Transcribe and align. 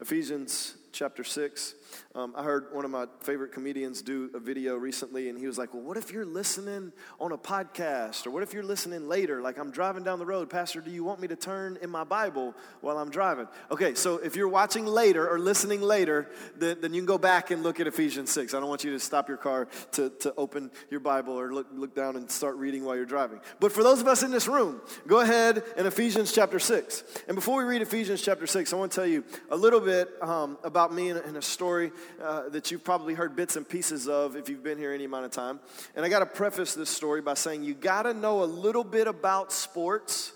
Ephesians 0.00 0.74
chapter 0.92 1.22
6. 1.22 1.74
Um, 2.16 2.32
I 2.36 2.44
heard 2.44 2.66
one 2.72 2.84
of 2.84 2.92
my 2.92 3.06
favorite 3.22 3.50
comedians 3.50 4.00
do 4.00 4.30
a 4.34 4.38
video 4.38 4.76
recently, 4.76 5.28
and 5.28 5.36
he 5.36 5.48
was 5.48 5.58
like, 5.58 5.74
Well, 5.74 5.82
what 5.82 5.96
if 5.96 6.12
you're 6.12 6.24
listening 6.24 6.92
on 7.18 7.32
a 7.32 7.36
podcast? 7.36 8.24
Or 8.24 8.30
what 8.30 8.44
if 8.44 8.52
you're 8.52 8.62
listening 8.62 9.08
later? 9.08 9.42
Like, 9.42 9.58
I'm 9.58 9.72
driving 9.72 10.04
down 10.04 10.20
the 10.20 10.24
road. 10.26 10.48
Pastor, 10.48 10.80
do 10.80 10.92
you 10.92 11.02
want 11.02 11.18
me 11.18 11.26
to 11.26 11.34
turn 11.34 11.76
in 11.82 11.90
my 11.90 12.04
Bible 12.04 12.54
while 12.82 12.98
I'm 12.98 13.10
driving? 13.10 13.48
Okay, 13.68 13.94
so 13.94 14.18
if 14.18 14.36
you're 14.36 14.46
watching 14.46 14.86
later 14.86 15.28
or 15.28 15.40
listening 15.40 15.82
later, 15.82 16.30
then, 16.56 16.80
then 16.80 16.94
you 16.94 17.00
can 17.00 17.06
go 17.06 17.18
back 17.18 17.50
and 17.50 17.64
look 17.64 17.80
at 17.80 17.88
Ephesians 17.88 18.30
6. 18.30 18.54
I 18.54 18.60
don't 18.60 18.68
want 18.68 18.84
you 18.84 18.92
to 18.92 19.00
stop 19.00 19.26
your 19.26 19.36
car 19.36 19.66
to, 19.92 20.10
to 20.20 20.32
open 20.36 20.70
your 20.90 21.00
Bible 21.00 21.34
or 21.34 21.52
look, 21.52 21.66
look 21.72 21.96
down 21.96 22.14
and 22.14 22.30
start 22.30 22.54
reading 22.58 22.84
while 22.84 22.94
you're 22.94 23.06
driving. 23.06 23.40
But 23.58 23.72
for 23.72 23.82
those 23.82 24.00
of 24.00 24.06
us 24.06 24.22
in 24.22 24.30
this 24.30 24.46
room, 24.46 24.80
go 25.08 25.18
ahead 25.18 25.64
in 25.76 25.84
Ephesians 25.84 26.32
chapter 26.32 26.60
6. 26.60 27.02
And 27.26 27.34
before 27.34 27.58
we 27.58 27.64
read 27.64 27.82
Ephesians 27.82 28.22
chapter 28.22 28.46
6, 28.46 28.72
I 28.72 28.76
want 28.76 28.92
to 28.92 28.94
tell 28.94 29.06
you 29.06 29.24
a 29.50 29.56
little 29.56 29.80
bit 29.80 30.10
um, 30.22 30.58
about 30.62 30.94
me 30.94 31.08
and, 31.08 31.18
and 31.18 31.36
a 31.36 31.42
story 31.42 31.90
uh, 32.22 32.48
that 32.48 32.70
you've 32.70 32.84
probably 32.84 33.14
heard 33.14 33.36
bits 33.36 33.56
and 33.56 33.68
pieces 33.68 34.08
of 34.08 34.36
if 34.36 34.48
you've 34.48 34.62
been 34.62 34.78
here 34.78 34.92
any 34.92 35.04
amount 35.04 35.24
of 35.24 35.30
time. 35.30 35.60
And 35.96 36.04
I 36.04 36.08
got 36.08 36.20
to 36.20 36.26
preface 36.26 36.74
this 36.74 36.90
story 36.90 37.20
by 37.20 37.34
saying 37.34 37.64
you 37.64 37.74
got 37.74 38.02
to 38.02 38.14
know 38.14 38.42
a 38.42 38.46
little 38.46 38.84
bit 38.84 39.06
about 39.06 39.52
sports 39.52 40.32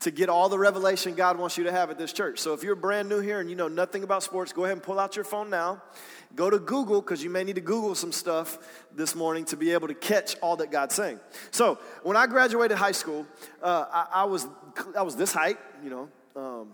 to 0.00 0.10
get 0.10 0.28
all 0.28 0.48
the 0.50 0.58
revelation 0.58 1.14
God 1.14 1.38
wants 1.38 1.56
you 1.56 1.64
to 1.64 1.72
have 1.72 1.90
at 1.90 1.98
this 1.98 2.12
church. 2.12 2.38
So 2.38 2.52
if 2.52 2.62
you're 2.62 2.74
brand 2.74 3.08
new 3.08 3.20
here 3.20 3.40
and 3.40 3.48
you 3.48 3.56
know 3.56 3.68
nothing 3.68 4.02
about 4.02 4.22
sports, 4.22 4.52
go 4.52 4.64
ahead 4.64 4.76
and 4.76 4.82
pull 4.82 4.98
out 5.00 5.16
your 5.16 5.24
phone 5.24 5.48
now. 5.48 5.82
Go 6.36 6.50
to 6.50 6.58
Google 6.58 7.00
because 7.00 7.22
you 7.22 7.30
may 7.30 7.44
need 7.44 7.54
to 7.54 7.60
Google 7.60 7.94
some 7.94 8.12
stuff 8.12 8.58
this 8.94 9.14
morning 9.14 9.44
to 9.46 9.56
be 9.56 9.70
able 9.72 9.88
to 9.88 9.94
catch 9.94 10.36
all 10.42 10.56
that 10.56 10.70
God's 10.70 10.94
saying. 10.94 11.20
So 11.52 11.78
when 12.02 12.16
I 12.16 12.26
graduated 12.26 12.76
high 12.76 12.92
school, 12.92 13.26
uh, 13.62 13.86
I, 13.90 14.22
I, 14.22 14.24
was 14.24 14.46
I 14.96 15.02
was 15.02 15.16
this 15.16 15.32
height, 15.32 15.58
you 15.82 15.90
know. 15.90 16.08
Um, 16.36 16.68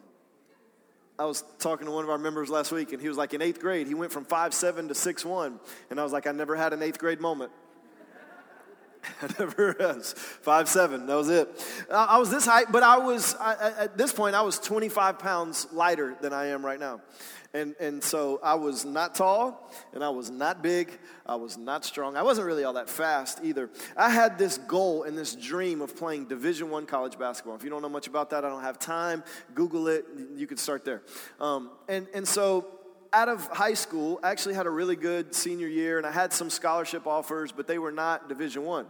I 1.21 1.25
was 1.25 1.45
talking 1.59 1.85
to 1.85 1.93
one 1.93 2.03
of 2.03 2.09
our 2.09 2.17
members 2.17 2.49
last 2.49 2.73
week, 2.73 2.95
and 2.95 3.03
he 3.03 3.07
was 3.07 3.19
like, 3.19 3.35
in 3.35 3.43
eighth 3.43 3.61
grade, 3.61 3.87
he 3.87 3.93
went 3.93 4.11
from 4.11 4.25
five 4.25 4.55
seven 4.55 4.89
to 4.89 4.95
six 4.95 5.23
one, 5.23 5.61
and 5.91 6.01
I 6.01 6.03
was 6.03 6.15
like, 6.15 6.27
I 6.27 6.33
never 6.33 6.57
had 6.57 6.73
an 6.73 6.83
eighth 6.83 6.99
grade 6.99 7.21
moment. 7.21 7.53
I 9.23 9.29
never 9.39 9.77
was. 9.79 10.15
Five 10.15 10.67
seven, 10.67 11.05
that 11.09 11.15
was 11.15 11.29
it. 11.29 11.47
I 11.93 12.19
was 12.19 12.31
this 12.31 12.47
height, 12.47 12.73
but 12.73 12.83
I 12.83 12.97
was, 12.97 13.35
I, 13.35 13.71
at 13.81 13.99
this 13.99 14.15
point, 14.15 14.35
I 14.35 14.41
was 14.41 14.59
25 14.59 15.19
pounds 15.19 15.67
lighter 15.73 16.17
than 16.23 16.33
I 16.33 16.47
am 16.47 16.65
right 16.65 16.81
now. 16.81 17.03
And, 17.53 17.75
and 17.81 18.03
so 18.03 18.39
I 18.45 18.55
was 18.55 18.85
not 18.85 19.17
tall 19.17 19.69
and 19.93 20.05
I 20.05 20.11
was 20.11 20.31
not 20.31 20.63
big. 20.63 20.97
I 21.27 21.35
was 21.35 21.59
not 21.59 21.85
strong. 21.85 22.17
I 22.17 22.23
wasn't 22.23 22.47
really 22.47 22.63
all 22.63 22.75
that 22.75 22.89
fast 22.89 23.41
either. 23.43 23.71
I 23.97 24.11
had 24.11 24.39
this 24.39 24.57
goal 24.59 25.03
and 25.03 25.19
this 25.19 25.35
dream 25.35 25.81
of 25.81 25.97
playing 25.97 26.27
Division 26.27 26.71
One 26.71 26.87
college 26.87 27.19
basketball. 27.19 27.57
If 27.57 27.65
you 27.65 27.71
don't 27.71 27.83
know 27.83 27.89
much 27.89 28.07
about 28.07 28.31
that, 28.31 28.45
I 28.45 28.49
don't 28.49 28.63
have 28.63 28.79
time. 28.79 29.25
Google 29.55 29.89
it. 29.89 30.07
You 30.37 30.47
could 30.47 30.61
start 30.61 30.85
there. 30.85 31.03
Um, 31.41 31.71
and, 31.89 32.07
and 32.15 32.27
so 32.27 32.67
out 33.13 33.29
of 33.29 33.45
high 33.49 33.75
school, 33.75 34.21
I 34.23 34.31
actually 34.31 34.55
had 34.55 34.67
a 34.67 34.71
really 34.71 34.97
good 34.97 35.35
senior 35.35 35.67
year 35.67 35.99
and 35.99 36.07
I 36.07 36.13
had 36.13 36.33
some 36.33 36.51
scholarship 36.51 37.07
offers, 37.07 37.51
but 37.51 37.67
they 37.67 37.79
were 37.79 37.93
not 37.93 38.29
Division 38.29 38.65
One. 38.65 38.87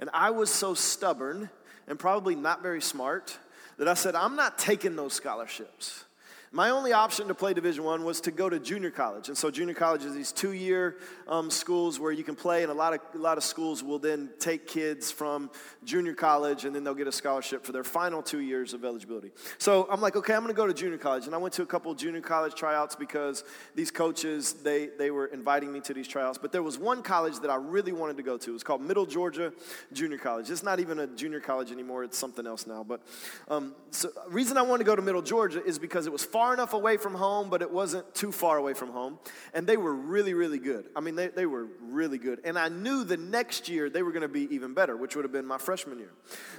And 0.00 0.10
I 0.12 0.30
was 0.30 0.50
so 0.50 0.74
stubborn 0.74 1.48
and 1.86 1.96
probably 1.96 2.34
not 2.34 2.60
very 2.60 2.82
smart 2.82 3.38
that 3.78 3.86
I 3.86 3.94
said, 3.94 4.16
I'm 4.16 4.34
not 4.34 4.58
taking 4.58 4.96
those 4.96 5.12
scholarships. 5.12 6.04
My 6.52 6.70
only 6.70 6.92
option 6.92 7.28
to 7.28 7.34
play 7.34 7.54
Division 7.54 7.84
One 7.84 8.02
was 8.02 8.20
to 8.22 8.32
go 8.32 8.50
to 8.50 8.58
junior 8.58 8.90
college, 8.90 9.28
and 9.28 9.38
so 9.38 9.52
junior 9.52 9.72
college 9.72 10.04
is 10.04 10.14
these 10.14 10.32
two-year 10.32 10.96
um, 11.28 11.48
schools 11.48 12.00
where 12.00 12.10
you 12.10 12.24
can 12.24 12.34
play, 12.34 12.64
and 12.64 12.72
a 12.72 12.74
lot 12.74 12.92
of 12.92 13.00
a 13.14 13.18
lot 13.18 13.38
of 13.38 13.44
schools 13.44 13.84
will 13.84 14.00
then 14.00 14.30
take 14.40 14.66
kids 14.66 15.12
from 15.12 15.48
junior 15.84 16.12
college, 16.12 16.64
and 16.64 16.74
then 16.74 16.82
they'll 16.82 16.92
get 16.92 17.06
a 17.06 17.12
scholarship 17.12 17.64
for 17.64 17.70
their 17.70 17.84
final 17.84 18.20
two 18.20 18.40
years 18.40 18.74
of 18.74 18.84
eligibility. 18.84 19.30
So 19.58 19.86
I'm 19.88 20.00
like, 20.00 20.16
okay, 20.16 20.34
I'm 20.34 20.40
going 20.40 20.52
to 20.52 20.56
go 20.56 20.66
to 20.66 20.74
junior 20.74 20.98
college, 20.98 21.26
and 21.26 21.36
I 21.36 21.38
went 21.38 21.54
to 21.54 21.62
a 21.62 21.66
couple 21.66 21.94
junior 21.94 22.20
college 22.20 22.56
tryouts 22.56 22.96
because 22.96 23.44
these 23.76 23.92
coaches 23.92 24.54
they 24.54 24.88
they 24.98 25.12
were 25.12 25.26
inviting 25.26 25.72
me 25.72 25.78
to 25.82 25.94
these 25.94 26.08
tryouts. 26.08 26.36
But 26.36 26.50
there 26.50 26.64
was 26.64 26.76
one 26.78 27.04
college 27.04 27.38
that 27.42 27.50
I 27.50 27.56
really 27.56 27.92
wanted 27.92 28.16
to 28.16 28.24
go 28.24 28.36
to. 28.38 28.54
It's 28.56 28.64
called 28.64 28.82
Middle 28.82 29.06
Georgia 29.06 29.52
Junior 29.92 30.18
College. 30.18 30.50
It's 30.50 30.64
not 30.64 30.80
even 30.80 30.98
a 30.98 31.06
junior 31.06 31.38
college 31.38 31.70
anymore; 31.70 32.02
it's 32.02 32.18
something 32.18 32.44
else 32.44 32.66
now. 32.66 32.82
But 32.82 33.02
um, 33.46 33.76
so 33.92 34.10
reason 34.28 34.56
I 34.56 34.62
wanted 34.62 34.78
to 34.78 34.90
go 34.90 34.96
to 34.96 35.02
Middle 35.02 35.22
Georgia 35.22 35.64
is 35.64 35.78
because 35.78 36.08
it 36.08 36.12
was 36.12 36.24
far 36.24 36.39
far 36.40 36.54
enough 36.54 36.72
away 36.72 36.96
from 36.96 37.14
home, 37.14 37.50
but 37.50 37.60
it 37.60 37.70
wasn't 37.70 38.14
too 38.14 38.32
far 38.32 38.56
away 38.56 38.72
from 38.72 38.88
home. 38.88 39.18
And 39.52 39.66
they 39.66 39.76
were 39.76 39.92
really, 39.92 40.32
really 40.32 40.58
good. 40.58 40.86
I 40.96 41.00
mean, 41.00 41.14
they, 41.14 41.28
they 41.28 41.44
were 41.44 41.66
really 41.82 42.16
good. 42.16 42.40
And 42.44 42.58
I 42.58 42.70
knew 42.70 43.04
the 43.04 43.18
next 43.18 43.68
year 43.68 43.90
they 43.90 44.02
were 44.02 44.10
going 44.10 44.22
to 44.22 44.28
be 44.28 44.48
even 44.54 44.72
better, 44.72 44.96
which 44.96 45.14
would 45.14 45.26
have 45.26 45.32
been 45.32 45.44
my 45.44 45.58
freshman 45.58 45.98
year. 45.98 46.12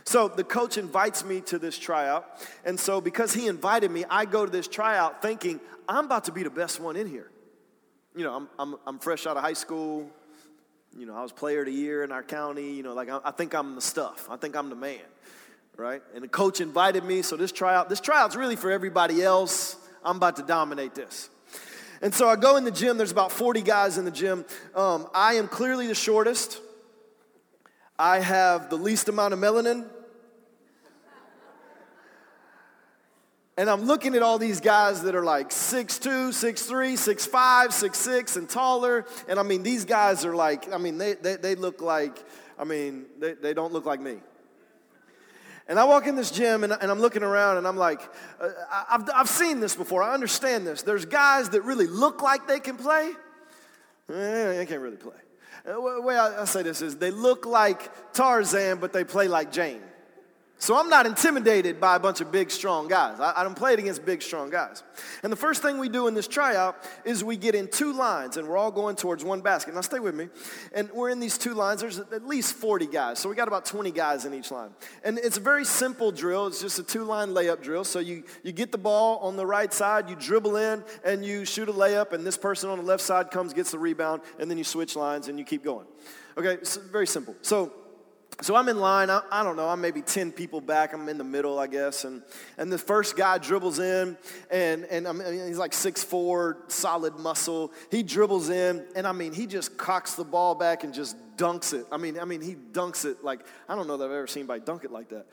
So 0.04 0.28
the 0.28 0.44
coach 0.44 0.78
invites 0.78 1.26
me 1.26 1.42
to 1.42 1.58
this 1.58 1.80
tryout. 1.80 2.28
And 2.64 2.80
so 2.80 3.02
because 3.02 3.34
he 3.34 3.48
invited 3.48 3.90
me, 3.90 4.06
I 4.08 4.26
go 4.26 4.46
to 4.46 4.52
this 4.52 4.68
tryout 4.68 5.24
thinking, 5.24 5.60
I'm 5.90 6.06
about 6.06 6.26
to 6.26 6.32
be 6.32 6.44
the 6.44 6.52
best 6.52 6.80
one 6.80 6.96
in 6.96 7.08
here. 7.08 7.32
You 8.16 8.24
know, 8.24 8.36
I'm, 8.36 8.50
I'm, 8.60 8.76
I'm 8.86 9.00
fresh 9.00 9.26
out 9.26 9.36
of 9.36 9.42
high 9.42 9.54
school. 9.54 10.12
You 10.96 11.08
know, 11.08 11.16
I 11.16 11.24
was 11.24 11.32
player 11.32 11.62
of 11.62 11.66
the 11.66 11.74
year 11.74 12.04
in 12.04 12.12
our 12.12 12.22
county. 12.22 12.72
You 12.72 12.84
know, 12.84 12.94
like 12.94 13.10
I, 13.10 13.20
I 13.26 13.32
think 13.32 13.56
I'm 13.56 13.74
the 13.74 13.82
stuff. 13.82 14.28
I 14.30 14.36
think 14.36 14.56
I'm 14.56 14.70
the 14.70 14.76
man 14.76 15.00
right? 15.82 16.04
And 16.14 16.24
the 16.24 16.28
coach 16.28 16.62
invited 16.62 17.04
me, 17.04 17.24
so 17.24 17.36
this 17.36 17.52
tryout, 17.52 17.90
this 17.90 18.00
tryout's 18.00 18.36
really 18.36 18.56
for 18.56 18.70
everybody 18.70 19.24
else. 19.24 19.76
I'm 20.06 20.18
about 20.18 20.36
to 20.36 20.44
dominate 20.44 20.94
this. 20.94 21.30
And 22.04 22.14
so 22.14 22.30
I 22.30 22.36
go 22.36 22.56
in 22.58 22.66
the 22.66 22.72
gym, 22.72 22.98
there's 22.98 23.12
about 23.12 23.32
40 23.32 23.64
guys 23.64 23.98
in 23.98 24.06
the 24.06 24.12
gym. 24.12 24.46
Um, 24.76 25.08
I 25.14 25.34
am 25.34 25.48
clearly 25.48 25.88
the 25.88 25.96
shortest. 25.96 26.60
I 27.98 28.20
have 28.20 28.70
the 28.70 28.76
least 28.76 29.10
amount 29.10 29.34
of 29.34 29.40
melanin. 29.40 29.88
And 33.58 33.68
I'm 33.68 33.82
looking 33.82 34.16
at 34.16 34.22
all 34.22 34.38
these 34.38 34.62
guys 34.62 35.02
that 35.02 35.16
are 35.16 35.24
like 35.24 35.50
6'2, 35.50 36.30
6'3, 36.30 36.94
6'5, 36.94 37.68
6'6, 37.68 38.38
and 38.38 38.48
taller. 38.48 39.06
And 39.28 39.40
I 39.40 39.44
mean, 39.44 39.64
these 39.64 39.86
guys 39.86 40.26
are 40.26 40.36
like, 40.36 40.72
I 40.72 40.78
mean, 40.78 41.00
they, 41.00 41.14
they, 41.14 41.38
they 41.38 41.56
look 41.56 41.82
like, 41.82 42.24
I 42.58 42.66
mean, 42.66 43.06
they, 43.20 43.34
they 43.34 43.54
don't 43.56 43.74
look 43.74 43.86
like 43.86 44.00
me. 44.00 44.18
And 45.68 45.80
I 45.80 45.84
walk 45.86 46.08
in 46.08 46.16
this 46.16 46.32
gym 46.32 46.64
and, 46.64 46.74
and 46.74 46.92
I'm 46.92 47.00
looking 47.00 47.24
around 47.24 47.58
and 47.58 47.68
I'm 47.68 47.78
like, 47.78 48.02
uh, 48.40 48.50
I've, 48.90 49.10
I've 49.14 49.30
seen 49.30 49.60
this 49.60 49.76
before. 49.76 50.04
I 50.04 50.14
understand 50.14 50.66
this. 50.66 50.82
There's 50.82 51.06
guys 51.06 51.50
that 51.50 51.62
really 51.62 51.88
look 51.88 52.22
like 52.22 52.48
they 52.48 52.60
can 52.60 52.78
play, 52.78 53.12
eh, 54.10 54.58
they 54.58 54.66
can't 54.66 54.82
really 54.82 54.98
play. 54.98 55.14
Uh, 55.66 55.74
the 55.74 56.02
way 56.02 56.18
I, 56.18 56.42
I 56.42 56.46
say 56.46 56.64
this 56.64 56.82
is 56.82 56.98
they 56.98 57.12
look 57.12 57.46
like 57.46 58.14
Tarzan, 58.14 58.80
but 58.80 58.94
they 58.94 59.04
play 59.04 59.28
like 59.28 59.52
Jane. 59.52 59.82
So 60.62 60.78
I'm 60.78 60.90
not 60.90 61.08
intimidated 61.08 61.80
by 61.80 61.96
a 61.96 62.00
bunch 62.00 62.22
of 62.22 62.32
big, 62.32 62.52
strong 62.52 62.88
guys. 62.88 63.20
I, 63.20 63.34
I 63.36 63.44
don't 63.44 63.56
play 63.56 63.74
it 63.74 63.80
against 63.80 64.06
big, 64.06 64.22
strong 64.22 64.52
guys. 64.52 64.84
And 65.24 65.32
the 65.32 65.38
first 65.38 65.64
thing 65.64 65.80
we 65.80 65.90
do 65.90 66.06
in 66.06 66.14
this 66.14 66.28
tryout 66.28 66.78
is 67.04 67.24
we 67.24 67.36
get 67.36 67.56
in 67.56 67.68
two 67.68 67.94
lines, 67.94 68.38
and 68.38 68.48
we're 68.48 68.58
all 68.58 68.70
going 68.70 68.96
towards 68.96 69.24
one 69.24 69.42
basket. 69.42 69.74
Now, 69.74 69.82
stay 69.82 69.98
with 69.98 70.14
me. 70.14 70.30
And 70.72 70.88
we're 70.92 71.10
in 71.10 71.20
these 71.20 71.40
two 71.40 71.56
lines. 71.56 71.82
There's 71.82 71.98
at 71.98 72.28
least 72.28 72.54
40 72.54 72.86
guys. 72.86 73.18
So 73.18 73.28
we 73.28 73.34
got 73.34 73.48
about 73.48 73.66
20 73.66 73.90
guys 73.90 74.26
in 74.26 74.36
each 74.36 74.52
line. 74.52 74.70
And 75.04 75.18
it's 75.18 75.38
a 75.38 75.40
very 75.42 75.66
simple 75.66 76.12
drill. 76.12 76.46
It's 76.46 76.62
just 76.62 76.78
a 76.78 76.84
two-line 76.84 77.30
layup 77.30 77.64
drill. 77.64 77.84
So 77.84 77.98
you, 77.98 78.24
you 78.44 78.52
get 78.52 78.72
the 78.72 78.78
ball 78.78 79.18
on 79.18 79.38
the 79.38 79.48
right 79.48 79.74
side, 79.74 80.12
you 80.12 80.16
dribble 80.16 80.58
in, 80.58 80.84
and 81.04 81.26
you 81.26 81.44
shoot 81.44 81.70
a 81.70 81.74
layup, 81.74 82.14
and 82.14 82.24
this 82.24 82.38
person 82.38 82.70
on 82.70 82.78
the 82.78 82.86
left 82.86 83.02
side 83.02 83.32
comes, 83.32 83.52
gets 83.52 83.72
the 83.72 83.80
rebound, 83.80 84.22
and 84.38 84.48
then 84.48 84.60
you 84.60 84.64
switch 84.64 84.96
lines, 84.96 85.28
and 85.28 85.40
you 85.40 85.44
keep 85.44 85.64
going. 85.64 85.88
Okay, 86.38 86.60
so 86.62 86.82
very 86.82 87.08
simple. 87.08 87.36
So 87.42 87.74
so 88.42 88.56
I'm 88.56 88.68
in 88.70 88.80
line. 88.80 89.10
I, 89.10 89.22
I, 89.32 89.44
don't 89.44 89.56
know. 89.56 89.70
I'm 89.70 89.82
maybe 89.82 90.02
10 90.02 90.32
people 90.32 90.62
back. 90.62 90.94
I'm 90.94 91.08
in 91.10 91.18
the 91.18 91.24
middle, 91.24 91.60
I 91.60 91.68
guess. 91.68 92.06
And, 92.06 92.24
and 92.58 92.72
the 92.72 92.78
first 92.78 93.16
guy 93.16 93.38
dribbles 93.38 93.80
in, 93.80 94.18
and, 94.50 94.86
and 94.86 95.08
I 95.08 95.12
mean, 95.12 95.48
he's 95.48 95.58
like 95.58 95.72
6'4, 95.72 96.72
solid 96.72 97.20
muscle. 97.20 97.72
He 97.92 98.04
dribbles 98.04 98.50
in, 98.50 98.86
and 98.96 99.06
I 99.06 99.12
mean, 99.12 99.34
he 99.34 99.46
just 99.46 99.78
cocks 99.78 100.16
the 100.16 100.24
ball 100.24 100.56
back 100.56 100.84
and 100.84 100.94
just 100.94 101.16
dunks 101.38 101.74
it. 101.74 101.86
I 101.92 101.98
mean, 101.98 102.20
I 102.20 102.26
mean, 102.26 102.42
he 102.42 102.56
dunks 102.56 103.06
it 103.06 103.24
like, 103.24 103.42
I 103.70 103.76
don't 103.76 103.88
know 103.88 103.98
that 103.98 104.06
I've 104.06 104.12
ever 104.12 104.28
seen 104.28 104.42
anybody 104.42 104.62
dunk 104.66 104.84
it 104.84 104.92
like 104.92 105.10
that. 105.10 105.26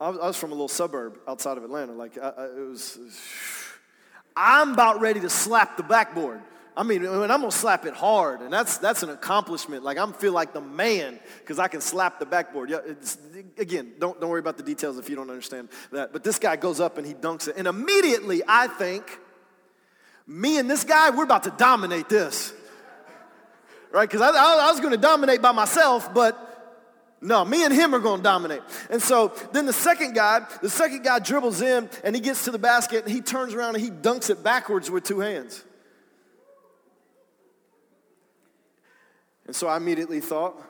I 0.00 0.10
was, 0.10 0.18
I 0.18 0.26
was 0.26 0.36
from 0.36 0.50
a 0.50 0.54
little 0.54 0.68
suburb 0.68 1.18
outside 1.26 1.56
of 1.56 1.64
Atlanta. 1.64 1.92
Like, 1.92 2.18
I, 2.18 2.28
it 2.28 2.68
was 2.68 2.98
I'm 4.36 4.72
about 4.72 5.00
ready 5.00 5.20
to 5.20 5.30
slap 5.30 5.76
the 5.76 5.82
backboard. 5.82 6.42
I 6.76 6.82
mean, 6.82 7.06
I'm 7.06 7.28
gonna 7.28 7.50
slap 7.50 7.86
it 7.86 7.94
hard, 7.94 8.40
and 8.40 8.52
that's 8.52 8.76
that's 8.76 9.02
an 9.02 9.08
accomplishment. 9.08 9.82
Like 9.82 9.96
I'm 9.96 10.12
feel 10.12 10.32
like 10.32 10.52
the 10.52 10.60
man 10.60 11.18
because 11.40 11.58
I 11.58 11.68
can 11.68 11.80
slap 11.80 12.18
the 12.18 12.26
backboard. 12.26 12.68
Yeah, 12.68 12.80
again, 13.56 13.94
don't 13.98 14.20
don't 14.20 14.28
worry 14.28 14.40
about 14.40 14.58
the 14.58 14.62
details 14.62 14.98
if 14.98 15.08
you 15.08 15.16
don't 15.16 15.30
understand 15.30 15.70
that. 15.92 16.12
But 16.12 16.22
this 16.22 16.38
guy 16.38 16.56
goes 16.56 16.78
up 16.78 16.98
and 16.98 17.06
he 17.06 17.14
dunks 17.14 17.48
it, 17.48 17.56
and 17.56 17.66
immediately 17.66 18.42
I 18.46 18.66
think, 18.66 19.18
Me 20.26 20.58
and 20.58 20.68
this 20.68 20.84
guy, 20.84 21.10
we're 21.10 21.24
about 21.24 21.44
to 21.44 21.54
dominate 21.56 22.08
this. 22.08 22.52
Right? 23.92 24.08
Because 24.08 24.20
I, 24.20 24.30
I, 24.30 24.68
I 24.68 24.70
was 24.70 24.80
to 24.80 24.96
dominate 24.96 25.40
by 25.40 25.52
myself, 25.52 26.12
but 26.12 26.46
no, 27.20 27.44
me 27.44 27.64
and 27.64 27.72
him 27.72 27.94
are 27.94 27.98
going 27.98 28.18
to 28.18 28.22
dominate. 28.22 28.60
And 28.90 29.00
so 29.00 29.32
then 29.52 29.64
the 29.64 29.72
second 29.72 30.14
guy, 30.14 30.46
the 30.60 30.68
second 30.68 31.02
guy 31.02 31.18
dribbles 31.18 31.62
in 31.62 31.88
and 32.04 32.14
he 32.14 32.20
gets 32.20 32.44
to 32.44 32.50
the 32.50 32.58
basket 32.58 33.04
and 33.04 33.12
he 33.12 33.20
turns 33.20 33.54
around 33.54 33.76
and 33.76 33.82
he 33.82 33.90
dunks 33.90 34.28
it 34.28 34.42
backwards 34.42 34.90
with 34.90 35.04
two 35.04 35.20
hands. 35.20 35.64
And 39.46 39.54
so 39.54 39.68
I 39.68 39.76
immediately 39.76 40.20
thought, 40.20 40.60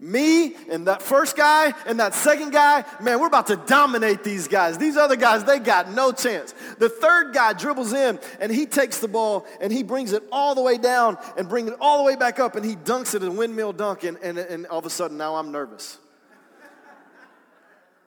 me 0.00 0.54
and 0.70 0.86
that 0.86 1.02
first 1.02 1.36
guy 1.36 1.74
and 1.84 1.98
that 1.98 2.14
second 2.14 2.50
guy, 2.50 2.84
man, 3.00 3.18
we're 3.18 3.26
about 3.26 3.48
to 3.48 3.56
dominate 3.56 4.22
these 4.22 4.46
guys. 4.46 4.78
These 4.78 4.96
other 4.96 5.16
guys, 5.16 5.42
they 5.42 5.58
got 5.58 5.90
no 5.90 6.12
chance. 6.12 6.54
The 6.78 6.88
third 6.88 7.34
guy 7.34 7.52
dribbles 7.52 7.92
in 7.92 8.20
and 8.40 8.52
he 8.52 8.66
takes 8.66 9.00
the 9.00 9.08
ball 9.08 9.44
and 9.60 9.72
he 9.72 9.82
brings 9.82 10.12
it 10.12 10.22
all 10.30 10.54
the 10.54 10.62
way 10.62 10.78
down 10.78 11.18
and 11.36 11.48
brings 11.48 11.70
it 11.70 11.76
all 11.80 11.98
the 11.98 12.04
way 12.04 12.14
back 12.14 12.38
up 12.38 12.54
and 12.54 12.64
he 12.64 12.76
dunks 12.76 13.14
it 13.16 13.22
in 13.24 13.28
a 13.28 13.32
windmill 13.32 13.72
dunk 13.72 14.04
and, 14.04 14.18
and, 14.18 14.38
and 14.38 14.66
all 14.66 14.78
of 14.78 14.86
a 14.86 14.90
sudden 14.90 15.16
now 15.16 15.34
I'm 15.34 15.50
nervous. 15.50 15.98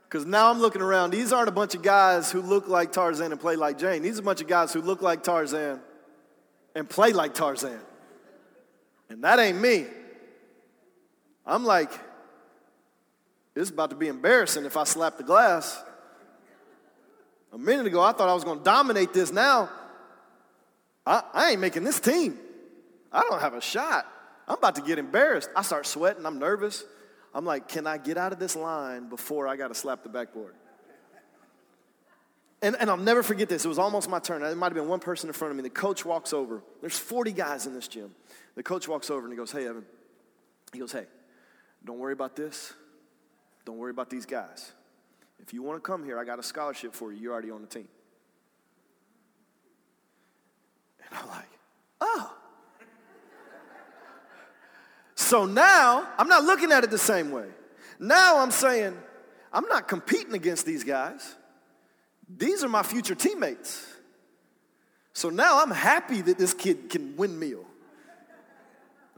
Because 0.07 0.25
now 0.25 0.49
I'm 0.49 0.59
looking 0.59 0.81
around. 0.81 1.11
These 1.11 1.33
aren't 1.33 1.49
a 1.49 1.53
bunch 1.53 1.75
of 1.75 1.81
guys 1.81 2.31
who 2.31 2.41
look 2.41 2.69
like 2.69 2.93
Tarzan 2.93 3.33
and 3.33 3.39
play 3.39 3.57
like 3.57 3.77
Jane. 3.77 4.01
These 4.01 4.17
are 4.17 4.21
a 4.21 4.25
bunch 4.25 4.41
of 4.41 4.47
guys 4.47 4.71
who 4.71 4.81
look 4.81 5.01
like 5.01 5.23
Tarzan 5.23 5.79
and 6.73 6.89
play 6.89 7.11
like 7.11 7.33
Tarzan. 7.33 7.79
And 9.11 9.25
that 9.25 9.39
ain't 9.39 9.59
me. 9.59 9.85
I'm 11.45 11.65
like, 11.65 11.91
it's 13.55 13.69
about 13.69 13.89
to 13.89 13.95
be 13.97 14.07
embarrassing 14.07 14.63
if 14.63 14.77
I 14.77 14.85
slap 14.85 15.17
the 15.17 15.23
glass. 15.23 15.83
A 17.51 17.57
minute 17.57 17.87
ago, 17.87 17.99
I 18.01 18.13
thought 18.13 18.29
I 18.29 18.33
was 18.33 18.45
going 18.45 18.59
to 18.59 18.63
dominate 18.63 19.11
this. 19.11 19.33
Now, 19.33 19.69
I, 21.05 21.23
I 21.33 21.51
ain't 21.51 21.59
making 21.59 21.83
this 21.83 21.99
team. 21.99 22.39
I 23.11 23.21
don't 23.29 23.41
have 23.41 23.53
a 23.53 23.59
shot. 23.59 24.07
I'm 24.47 24.57
about 24.57 24.75
to 24.75 24.81
get 24.81 24.97
embarrassed. 24.97 25.49
I 25.57 25.61
start 25.63 25.85
sweating. 25.85 26.25
I'm 26.25 26.39
nervous. 26.39 26.85
I'm 27.33 27.43
like, 27.43 27.67
can 27.67 27.87
I 27.87 27.97
get 27.97 28.17
out 28.17 28.31
of 28.31 28.39
this 28.39 28.55
line 28.55 29.09
before 29.09 29.45
I 29.45 29.57
got 29.57 29.67
to 29.67 29.75
slap 29.75 30.03
the 30.03 30.09
backboard? 30.09 30.53
And, 32.61 32.77
and 32.79 32.89
I'll 32.89 32.95
never 32.95 33.23
forget 33.23 33.49
this. 33.49 33.65
It 33.65 33.67
was 33.67 33.79
almost 33.79 34.07
my 34.07 34.19
turn. 34.19 34.41
There 34.41 34.55
might 34.55 34.67
have 34.67 34.75
been 34.75 34.87
one 34.87 34.99
person 34.99 35.29
in 35.29 35.33
front 35.33 35.51
of 35.51 35.57
me. 35.57 35.63
The 35.63 35.69
coach 35.69 36.05
walks 36.05 36.31
over. 36.31 36.61
There's 36.79 36.97
40 36.97 37.33
guys 37.33 37.65
in 37.65 37.73
this 37.73 37.89
gym. 37.89 38.15
The 38.55 38.63
coach 38.63 38.87
walks 38.87 39.09
over 39.09 39.25
and 39.25 39.31
he 39.31 39.37
goes, 39.37 39.51
Hey, 39.51 39.67
Evan. 39.67 39.85
He 40.73 40.79
goes, 40.79 40.91
Hey, 40.91 41.05
don't 41.83 41.99
worry 41.99 42.13
about 42.13 42.35
this. 42.35 42.73
Don't 43.65 43.77
worry 43.77 43.91
about 43.91 44.09
these 44.09 44.25
guys. 44.25 44.71
If 45.39 45.53
you 45.53 45.63
want 45.63 45.83
to 45.83 45.87
come 45.87 46.03
here, 46.03 46.19
I 46.19 46.23
got 46.23 46.39
a 46.39 46.43
scholarship 46.43 46.93
for 46.93 47.11
you. 47.11 47.19
You're 47.19 47.33
already 47.33 47.51
on 47.51 47.61
the 47.61 47.67
team. 47.67 47.87
And 51.09 51.19
I'm 51.19 51.27
like, 51.29 51.49
oh. 51.99 52.33
So 55.15 55.45
now 55.45 56.07
I'm 56.17 56.27
not 56.27 56.43
looking 56.43 56.71
at 56.71 56.83
it 56.83 56.91
the 56.91 56.97
same 56.97 57.31
way. 57.31 57.47
Now 57.99 58.39
I'm 58.39 58.51
saying, 58.51 58.97
I'm 59.53 59.65
not 59.67 59.87
competing 59.87 60.33
against 60.33 60.65
these 60.65 60.83
guys. 60.83 61.35
These 62.37 62.63
are 62.63 62.69
my 62.69 62.83
future 62.83 63.15
teammates. 63.15 63.87
So 65.13 65.29
now 65.29 65.61
I'm 65.61 65.71
happy 65.71 66.21
that 66.21 66.37
this 66.37 66.53
kid 66.53 66.89
can 66.89 67.15
windmill. 67.17 67.65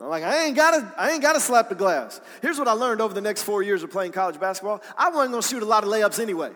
I'm 0.03 0.09
like, 0.09 0.23
I 0.23 0.45
ain't 0.45 0.55
gotta, 0.57 0.93
I 0.97 1.11
ain't 1.11 1.21
gotta 1.21 1.39
slap 1.39 1.69
the 1.69 1.75
glass. 1.75 2.19
Here's 2.41 2.59
what 2.59 2.67
I 2.67 2.73
learned 2.73 2.99
over 2.99 3.13
the 3.13 3.21
next 3.21 3.43
four 3.43 3.63
years 3.63 3.83
of 3.83 3.91
playing 3.91 4.11
college 4.11 4.37
basketball. 4.37 4.81
I 4.97 5.09
wasn't 5.09 5.31
gonna 5.31 5.41
shoot 5.41 5.63
a 5.63 5.65
lot 5.65 5.85
of 5.85 5.89
layups 5.89 6.19
anyway. 6.19 6.51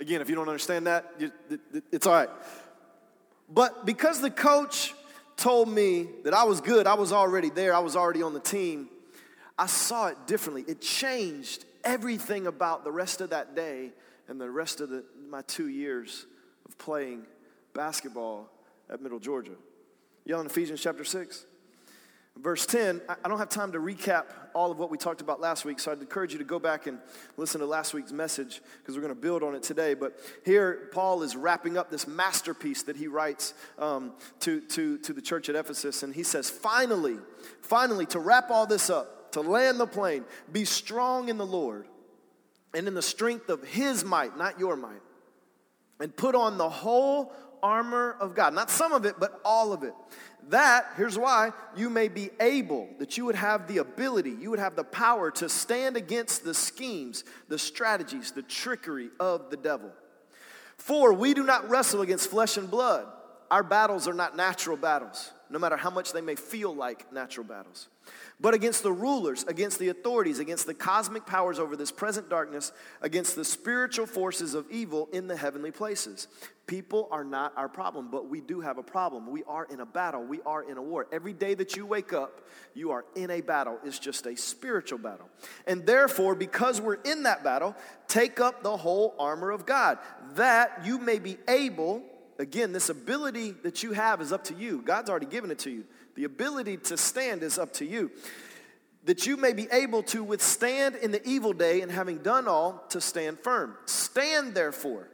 Again, 0.00 0.22
if 0.22 0.30
you 0.30 0.34
don't 0.34 0.48
understand 0.48 0.86
that, 0.86 1.12
it's 1.92 2.06
all 2.06 2.14
right. 2.14 2.30
But 3.50 3.84
because 3.84 4.22
the 4.22 4.30
coach 4.30 4.94
told 5.36 5.68
me 5.68 6.08
that 6.24 6.32
I 6.32 6.44
was 6.44 6.62
good, 6.62 6.86
I 6.86 6.94
was 6.94 7.12
already 7.12 7.50
there, 7.50 7.74
I 7.74 7.80
was 7.80 7.96
already 7.96 8.22
on 8.22 8.32
the 8.32 8.40
team, 8.40 8.88
I 9.58 9.66
saw 9.66 10.06
it 10.06 10.26
differently. 10.26 10.64
It 10.66 10.80
changed 10.80 11.66
everything 11.84 12.46
about 12.46 12.84
the 12.84 12.92
rest 12.92 13.20
of 13.20 13.28
that 13.30 13.54
day 13.54 13.92
and 14.26 14.40
the 14.40 14.50
rest 14.50 14.80
of 14.80 14.88
the, 14.88 15.04
my 15.28 15.42
two 15.42 15.68
years 15.68 16.24
of 16.64 16.78
playing 16.78 17.26
basketball 17.74 18.48
at 18.88 19.02
Middle 19.02 19.18
Georgia. 19.18 19.52
Y'all 20.24 20.40
in 20.40 20.46
Ephesians 20.46 20.80
chapter 20.80 21.04
6? 21.04 21.44
Verse 22.36 22.66
10, 22.66 23.00
I 23.08 23.28
don't 23.28 23.38
have 23.38 23.48
time 23.48 23.70
to 23.72 23.78
recap 23.78 24.24
all 24.54 24.72
of 24.72 24.78
what 24.78 24.90
we 24.90 24.98
talked 24.98 25.20
about 25.20 25.40
last 25.40 25.64
week, 25.64 25.78
so 25.78 25.92
I'd 25.92 26.00
encourage 26.00 26.32
you 26.32 26.38
to 26.38 26.44
go 26.44 26.58
back 26.58 26.88
and 26.88 26.98
listen 27.36 27.60
to 27.60 27.66
last 27.66 27.94
week's 27.94 28.10
message 28.10 28.60
because 28.78 28.96
we're 28.96 29.02
going 29.02 29.14
to 29.14 29.20
build 29.20 29.44
on 29.44 29.54
it 29.54 29.62
today. 29.62 29.94
But 29.94 30.18
here, 30.44 30.88
Paul 30.92 31.22
is 31.22 31.36
wrapping 31.36 31.76
up 31.76 31.90
this 31.90 32.08
masterpiece 32.08 32.82
that 32.84 32.96
he 32.96 33.06
writes 33.06 33.54
um, 33.78 34.14
to, 34.40 34.60
to, 34.60 34.98
to 34.98 35.12
the 35.12 35.22
church 35.22 35.48
at 35.48 35.54
Ephesus, 35.54 36.02
and 36.02 36.12
he 36.12 36.24
says, 36.24 36.50
Finally, 36.50 37.18
finally, 37.62 38.06
to 38.06 38.18
wrap 38.18 38.50
all 38.50 38.66
this 38.66 38.90
up, 38.90 39.30
to 39.32 39.40
land 39.40 39.78
the 39.78 39.86
plane, 39.86 40.24
be 40.50 40.64
strong 40.64 41.28
in 41.28 41.38
the 41.38 41.46
Lord 41.46 41.86
and 42.74 42.88
in 42.88 42.94
the 42.94 43.02
strength 43.02 43.48
of 43.48 43.62
his 43.62 44.04
might, 44.04 44.36
not 44.36 44.58
your 44.58 44.74
might, 44.74 45.02
and 46.00 46.14
put 46.16 46.34
on 46.34 46.58
the 46.58 46.68
whole 46.68 47.32
armor 47.62 48.16
of 48.20 48.34
God. 48.34 48.54
Not 48.54 48.70
some 48.70 48.92
of 48.92 49.04
it, 49.04 49.14
but 49.20 49.40
all 49.44 49.72
of 49.72 49.84
it 49.84 49.94
that, 50.50 50.86
here's 50.96 51.18
why, 51.18 51.52
you 51.76 51.90
may 51.90 52.08
be 52.08 52.30
able, 52.40 52.88
that 52.98 53.16
you 53.16 53.24
would 53.24 53.34
have 53.34 53.66
the 53.66 53.78
ability, 53.78 54.30
you 54.40 54.50
would 54.50 54.58
have 54.58 54.76
the 54.76 54.84
power 54.84 55.30
to 55.32 55.48
stand 55.48 55.96
against 55.96 56.44
the 56.44 56.54
schemes, 56.54 57.24
the 57.48 57.58
strategies, 57.58 58.32
the 58.32 58.42
trickery 58.42 59.10
of 59.20 59.50
the 59.50 59.56
devil. 59.56 59.90
For 60.76 61.12
we 61.12 61.34
do 61.34 61.44
not 61.44 61.68
wrestle 61.68 62.02
against 62.02 62.30
flesh 62.30 62.56
and 62.56 62.70
blood. 62.70 63.06
Our 63.50 63.62
battles 63.62 64.08
are 64.08 64.14
not 64.14 64.36
natural 64.36 64.76
battles, 64.76 65.30
no 65.50 65.58
matter 65.58 65.76
how 65.76 65.90
much 65.90 66.12
they 66.12 66.20
may 66.20 66.34
feel 66.34 66.74
like 66.74 67.12
natural 67.12 67.46
battles 67.46 67.88
but 68.40 68.52
against 68.52 68.82
the 68.82 68.92
rulers, 68.92 69.44
against 69.44 69.78
the 69.78 69.88
authorities, 69.88 70.38
against 70.38 70.66
the 70.66 70.74
cosmic 70.74 71.24
powers 71.24 71.58
over 71.58 71.76
this 71.76 71.92
present 71.92 72.28
darkness, 72.28 72.72
against 73.00 73.36
the 73.36 73.44
spiritual 73.44 74.06
forces 74.06 74.54
of 74.54 74.66
evil 74.70 75.08
in 75.12 75.28
the 75.28 75.36
heavenly 75.36 75.70
places. 75.70 76.26
People 76.66 77.08
are 77.10 77.24
not 77.24 77.52
our 77.56 77.68
problem, 77.68 78.08
but 78.10 78.28
we 78.28 78.40
do 78.40 78.60
have 78.60 78.78
a 78.78 78.82
problem. 78.82 79.30
We 79.30 79.44
are 79.44 79.66
in 79.66 79.80
a 79.80 79.86
battle, 79.86 80.24
we 80.24 80.40
are 80.42 80.62
in 80.68 80.78
a 80.78 80.82
war. 80.82 81.06
Every 81.12 81.32
day 81.32 81.54
that 81.54 81.76
you 81.76 81.86
wake 81.86 82.12
up, 82.12 82.40
you 82.74 82.90
are 82.90 83.04
in 83.14 83.30
a 83.30 83.40
battle. 83.40 83.78
It's 83.84 83.98
just 83.98 84.26
a 84.26 84.36
spiritual 84.36 84.98
battle. 84.98 85.28
And 85.66 85.86
therefore, 85.86 86.34
because 86.34 86.80
we're 86.80 86.94
in 86.94 87.24
that 87.24 87.44
battle, 87.44 87.76
take 88.08 88.40
up 88.40 88.62
the 88.62 88.76
whole 88.76 89.14
armor 89.18 89.50
of 89.50 89.64
God, 89.64 89.98
that 90.34 90.84
you 90.84 90.98
may 90.98 91.18
be 91.20 91.36
able, 91.46 92.02
again, 92.38 92.72
this 92.72 92.88
ability 92.88 93.52
that 93.62 93.82
you 93.82 93.92
have 93.92 94.20
is 94.20 94.32
up 94.32 94.44
to 94.44 94.54
you. 94.54 94.82
God's 94.82 95.08
already 95.08 95.26
given 95.26 95.52
it 95.52 95.60
to 95.60 95.70
you 95.70 95.84
the 96.14 96.24
ability 96.24 96.76
to 96.78 96.96
stand 96.96 97.42
is 97.42 97.58
up 97.58 97.72
to 97.74 97.84
you. 97.84 98.10
That 99.04 99.26
you 99.26 99.36
may 99.36 99.52
be 99.52 99.68
able 99.70 100.02
to 100.04 100.24
withstand 100.24 100.96
in 100.96 101.10
the 101.10 101.26
evil 101.28 101.52
day, 101.52 101.82
and 101.82 101.92
having 101.92 102.18
done 102.18 102.48
all, 102.48 102.84
to 102.90 103.00
stand 103.00 103.38
firm. 103.40 103.76
Stand 103.84 104.54
therefore, 104.54 105.10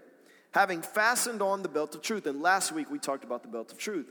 having 0.53 0.83
fastened 0.83 1.43
on 1.43 1.63
the 1.63 1.69
belt 1.69 1.95
of 1.95 2.03
truth. 2.03 2.27
And 2.27 2.41
last 2.41 2.71
week 2.71 2.91
we 2.91 2.99
talked 2.99 3.25
about 3.25 3.43
the 3.43 3.49
belt 3.49 3.73
of 3.73 3.79
truth. 3.79 4.11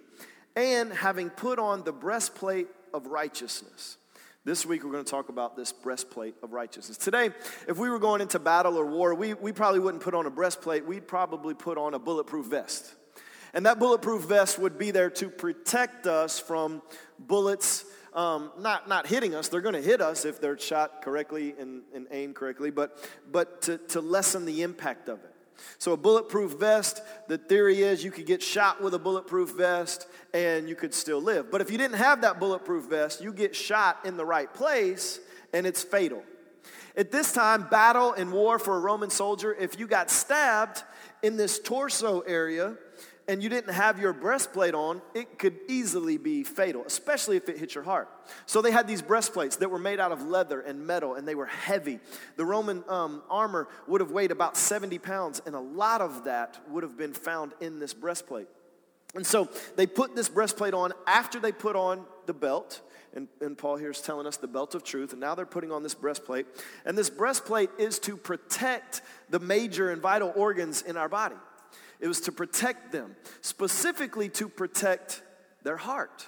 And 0.56 0.92
having 0.92 1.30
put 1.30 1.60
on 1.60 1.84
the 1.84 1.94
breastplate 1.94 2.68
of 2.94 3.08
righteousness. 3.08 3.98
This 4.44 4.66
week 4.66 4.84
we're 4.84 4.92
going 4.92 5.04
to 5.04 5.10
talk 5.12 5.30
about 5.30 5.56
this 5.56 5.72
breastplate 5.72 6.36
of 6.42 6.54
righteousness. 6.54 6.98
Today, 6.98 7.30
if 7.68 7.78
we 7.78 7.90
were 7.90 8.00
going 8.00 8.20
into 8.20 8.40
battle 8.40 8.78
or 8.78 8.86
war, 8.86 9.14
we, 9.14 9.34
we 9.34 9.52
probably 9.52 9.80
wouldn't 9.80 10.04
put 10.04 10.14
on 10.14 10.26
a 10.26 10.30
breastplate, 10.30 10.86
we'd 10.86 11.08
probably 11.08 11.54
put 11.54 11.78
on 11.78 11.94
a 11.94 12.00
bulletproof 12.00 12.48
vest. 12.48 12.96
And 13.54 13.66
that 13.66 13.80
bulletproof 13.80 14.24
vest 14.24 14.60
would 14.60 14.78
be 14.78 14.92
there 14.92 15.10
to 15.12 15.30
protect 15.30 16.08
us 16.08 16.40
from 16.40 16.82
bullets 17.18 17.86
um, 18.14 18.52
not, 18.58 18.88
not 18.88 19.08
hitting 19.08 19.36
us. 19.36 19.50
They're 19.50 19.62
going 19.62 19.76
to 19.76 19.82
hit 19.82 20.02
us 20.02 20.26
if 20.26 20.42
they're 20.42 20.58
shot 20.58 21.02
correctly 21.02 21.54
and, 21.60 21.84
and 21.94 22.08
aimed 22.12 22.36
correctly, 22.36 22.72
but, 22.72 22.98
but 23.32 23.62
to, 23.64 23.78
to 23.90 24.02
lessen 24.02 24.46
the 24.46 24.64
impact 24.64 25.10
of 25.10 25.20
it. 25.20 25.36
So, 25.78 25.92
a 25.92 25.98
bulletproof 25.98 26.58
vest, 26.58 27.02
the 27.28 27.38
theory 27.38 27.82
is 27.82 28.04
you 28.04 28.12
could 28.12 28.26
get 28.26 28.42
shot 28.42 28.82
with 28.82 28.94
a 28.94 29.00
bulletproof 29.00 29.58
vest 29.58 30.08
and 30.34 30.70
you 30.70 30.76
could 30.76 30.94
still 30.94 31.22
live. 31.22 31.52
But 31.52 31.60
if 31.60 31.70
you 31.70 31.78
didn't 31.78 31.98
have 31.98 32.22
that 32.22 32.40
bulletproof 32.40 32.86
vest, 32.86 33.22
you 33.22 33.34
get 33.34 33.56
shot 33.56 34.00
in 34.06 34.16
the 34.16 34.26
right 34.26 34.52
place 34.54 35.20
and 35.54 35.68
it's 35.68 35.84
fatal. 35.84 36.24
At 36.96 37.12
this 37.12 37.34
time, 37.34 37.68
battle 37.70 38.14
and 38.14 38.32
war 38.32 38.58
for 38.58 38.78
a 38.78 38.80
Roman 38.80 39.10
soldier, 39.10 39.54
if 39.54 39.78
you 39.78 39.86
got 39.86 40.10
stabbed 40.10 40.84
in 41.22 41.36
this 41.36 41.60
torso 41.60 42.22
area, 42.22 42.76
and 43.30 43.44
you 43.44 43.48
didn't 43.48 43.76
have 43.76 44.00
your 44.00 44.12
breastplate 44.12 44.74
on, 44.74 45.04
it 45.14 45.38
could 45.38 45.60
easily 45.68 46.18
be 46.18 46.44
fatal, 46.44 46.84
especially 46.88 47.38
if 47.38 47.48
it 47.48 47.60
hit 47.60 47.76
your 47.76 47.84
heart. 47.84 48.10
So 48.48 48.60
they 48.60 48.72
had 48.72 48.88
these 48.88 49.04
breastplates 49.04 49.58
that 49.58 49.70
were 49.70 49.78
made 49.78 50.00
out 50.00 50.12
of 50.12 50.24
leather 50.24 50.62
and 50.62 50.88
metal, 50.88 51.14
and 51.14 51.28
they 51.28 51.36
were 51.36 51.46
heavy. 51.46 52.00
The 52.38 52.46
Roman 52.46 52.84
um, 52.88 53.22
armor 53.30 53.68
would 53.86 54.02
have 54.02 54.10
weighed 54.10 54.32
about 54.32 54.58
70 54.58 54.98
pounds, 54.98 55.44
and 55.46 55.54
a 55.54 55.60
lot 55.60 56.02
of 56.02 56.24
that 56.24 56.60
would 56.70 56.82
have 56.82 56.98
been 56.98 57.14
found 57.14 57.54
in 57.62 57.78
this 57.78 57.94
breastplate. 57.94 58.48
And 59.14 59.26
so 59.26 59.48
they 59.76 59.86
put 59.86 60.16
this 60.16 60.28
breastplate 60.28 60.74
on 60.74 60.94
after 61.06 61.40
they 61.40 61.52
put 61.52 61.76
on 61.76 62.06
the 62.26 62.34
belt. 62.34 62.82
And, 63.14 63.28
and, 63.42 63.56
Paul 63.56 63.78
here 63.78 63.92
is 63.92 64.02
telling 64.02 64.26
us 64.26 64.38
the 64.38 64.48
belt 64.48 64.74
of 64.74 64.84
truth, 64.84 65.12
and 65.12 65.22
now 65.22 65.36
they're 65.36 65.46
putting 65.46 65.72
on 65.72 65.84
this 65.84 65.96
breastplate. 65.96 66.48
And 66.84 66.98
this 66.98 67.12
breastplate 67.12 67.70
is 67.78 68.00
to 68.00 68.18
protect 68.18 69.02
the 69.30 69.40
major 69.40 69.92
and 69.92 70.02
vital 70.02 70.34
organs 70.36 70.82
in 70.82 70.98
our 70.98 71.10
body. 71.10 71.36
It 72.00 72.08
was 72.08 72.22
to 72.22 72.32
protect 72.32 72.92
them, 72.92 73.16
specifically 73.42 74.30
to 74.30 74.48
protect 74.48 75.22
their 75.64 75.78
heart. 75.78 76.28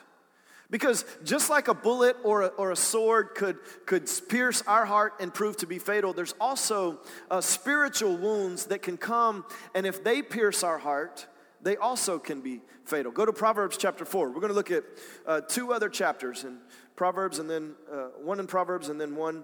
Because 0.70 1.04
just 1.26 1.50
like 1.50 1.68
a 1.68 1.74
bullet 1.74 2.16
or 2.24 2.44
a, 2.44 2.48
or 2.48 2.72
a 2.72 2.76
sword 2.78 3.36
could, 3.36 3.58
could 3.86 4.10
pierce 4.30 4.64
our 4.66 4.86
heart 4.86 5.14
and 5.20 5.34
prove 5.34 5.58
to 5.58 5.68
be 5.68 5.80
fatal, 5.80 6.14
there's 6.14 6.34
also 6.40 7.00
uh, 7.30 7.42
spiritual 7.42 8.16
wounds 8.16 8.68
that 8.68 8.82
can 8.82 8.98
come, 8.98 9.46
and 9.76 9.86
if 9.86 10.02
they 10.04 10.22
pierce 10.22 10.64
our 10.64 10.78
heart, 10.78 11.28
they 11.62 11.76
also 11.76 12.18
can 12.18 12.40
be 12.40 12.62
fatal. 12.86 13.12
Go 13.12 13.26
to 13.26 13.34
Proverbs 13.34 13.78
chapter 13.78 14.06
4. 14.06 14.30
We're 14.30 14.36
going 14.36 14.48
to 14.48 14.54
look 14.54 14.72
at 14.72 14.84
uh, 15.28 15.42
two 15.42 15.74
other 15.74 15.90
chapters 15.90 16.46
in 16.46 16.58
Proverbs, 16.96 17.40
and 17.40 17.50
then 17.50 17.76
uh, 17.92 18.08
one 18.22 18.40
in 18.40 18.48
Proverbs, 18.48 18.88
and 18.88 19.00
then 19.00 19.16
one 19.16 19.44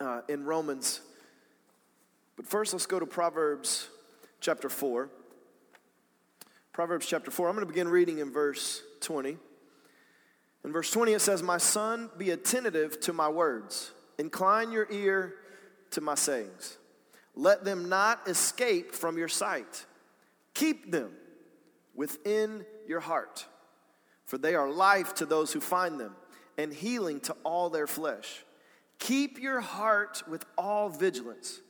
uh, 0.00 0.20
in 0.28 0.44
Romans. 0.44 1.00
But 2.36 2.46
first, 2.46 2.72
let's 2.72 2.86
go 2.86 3.00
to 3.00 3.06
Proverbs 3.06 3.88
chapter 4.40 4.68
4. 4.68 5.10
Proverbs 6.78 7.06
chapter 7.06 7.32
4. 7.32 7.48
I'm 7.48 7.56
going 7.56 7.66
to 7.66 7.72
begin 7.72 7.88
reading 7.88 8.18
in 8.18 8.30
verse 8.30 8.84
20. 9.00 9.36
In 10.64 10.72
verse 10.72 10.92
20, 10.92 11.12
it 11.12 11.20
says, 11.20 11.42
My 11.42 11.58
son, 11.58 12.08
be 12.16 12.30
attentive 12.30 13.00
to 13.00 13.12
my 13.12 13.28
words, 13.28 13.90
incline 14.16 14.70
your 14.70 14.86
ear 14.88 15.34
to 15.90 16.00
my 16.00 16.14
sayings. 16.14 16.78
Let 17.34 17.64
them 17.64 17.88
not 17.88 18.28
escape 18.28 18.94
from 18.94 19.18
your 19.18 19.26
sight. 19.26 19.86
Keep 20.54 20.92
them 20.92 21.10
within 21.96 22.64
your 22.86 23.00
heart, 23.00 23.44
for 24.24 24.38
they 24.38 24.54
are 24.54 24.70
life 24.70 25.14
to 25.14 25.26
those 25.26 25.52
who 25.52 25.58
find 25.58 25.98
them 25.98 26.14
and 26.56 26.72
healing 26.72 27.18
to 27.22 27.34
all 27.42 27.70
their 27.70 27.88
flesh. 27.88 28.44
Keep 29.00 29.40
your 29.40 29.60
heart 29.60 30.22
with 30.28 30.44
all 30.56 30.90
vigilance, 30.90 31.60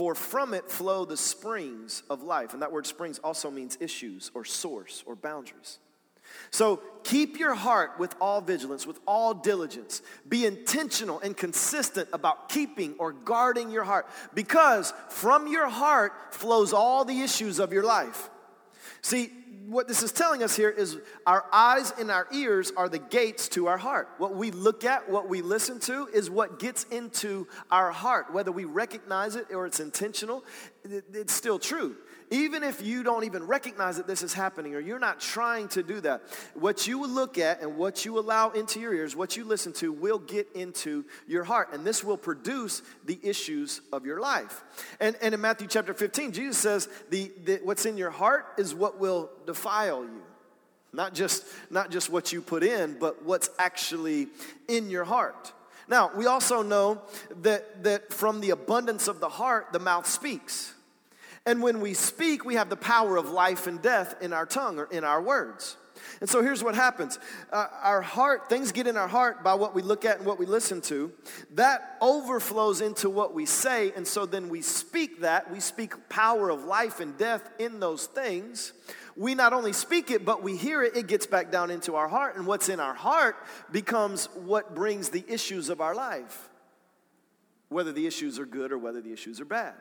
for 0.00 0.14
from 0.14 0.54
it 0.54 0.70
flow 0.70 1.04
the 1.04 1.14
springs 1.14 2.02
of 2.08 2.22
life. 2.22 2.54
And 2.54 2.62
that 2.62 2.72
word 2.72 2.86
springs 2.86 3.18
also 3.18 3.50
means 3.50 3.76
issues 3.80 4.30
or 4.32 4.46
source 4.46 5.04
or 5.04 5.14
boundaries. 5.14 5.78
So 6.50 6.80
keep 7.04 7.38
your 7.38 7.52
heart 7.52 7.98
with 7.98 8.14
all 8.18 8.40
vigilance, 8.40 8.86
with 8.86 8.98
all 9.06 9.34
diligence. 9.34 10.00
Be 10.26 10.46
intentional 10.46 11.20
and 11.20 11.36
consistent 11.36 12.08
about 12.14 12.48
keeping 12.48 12.94
or 12.96 13.12
guarding 13.12 13.70
your 13.70 13.84
heart 13.84 14.08
because 14.32 14.94
from 15.10 15.46
your 15.46 15.68
heart 15.68 16.14
flows 16.30 16.72
all 16.72 17.04
the 17.04 17.20
issues 17.20 17.58
of 17.58 17.70
your 17.70 17.84
life. 17.84 18.30
See, 19.02 19.30
what 19.66 19.88
this 19.88 20.02
is 20.02 20.12
telling 20.12 20.42
us 20.42 20.56
here 20.56 20.70
is 20.70 20.98
our 21.26 21.44
eyes 21.52 21.92
and 21.98 22.10
our 22.10 22.26
ears 22.32 22.72
are 22.76 22.88
the 22.88 22.98
gates 22.98 23.48
to 23.50 23.66
our 23.66 23.78
heart. 23.78 24.08
What 24.18 24.34
we 24.34 24.50
look 24.50 24.84
at, 24.84 25.08
what 25.08 25.28
we 25.28 25.42
listen 25.42 25.78
to, 25.80 26.08
is 26.12 26.30
what 26.30 26.58
gets 26.58 26.84
into 26.84 27.46
our 27.70 27.90
heart. 27.90 28.32
Whether 28.32 28.52
we 28.52 28.64
recognize 28.64 29.36
it 29.36 29.46
or 29.52 29.66
it's 29.66 29.80
intentional, 29.80 30.44
it's 30.84 31.32
still 31.32 31.58
true 31.58 31.96
even 32.30 32.62
if 32.62 32.80
you 32.80 33.02
don't 33.02 33.24
even 33.24 33.44
recognize 33.46 33.96
that 33.96 34.06
this 34.06 34.22
is 34.22 34.32
happening 34.32 34.74
or 34.74 34.80
you're 34.80 35.00
not 35.00 35.18
trying 35.20 35.66
to 35.68 35.82
do 35.82 36.00
that, 36.00 36.22
what 36.54 36.86
you 36.86 37.04
look 37.06 37.38
at 37.38 37.60
and 37.60 37.76
what 37.76 38.04
you 38.04 38.18
allow 38.18 38.50
into 38.50 38.78
your 38.78 38.94
ears, 38.94 39.16
what 39.16 39.36
you 39.36 39.44
listen 39.44 39.72
to, 39.74 39.92
will 39.92 40.20
get 40.20 40.48
into 40.54 41.04
your 41.26 41.42
heart. 41.42 41.70
And 41.72 41.84
this 41.84 42.04
will 42.04 42.16
produce 42.16 42.82
the 43.04 43.18
issues 43.22 43.80
of 43.92 44.06
your 44.06 44.20
life. 44.20 44.62
And, 45.00 45.16
and 45.20 45.34
in 45.34 45.40
Matthew 45.40 45.66
chapter 45.66 45.92
15, 45.92 46.30
Jesus 46.32 46.56
says, 46.56 46.88
the, 47.10 47.32
the, 47.44 47.60
What's 47.64 47.84
in 47.84 47.96
your 47.96 48.10
heart 48.10 48.46
is 48.56 48.74
what 48.74 49.00
will 49.00 49.30
defile 49.44 50.04
you. 50.04 50.22
Not 50.92 51.14
just, 51.14 51.44
not 51.68 51.90
just 51.90 52.10
what 52.10 52.32
you 52.32 52.42
put 52.42 52.62
in, 52.62 52.96
but 52.98 53.24
what's 53.24 53.50
actually 53.58 54.28
in 54.68 54.90
your 54.90 55.04
heart. 55.04 55.52
Now, 55.88 56.10
we 56.14 56.26
also 56.26 56.62
know 56.62 57.02
that, 57.42 57.82
that 57.82 58.12
from 58.12 58.40
the 58.40 58.50
abundance 58.50 59.08
of 59.08 59.18
the 59.18 59.28
heart, 59.28 59.72
the 59.72 59.80
mouth 59.80 60.06
speaks. 60.06 60.74
And 61.46 61.62
when 61.62 61.80
we 61.80 61.94
speak, 61.94 62.44
we 62.44 62.54
have 62.56 62.68
the 62.68 62.76
power 62.76 63.16
of 63.16 63.30
life 63.30 63.66
and 63.66 63.80
death 63.80 64.22
in 64.22 64.32
our 64.32 64.46
tongue 64.46 64.78
or 64.78 64.84
in 64.84 65.04
our 65.04 65.22
words. 65.22 65.76
And 66.20 66.28
so 66.28 66.42
here's 66.42 66.62
what 66.62 66.74
happens 66.74 67.18
uh, 67.52 67.66
our 67.82 68.02
heart, 68.02 68.48
things 68.48 68.72
get 68.72 68.86
in 68.86 68.96
our 68.96 69.08
heart 69.08 69.42
by 69.42 69.54
what 69.54 69.74
we 69.74 69.82
look 69.82 70.04
at 70.04 70.18
and 70.18 70.26
what 70.26 70.38
we 70.38 70.46
listen 70.46 70.80
to. 70.82 71.12
That 71.52 71.96
overflows 72.00 72.80
into 72.80 73.08
what 73.08 73.34
we 73.34 73.46
say. 73.46 73.92
And 73.96 74.06
so 74.06 74.26
then 74.26 74.48
we 74.48 74.62
speak 74.62 75.20
that. 75.20 75.50
We 75.50 75.60
speak 75.60 76.08
power 76.08 76.50
of 76.50 76.64
life 76.64 77.00
and 77.00 77.16
death 77.16 77.48
in 77.58 77.80
those 77.80 78.06
things. 78.06 78.72
We 79.16 79.34
not 79.34 79.52
only 79.52 79.72
speak 79.72 80.10
it, 80.10 80.24
but 80.24 80.42
we 80.42 80.56
hear 80.56 80.82
it. 80.82 80.96
It 80.96 81.06
gets 81.06 81.26
back 81.26 81.50
down 81.50 81.70
into 81.70 81.96
our 81.96 82.08
heart. 82.08 82.36
And 82.36 82.46
what's 82.46 82.68
in 82.68 82.80
our 82.80 82.94
heart 82.94 83.36
becomes 83.70 84.26
what 84.34 84.74
brings 84.74 85.10
the 85.10 85.24
issues 85.28 85.68
of 85.68 85.80
our 85.80 85.94
life, 85.94 86.48
whether 87.68 87.92
the 87.92 88.06
issues 88.06 88.38
are 88.38 88.46
good 88.46 88.72
or 88.72 88.78
whether 88.78 89.00
the 89.00 89.12
issues 89.12 89.40
are 89.40 89.46
bad. 89.46 89.74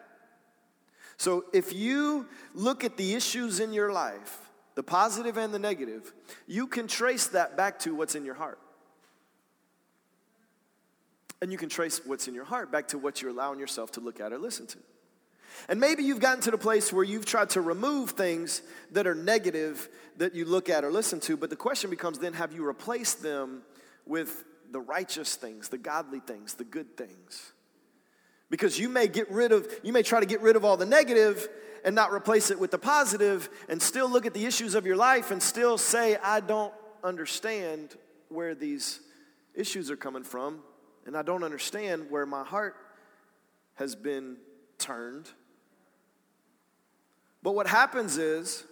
So 1.20 1.44
if 1.52 1.74
you 1.74 2.28
look 2.56 2.86
at 2.86 2.96
the 2.96 3.14
issues 3.14 3.60
in 3.60 3.74
your 3.74 3.92
life, 3.92 4.40
the 4.76 4.84
positive 4.84 5.38
and 5.38 5.54
the 5.54 5.60
negative, 5.60 6.14
you 6.48 6.66
can 6.66 6.88
trace 6.88 7.28
that 7.28 7.58
back 7.58 7.80
to 7.80 7.94
what's 7.94 8.16
in 8.16 8.24
your 8.24 8.36
heart. 8.36 8.58
And 11.42 11.52
you 11.52 11.58
can 11.58 11.68
trace 11.68 12.00
what's 12.06 12.30
in 12.30 12.34
your 12.34 12.46
heart 12.46 12.72
back 12.72 12.88
to 12.90 12.98
what 12.98 13.22
you're 13.22 13.32
allowing 13.32 13.60
yourself 13.60 13.92
to 13.92 14.00
look 14.00 14.22
at 14.22 14.32
or 14.32 14.38
listen 14.38 14.66
to. 14.68 14.78
And 15.68 15.78
maybe 15.78 16.04
you've 16.04 16.22
gotten 16.22 16.42
to 16.44 16.52
the 16.52 16.58
place 16.58 16.94
where 16.94 17.04
you've 17.04 17.26
tried 17.26 17.50
to 17.52 17.62
remove 17.62 18.12
things 18.12 18.62
that 18.92 19.06
are 19.06 19.16
negative 19.16 19.90
that 20.18 20.36
you 20.36 20.46
look 20.46 20.70
at 20.70 20.86
or 20.86 20.92
listen 20.92 21.20
to, 21.22 21.36
but 21.36 21.50
the 21.50 21.56
question 21.58 21.90
becomes 21.90 22.20
then 22.20 22.34
have 22.34 22.54
you 22.54 22.66
replaced 22.66 23.22
them 23.22 23.64
with 24.06 24.46
the 24.72 24.80
righteous 24.80 25.36
things, 25.36 25.68
the 25.68 25.78
godly 25.78 26.22
things, 26.22 26.54
the 26.54 26.64
good 26.64 26.96
things? 26.96 27.52
Because 28.50 28.80
you 28.80 28.90
may 28.90 29.08
get 29.08 29.30
rid 29.32 29.52
of, 29.52 29.68
you 29.84 29.94
may 29.94 30.04
try 30.04 30.20
to 30.20 30.26
get 30.26 30.42
rid 30.42 30.56
of 30.56 30.66
all 30.66 30.78
the 30.78 30.86
negative 30.86 31.48
and 31.86 31.96
not 31.96 32.12
replace 32.12 32.52
it 32.52 32.60
with 32.60 32.72
the 32.72 32.78
positive 32.78 33.50
and 33.70 33.82
still 33.82 34.10
look 34.10 34.26
at 34.26 34.34
the 34.34 34.46
issues 34.46 34.76
of 34.76 34.86
your 34.86 34.96
life 34.96 35.32
and 35.32 35.42
still 35.42 35.78
say, 35.78 36.18
I 36.18 36.40
don't 36.40 36.74
understand 37.04 37.96
where 38.30 38.56
these 38.56 39.00
issues 39.54 39.90
are 39.92 39.96
coming 39.96 40.24
from 40.24 40.62
and 41.06 41.16
I 41.16 41.22
don't 41.22 41.44
understand 41.44 42.10
where 42.10 42.26
my 42.26 42.44
heart 42.44 42.76
has 43.76 43.96
been 43.96 44.38
turned. 44.78 45.30
But 47.42 47.54
what 47.54 47.68
happens 47.68 48.18
is 48.18 48.66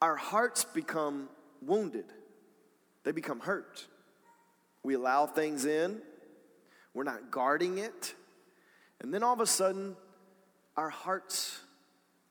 our 0.00 0.16
hearts 0.16 0.64
become 0.64 1.28
wounded, 1.60 2.06
they 3.04 3.12
become 3.12 3.40
hurt. 3.40 3.86
We 4.84 4.94
allow 4.94 5.26
things 5.26 5.64
in 5.64 6.00
we're 6.98 7.04
not 7.04 7.30
guarding 7.30 7.78
it. 7.78 8.16
And 9.00 9.14
then 9.14 9.22
all 9.22 9.32
of 9.32 9.38
a 9.38 9.46
sudden, 9.46 9.94
our 10.76 10.90
hearts 10.90 11.60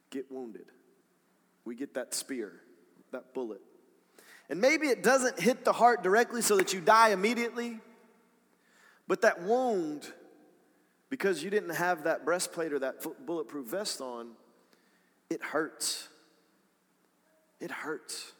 get 0.09 0.29
wounded. 0.29 0.65
We 1.63 1.73
get 1.73 1.93
that 1.93 2.13
spear, 2.13 2.51
that 3.13 3.33
bullet. 3.33 3.61
And 4.49 4.59
maybe 4.59 4.87
it 4.87 5.03
doesn't 5.03 5.39
hit 5.39 5.63
the 5.63 5.71
heart 5.71 6.03
directly 6.03 6.41
so 6.41 6.57
that 6.57 6.73
you 6.73 6.81
die 6.81 7.11
immediately, 7.11 7.79
but 9.07 9.21
that 9.21 9.41
wound, 9.41 10.11
because 11.09 11.41
you 11.41 11.49
didn't 11.49 11.75
have 11.75 12.03
that 12.03 12.25
breastplate 12.25 12.73
or 12.73 12.79
that 12.79 12.95
bulletproof 13.25 13.67
vest 13.67 14.01
on, 14.01 14.31
it 15.29 15.41
hurts. 15.41 16.09
It 17.61 17.71
hurts. 17.71 18.33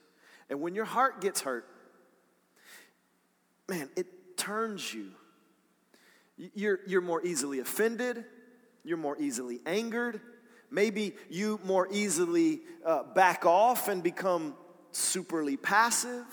And 0.50 0.60
when 0.60 0.76
your 0.76 0.84
heart 0.84 1.22
gets 1.22 1.40
hurt, 1.40 1.66
man, 3.70 3.88
it 3.96 4.36
turns 4.36 4.94
you 4.94 5.12
you're, 6.38 6.80
you're 6.86 7.02
more 7.02 7.26
easily 7.26 7.60
offended. 7.60 8.26
You're 8.84 8.98
more 8.98 9.18
easily 9.20 9.60
angered. 9.66 10.22
Maybe 10.70 11.16
you 11.30 11.60
more 11.64 11.88
easily 11.92 12.62
uh, 12.86 13.04
back 13.04 13.46
off 13.46 13.88
and 13.88 14.04
become 14.04 14.56
superly 14.92 15.62
passive. 15.62 16.26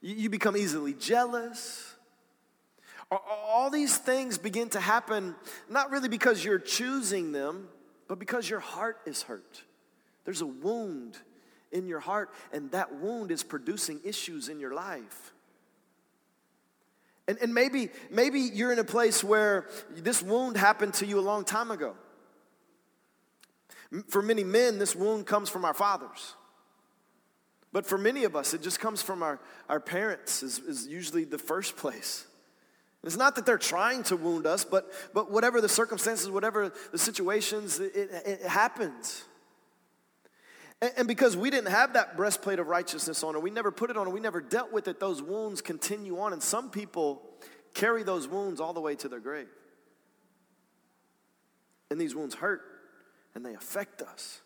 You, 0.00 0.14
you 0.14 0.30
become 0.30 0.56
easily 0.56 0.94
jealous. 0.94 1.94
All 3.10 3.70
these 3.70 3.96
things 3.96 4.38
begin 4.38 4.70
to 4.70 4.80
happen 4.80 5.34
not 5.68 5.90
really 5.90 6.08
because 6.08 6.44
you're 6.44 6.58
choosing 6.58 7.32
them, 7.32 7.68
but 8.08 8.18
because 8.18 8.48
your 8.48 8.60
heart 8.60 8.98
is 9.06 9.22
hurt. 9.22 9.62
There's 10.24 10.40
a 10.40 10.46
wound 10.46 11.18
in 11.70 11.86
your 11.86 12.00
heart, 12.00 12.30
and 12.52 12.70
that 12.70 12.94
wound 12.94 13.30
is 13.30 13.42
producing 13.42 14.00
issues 14.04 14.48
in 14.48 14.58
your 14.58 14.74
life. 14.74 15.33
And, 17.26 17.38
and 17.40 17.54
maybe, 17.54 17.90
maybe 18.10 18.40
you're 18.40 18.72
in 18.72 18.78
a 18.78 18.84
place 18.84 19.24
where 19.24 19.68
this 19.90 20.22
wound 20.22 20.56
happened 20.56 20.94
to 20.94 21.06
you 21.06 21.18
a 21.18 21.22
long 21.22 21.44
time 21.44 21.70
ago. 21.70 21.94
For 24.08 24.20
many 24.20 24.44
men, 24.44 24.78
this 24.78 24.94
wound 24.94 25.26
comes 25.26 25.48
from 25.48 25.64
our 25.64 25.74
fathers. 25.74 26.34
But 27.72 27.86
for 27.86 27.98
many 27.98 28.24
of 28.24 28.36
us, 28.36 28.54
it 28.54 28.62
just 28.62 28.78
comes 28.78 29.02
from 29.02 29.22
our, 29.22 29.40
our 29.68 29.80
parents, 29.80 30.42
is, 30.42 30.58
is 30.58 30.86
usually 30.86 31.24
the 31.24 31.38
first 31.38 31.76
place. 31.76 32.26
It's 33.02 33.16
not 33.16 33.36
that 33.36 33.46
they're 33.46 33.58
trying 33.58 34.02
to 34.04 34.16
wound 34.16 34.46
us, 34.46 34.64
but, 34.64 34.90
but 35.12 35.30
whatever 35.30 35.60
the 35.60 35.68
circumstances, 35.68 36.30
whatever 36.30 36.72
the 36.92 36.98
situations, 36.98 37.80
it, 37.80 37.94
it, 37.94 38.10
it 38.26 38.42
happens. 38.42 39.24
And 40.96 41.06
because 41.06 41.36
we 41.36 41.50
didn't 41.50 41.70
have 41.70 41.94
that 41.94 42.16
breastplate 42.16 42.58
of 42.58 42.66
righteousness 42.66 43.22
on, 43.22 43.36
or 43.36 43.40
we 43.40 43.50
never 43.50 43.70
put 43.70 43.90
it 43.90 43.96
on, 43.96 44.06
or 44.06 44.10
we 44.10 44.20
never 44.20 44.40
dealt 44.40 44.72
with 44.72 44.88
it, 44.88 45.00
those 45.00 45.22
wounds 45.22 45.60
continue 45.62 46.18
on. 46.20 46.32
And 46.32 46.42
some 46.42 46.70
people 46.70 47.22
carry 47.74 48.02
those 48.02 48.26
wounds 48.28 48.60
all 48.60 48.72
the 48.72 48.80
way 48.80 48.94
to 48.96 49.08
their 49.08 49.20
grave. 49.20 49.48
And 51.90 52.00
these 52.00 52.14
wounds 52.14 52.34
hurt, 52.34 52.62
and 53.34 53.44
they 53.44 53.54
affect 53.54 54.02
us. 54.02 54.40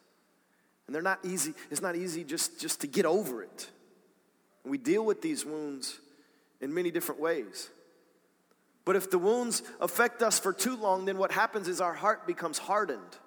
And 0.87 0.95
they're 0.95 1.03
not 1.03 1.21
easy, 1.25 1.55
it's 1.71 1.83
not 1.83 1.97
easy 1.97 2.25
just, 2.25 2.61
just 2.61 2.81
to 2.81 2.87
get 2.87 3.07
over 3.07 3.43
it. 3.43 3.71
And 4.65 4.71
we 4.71 4.79
deal 4.79 5.05
with 5.05 5.23
these 5.23 5.45
wounds 5.45 5.99
in 6.61 6.75
many 6.75 6.91
different 6.91 7.21
ways. 7.21 7.69
But 8.85 8.97
if 8.97 9.11
the 9.11 9.19
wounds 9.19 9.63
affect 9.81 10.23
us 10.23 10.39
for 10.39 10.53
too 10.53 10.77
long, 10.77 11.05
then 11.05 11.19
what 11.19 11.31
happens 11.31 11.69
is 11.69 11.81
our 11.81 11.93
heart 11.93 12.27
becomes 12.27 12.59
hardened 12.59 13.19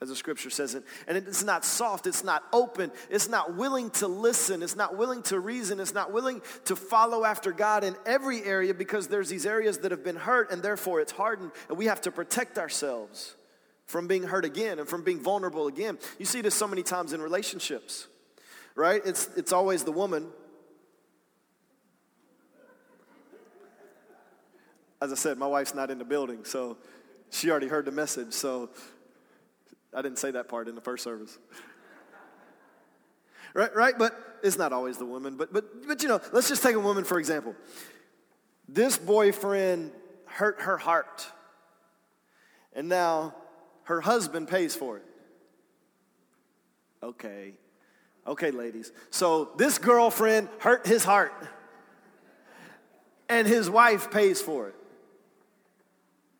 as 0.00 0.10
the 0.10 0.16
scripture 0.16 0.50
says 0.50 0.74
it. 0.74 0.84
And 1.08 1.16
it's 1.16 1.42
not 1.42 1.64
soft, 1.64 2.06
it's 2.06 2.22
not 2.22 2.44
open, 2.52 2.90
it's 3.08 3.28
not 3.28 3.56
willing 3.56 3.90
to 3.92 4.08
listen, 4.08 4.62
it's 4.62 4.76
not 4.76 4.96
willing 4.96 5.22
to 5.24 5.40
reason, 5.40 5.80
it's 5.80 5.94
not 5.94 6.12
willing 6.12 6.42
to 6.66 6.76
follow 6.76 7.24
after 7.24 7.50
God 7.50 7.82
in 7.82 7.96
every 8.04 8.42
area 8.42 8.74
because 8.74 9.08
there's 9.08 9.30
these 9.30 9.46
areas 9.46 9.78
that 9.78 9.92
have 9.92 10.04
been 10.04 10.16
hurt 10.16 10.50
and 10.50 10.62
therefore 10.62 11.00
it's 11.00 11.12
hardened 11.12 11.50
and 11.68 11.78
we 11.78 11.86
have 11.86 12.02
to 12.02 12.10
protect 12.10 12.58
ourselves 12.58 13.36
from 13.86 14.06
being 14.06 14.24
hurt 14.24 14.44
again 14.44 14.78
and 14.78 14.88
from 14.88 15.02
being 15.02 15.20
vulnerable 15.20 15.66
again. 15.66 15.98
You 16.18 16.26
see 16.26 16.42
this 16.42 16.54
so 16.54 16.68
many 16.68 16.82
times 16.82 17.14
in 17.14 17.22
relationships, 17.22 18.06
right? 18.74 19.00
It's, 19.04 19.30
it's 19.36 19.52
always 19.52 19.84
the 19.84 19.92
woman. 19.92 20.26
As 25.00 25.12
I 25.12 25.14
said, 25.14 25.38
my 25.38 25.46
wife's 25.46 25.74
not 25.74 25.90
in 25.90 25.98
the 25.98 26.04
building, 26.04 26.44
so 26.44 26.76
she 27.30 27.50
already 27.50 27.68
heard 27.68 27.84
the 27.84 27.92
message. 27.92 28.32
So 28.32 28.70
I 29.96 30.02
didn't 30.02 30.18
say 30.18 30.30
that 30.32 30.48
part 30.48 30.68
in 30.68 30.74
the 30.74 30.82
first 30.82 31.02
service. 31.02 31.38
right, 33.54 33.74
right? 33.74 33.94
But 33.98 34.38
it's 34.42 34.58
not 34.58 34.74
always 34.74 34.98
the 34.98 35.06
woman. 35.06 35.36
But, 35.36 35.54
but, 35.54 35.88
but 35.88 36.02
you 36.02 36.08
know, 36.08 36.20
let's 36.32 36.48
just 36.48 36.62
take 36.62 36.76
a 36.76 36.80
woman 36.80 37.02
for 37.02 37.18
example. 37.18 37.56
This 38.68 38.98
boyfriend 38.98 39.90
hurt 40.26 40.60
her 40.60 40.76
heart. 40.76 41.26
And 42.74 42.90
now 42.90 43.34
her 43.84 44.02
husband 44.02 44.48
pays 44.48 44.76
for 44.76 44.98
it. 44.98 45.04
Okay. 47.02 47.54
Okay, 48.26 48.50
ladies. 48.50 48.92
So 49.10 49.50
this 49.56 49.78
girlfriend 49.78 50.50
hurt 50.58 50.86
his 50.86 51.04
heart. 51.04 51.32
And 53.30 53.48
his 53.48 53.70
wife 53.70 54.10
pays 54.10 54.42
for 54.42 54.68
it. 54.68 54.74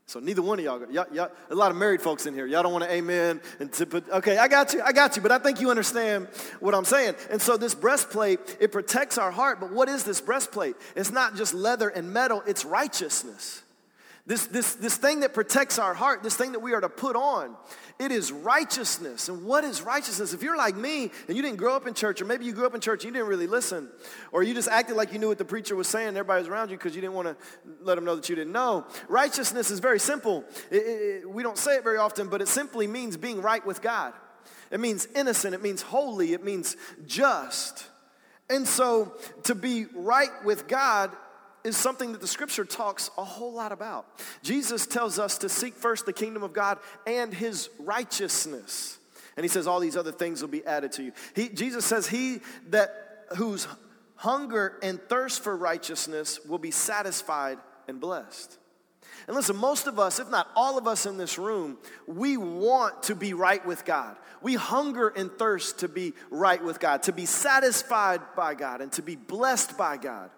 So 0.08 0.20
neither 0.20 0.40
one 0.40 0.60
of 0.60 0.64
y'all, 0.64 0.80
y'all, 0.88 1.06
y'all, 1.12 1.30
a 1.50 1.54
lot 1.54 1.72
of 1.72 1.76
married 1.76 2.00
folks 2.00 2.26
in 2.26 2.34
here. 2.34 2.46
Y'all 2.46 2.62
don't 2.62 2.72
want 2.72 2.84
to 2.84 2.92
amen 2.92 3.40
and 3.58 3.72
to 3.72 3.86
put. 3.86 4.08
Okay, 4.08 4.38
I 4.38 4.46
got 4.46 4.72
you, 4.72 4.80
I 4.80 4.92
got 4.92 5.16
you. 5.16 5.22
But 5.22 5.32
I 5.32 5.38
think 5.38 5.60
you 5.60 5.68
understand 5.68 6.28
what 6.60 6.76
I'm 6.76 6.84
saying. 6.84 7.16
And 7.28 7.42
so 7.42 7.56
this 7.56 7.74
breastplate, 7.74 8.38
it 8.60 8.70
protects 8.70 9.18
our 9.18 9.32
heart. 9.32 9.58
But 9.58 9.72
what 9.72 9.88
is 9.88 10.04
this 10.04 10.20
breastplate? 10.20 10.76
It's 10.94 11.10
not 11.10 11.34
just 11.34 11.54
leather 11.54 11.88
and 11.88 12.12
metal. 12.12 12.44
It's 12.46 12.64
righteousness. 12.64 13.62
This, 14.26 14.48
this, 14.48 14.74
this 14.74 14.96
thing 14.96 15.20
that 15.20 15.34
protects 15.34 15.78
our 15.78 15.94
heart, 15.94 16.24
this 16.24 16.34
thing 16.34 16.50
that 16.52 16.58
we 16.58 16.74
are 16.74 16.80
to 16.80 16.88
put 16.88 17.14
on, 17.14 17.54
it 18.00 18.10
is 18.10 18.32
righteousness. 18.32 19.28
And 19.28 19.44
what 19.44 19.62
is 19.62 19.82
righteousness? 19.82 20.34
If 20.34 20.42
you're 20.42 20.56
like 20.56 20.74
me 20.74 21.12
and 21.28 21.36
you 21.36 21.42
didn't 21.44 21.58
grow 21.58 21.76
up 21.76 21.86
in 21.86 21.94
church, 21.94 22.20
or 22.20 22.24
maybe 22.24 22.44
you 22.44 22.52
grew 22.52 22.66
up 22.66 22.74
in 22.74 22.80
church 22.80 23.04
and 23.04 23.14
you 23.14 23.20
didn't 23.20 23.28
really 23.28 23.46
listen, 23.46 23.88
or 24.32 24.42
you 24.42 24.52
just 24.52 24.68
acted 24.68 24.96
like 24.96 25.12
you 25.12 25.20
knew 25.20 25.28
what 25.28 25.38
the 25.38 25.44
preacher 25.44 25.76
was 25.76 25.86
saying, 25.86 26.08
everybody 26.08 26.40
was 26.40 26.48
around 26.48 26.70
you 26.70 26.76
because 26.76 26.96
you 26.96 27.00
didn't 27.00 27.14
want 27.14 27.28
to 27.28 27.36
let 27.80 27.94
them 27.94 28.04
know 28.04 28.16
that 28.16 28.28
you 28.28 28.34
didn't 28.34 28.52
know. 28.52 28.84
Righteousness 29.08 29.70
is 29.70 29.78
very 29.78 30.00
simple. 30.00 30.44
It, 30.72 30.76
it, 30.76 31.30
we 31.30 31.44
don't 31.44 31.56
say 31.56 31.76
it 31.76 31.84
very 31.84 31.98
often, 31.98 32.26
but 32.26 32.42
it 32.42 32.48
simply 32.48 32.88
means 32.88 33.16
being 33.16 33.40
right 33.40 33.64
with 33.64 33.80
God. 33.80 34.12
It 34.72 34.80
means 34.80 35.06
innocent, 35.14 35.54
it 35.54 35.62
means 35.62 35.82
holy, 35.82 36.32
it 36.32 36.42
means 36.42 36.76
just. 37.06 37.86
And 38.50 38.66
so 38.66 39.14
to 39.44 39.54
be 39.54 39.86
right 39.94 40.30
with 40.44 40.66
God 40.66 41.12
is 41.66 41.76
something 41.76 42.12
that 42.12 42.20
the 42.20 42.26
scripture 42.28 42.64
talks 42.64 43.10
a 43.18 43.24
whole 43.24 43.52
lot 43.52 43.72
about. 43.72 44.06
Jesus 44.42 44.86
tells 44.86 45.18
us 45.18 45.38
to 45.38 45.48
seek 45.48 45.74
first 45.74 46.06
the 46.06 46.12
kingdom 46.12 46.44
of 46.44 46.52
God 46.52 46.78
and 47.06 47.34
his 47.34 47.68
righteousness. 47.80 48.98
And 49.36 49.44
he 49.44 49.48
says 49.48 49.66
all 49.66 49.80
these 49.80 49.96
other 49.96 50.12
things 50.12 50.40
will 50.40 50.48
be 50.48 50.64
added 50.64 50.92
to 50.92 51.02
you. 51.02 51.12
He, 51.34 51.48
Jesus 51.48 51.84
says 51.84 52.06
he 52.06 52.40
that 52.68 53.26
whose 53.36 53.66
hunger 54.14 54.78
and 54.82 55.00
thirst 55.08 55.42
for 55.42 55.56
righteousness 55.56 56.38
will 56.46 56.58
be 56.58 56.70
satisfied 56.70 57.58
and 57.88 58.00
blessed. 58.00 58.58
And 59.26 59.34
listen, 59.34 59.56
most 59.56 59.88
of 59.88 59.98
us, 59.98 60.20
if 60.20 60.30
not 60.30 60.48
all 60.54 60.78
of 60.78 60.86
us 60.86 61.04
in 61.04 61.16
this 61.16 61.36
room, 61.36 61.78
we 62.06 62.36
want 62.36 63.02
to 63.04 63.16
be 63.16 63.34
right 63.34 63.64
with 63.66 63.84
God. 63.84 64.16
We 64.40 64.54
hunger 64.54 65.08
and 65.08 65.32
thirst 65.32 65.80
to 65.80 65.88
be 65.88 66.14
right 66.30 66.62
with 66.62 66.78
God, 66.78 67.02
to 67.04 67.12
be 67.12 67.26
satisfied 67.26 68.20
by 68.36 68.54
God, 68.54 68.80
and 68.80 68.92
to 68.92 69.02
be 69.02 69.16
blessed 69.16 69.76
by 69.76 69.96
God. 69.96 70.30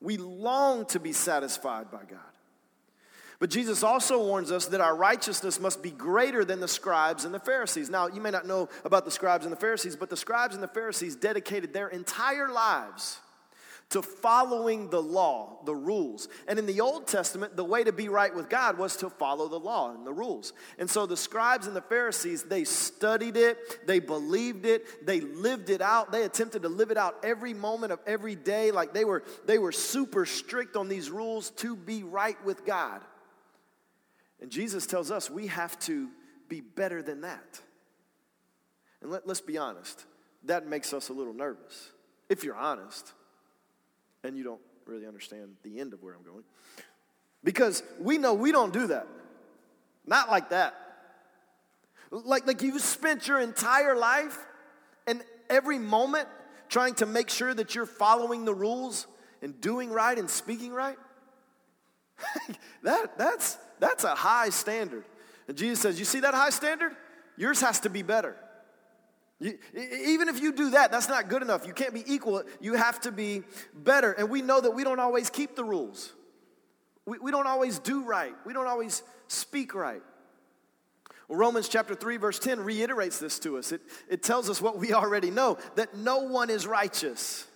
We 0.00 0.16
long 0.16 0.86
to 0.86 1.00
be 1.00 1.12
satisfied 1.12 1.90
by 1.90 2.04
God. 2.08 2.20
But 3.38 3.48
Jesus 3.48 3.82
also 3.82 4.22
warns 4.22 4.52
us 4.52 4.66
that 4.66 4.82
our 4.82 4.94
righteousness 4.94 5.58
must 5.58 5.82
be 5.82 5.90
greater 5.90 6.44
than 6.44 6.60
the 6.60 6.68
scribes 6.68 7.24
and 7.24 7.32
the 7.32 7.40
Pharisees. 7.40 7.88
Now, 7.88 8.06
you 8.06 8.20
may 8.20 8.30
not 8.30 8.46
know 8.46 8.68
about 8.84 9.06
the 9.06 9.10
scribes 9.10 9.46
and 9.46 9.52
the 9.52 9.58
Pharisees, 9.58 9.96
but 9.96 10.10
the 10.10 10.16
scribes 10.16 10.54
and 10.54 10.62
the 10.62 10.68
Pharisees 10.68 11.16
dedicated 11.16 11.72
their 11.72 11.88
entire 11.88 12.50
lives 12.50 13.18
to 13.90 14.02
following 14.02 14.88
the 14.88 15.02
law, 15.02 15.58
the 15.64 15.74
rules. 15.74 16.28
And 16.46 16.60
in 16.60 16.66
the 16.66 16.80
Old 16.80 17.08
Testament, 17.08 17.56
the 17.56 17.64
way 17.64 17.82
to 17.82 17.92
be 17.92 18.08
right 18.08 18.32
with 18.34 18.48
God 18.48 18.78
was 18.78 18.96
to 18.98 19.10
follow 19.10 19.48
the 19.48 19.58
law 19.58 19.92
and 19.92 20.06
the 20.06 20.12
rules. 20.12 20.52
And 20.78 20.88
so 20.88 21.06
the 21.06 21.16
scribes 21.16 21.66
and 21.66 21.74
the 21.74 21.82
Pharisees, 21.82 22.44
they 22.44 22.62
studied 22.62 23.36
it, 23.36 23.58
they 23.88 23.98
believed 23.98 24.64
it, 24.64 25.04
they 25.04 25.20
lived 25.20 25.70
it 25.70 25.80
out. 25.82 26.12
They 26.12 26.22
attempted 26.22 26.62
to 26.62 26.68
live 26.68 26.92
it 26.92 26.96
out 26.96 27.16
every 27.24 27.52
moment 27.52 27.92
of 27.92 27.98
every 28.06 28.36
day. 28.36 28.70
Like 28.70 28.94
they 28.94 29.04
were, 29.04 29.24
they 29.46 29.58
were 29.58 29.72
super 29.72 30.24
strict 30.24 30.76
on 30.76 30.88
these 30.88 31.10
rules 31.10 31.50
to 31.50 31.74
be 31.74 32.04
right 32.04 32.42
with 32.44 32.64
God. 32.64 33.02
And 34.40 34.50
Jesus 34.50 34.86
tells 34.86 35.10
us 35.10 35.28
we 35.28 35.48
have 35.48 35.76
to 35.80 36.08
be 36.48 36.60
better 36.60 37.02
than 37.02 37.22
that. 37.22 37.60
And 39.02 39.10
let, 39.10 39.26
let's 39.26 39.40
be 39.40 39.58
honest, 39.58 40.04
that 40.44 40.68
makes 40.68 40.94
us 40.94 41.08
a 41.08 41.12
little 41.12 41.34
nervous, 41.34 41.90
if 42.28 42.44
you're 42.44 42.56
honest 42.56 43.14
and 44.24 44.36
you 44.36 44.44
don't 44.44 44.60
really 44.86 45.06
understand 45.06 45.56
the 45.62 45.78
end 45.78 45.92
of 45.92 46.02
where 46.02 46.14
I'm 46.14 46.22
going. 46.22 46.44
Because 47.42 47.82
we 47.98 48.18
know 48.18 48.34
we 48.34 48.52
don't 48.52 48.72
do 48.72 48.88
that. 48.88 49.06
Not 50.06 50.30
like 50.30 50.50
that. 50.50 50.74
Like, 52.10 52.46
like 52.46 52.62
you've 52.62 52.82
spent 52.82 53.28
your 53.28 53.40
entire 53.40 53.96
life 53.96 54.38
and 55.06 55.22
every 55.48 55.78
moment 55.78 56.28
trying 56.68 56.94
to 56.94 57.06
make 57.06 57.30
sure 57.30 57.54
that 57.54 57.74
you're 57.74 57.86
following 57.86 58.44
the 58.44 58.54
rules 58.54 59.06
and 59.42 59.60
doing 59.60 59.90
right 59.90 60.18
and 60.18 60.28
speaking 60.28 60.72
right. 60.72 60.98
that, 62.82 63.16
that's, 63.16 63.56
that's 63.78 64.04
a 64.04 64.14
high 64.14 64.50
standard. 64.50 65.04
And 65.48 65.56
Jesus 65.56 65.80
says, 65.80 65.98
You 65.98 66.04
see 66.04 66.20
that 66.20 66.34
high 66.34 66.50
standard? 66.50 66.92
Yours 67.36 67.60
has 67.60 67.80
to 67.80 67.90
be 67.90 68.02
better. 68.02 68.36
You, 69.40 69.58
even 69.74 70.28
if 70.28 70.40
you 70.40 70.52
do 70.52 70.70
that, 70.70 70.92
that's 70.92 71.08
not 71.08 71.28
good 71.28 71.42
enough. 71.42 71.66
You 71.66 71.72
can't 71.72 71.94
be 71.94 72.04
equal. 72.06 72.42
You 72.60 72.74
have 72.74 73.00
to 73.00 73.12
be 73.12 73.42
better. 73.74 74.12
And 74.12 74.28
we 74.28 74.42
know 74.42 74.60
that 74.60 74.72
we 74.72 74.84
don't 74.84 75.00
always 75.00 75.30
keep 75.30 75.56
the 75.56 75.64
rules. 75.64 76.12
We, 77.06 77.18
we 77.18 77.30
don't 77.30 77.46
always 77.46 77.78
do 77.78 78.04
right. 78.04 78.34
We 78.44 78.52
don't 78.52 78.66
always 78.66 79.02
speak 79.28 79.74
right. 79.74 80.02
Romans 81.30 81.68
chapter 81.68 81.94
3, 81.94 82.18
verse 82.18 82.38
10 82.38 82.60
reiterates 82.60 83.18
this 83.18 83.38
to 83.38 83.56
us. 83.56 83.72
It, 83.72 83.80
it 84.08 84.22
tells 84.22 84.50
us 84.50 84.60
what 84.60 84.76
we 84.76 84.92
already 84.92 85.30
know 85.30 85.58
that 85.76 85.96
no 85.96 86.18
one 86.18 86.50
is 86.50 86.66
righteous. 86.66 87.46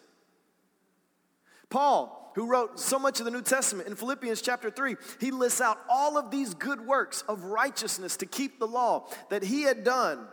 Paul, 1.68 2.32
who 2.36 2.46
wrote 2.46 2.78
so 2.78 2.98
much 2.98 3.18
of 3.18 3.24
the 3.24 3.32
New 3.32 3.42
Testament 3.42 3.88
in 3.88 3.96
Philippians 3.96 4.40
chapter 4.40 4.70
3, 4.70 4.96
he 5.20 5.32
lists 5.32 5.60
out 5.60 5.78
all 5.90 6.16
of 6.16 6.30
these 6.30 6.54
good 6.54 6.80
works 6.80 7.22
of 7.28 7.44
righteousness 7.44 8.16
to 8.18 8.26
keep 8.26 8.58
the 8.58 8.66
law 8.66 9.08
that 9.28 9.42
he 9.42 9.62
had 9.62 9.84
done 9.84 10.28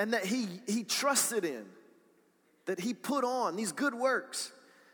and 0.00 0.14
that 0.14 0.24
he, 0.24 0.48
he 0.66 0.82
trusted 0.82 1.44
in, 1.44 1.66
that 2.64 2.80
he 2.80 2.94
put 2.94 3.22
on 3.22 3.54
these 3.54 3.70
good 3.70 3.94
works. 3.94 4.50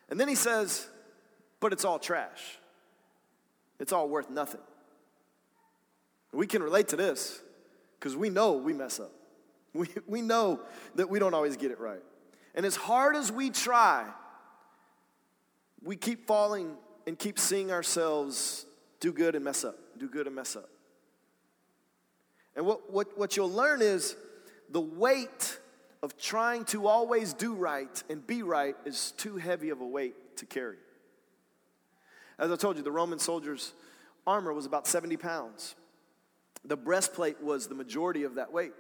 And 0.09 0.19
then 0.19 0.27
he 0.27 0.35
says, 0.35 0.85
but 1.61 1.73
it's 1.73 1.85
all 1.85 2.01
trash. 2.01 2.59
It's 3.79 3.93
all 3.93 4.09
worth 4.09 4.31
nothing. 4.31 4.63
We 6.33 6.49
can 6.49 6.61
relate 6.61 6.89
to 6.89 6.97
this 6.97 7.41
because 8.01 8.17
we 8.17 8.31
know 8.31 8.55
we 8.55 8.73
mess 8.73 8.99
up. 8.99 9.13
We, 9.75 9.89
we 10.07 10.23
know 10.23 10.61
that 10.95 11.11
we 11.11 11.19
don't 11.19 11.35
always 11.35 11.59
get 11.59 11.71
it 11.71 11.79
right. 11.79 12.03
And 12.55 12.65
as 12.65 12.75
hard 12.75 13.15
as 13.15 13.31
we 13.31 13.51
try, 13.51 14.07
we 15.85 15.97
keep 15.97 16.27
falling 16.27 16.77
and 17.07 17.17
keep 17.17 17.39
seeing 17.39 17.71
ourselves 17.71 18.65
do 18.99 19.13
good 19.13 19.35
and 19.37 19.45
mess 19.45 19.65
up, 19.65 19.79
do 19.99 20.09
good 20.09 20.27
and 20.27 20.35
mess 20.35 20.57
up. 20.57 20.71
And 22.57 22.65
what, 22.65 22.91
what, 22.91 23.19
what 23.19 23.37
you'll 23.37 23.53
learn 23.53 23.83
is 23.83 24.17
the 24.71 24.81
weight 24.81 25.59
of 26.03 26.19
trying 26.19 26.65
to 26.67 26.87
always 26.87 27.33
do 27.33 27.55
right 27.55 28.03
and 28.09 28.27
be 28.27 28.43
right 28.43 28.77
is 28.85 29.13
too 29.17 29.37
heavy 29.37 29.71
of 29.71 29.81
a 29.81 29.87
weight 29.87 30.37
to 30.37 30.47
carry. 30.47 30.77
As 32.39 32.51
I 32.51 32.57
told 32.57 32.77
you, 32.77 32.83
the 32.83 32.93
Roman 32.93 33.19
soldiers' 33.19 33.73
armor 34.27 34.53
was 34.53 34.67
about 34.67 34.87
70 34.87 35.17
pounds. 35.17 35.75
The 36.65 36.77
breastplate 36.77 37.43
was 37.43 37.67
the 37.67 37.75
majority 37.75 38.25
of 38.25 38.35
that 38.35 38.53
weight. 38.53 38.73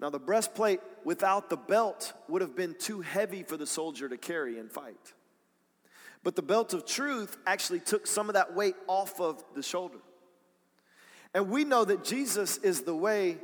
Now, 0.00 0.10
the 0.10 0.20
breastplate 0.20 0.80
without 1.04 1.50
the 1.50 1.56
belt 1.56 2.12
would 2.28 2.42
have 2.42 2.54
been 2.54 2.76
too 2.78 3.00
heavy 3.00 3.42
for 3.42 3.56
the 3.56 3.66
soldier 3.66 4.08
to 4.08 4.16
carry 4.16 4.58
and 4.58 4.70
fight. 4.70 5.14
But 6.22 6.36
the 6.36 6.42
belt 6.42 6.72
of 6.72 6.86
truth 6.86 7.36
actually 7.46 7.80
took 7.80 8.06
some 8.06 8.28
of 8.28 8.34
that 8.34 8.54
weight 8.54 8.76
off 8.86 9.20
of 9.20 9.42
the 9.54 9.62
shoulder. 9.62 9.98
And 11.34 11.50
we 11.50 11.64
know 11.64 11.84
that 11.84 12.04
Jesus 12.04 12.58
is 12.58 12.82
the 12.82 12.94
way, 12.94 13.38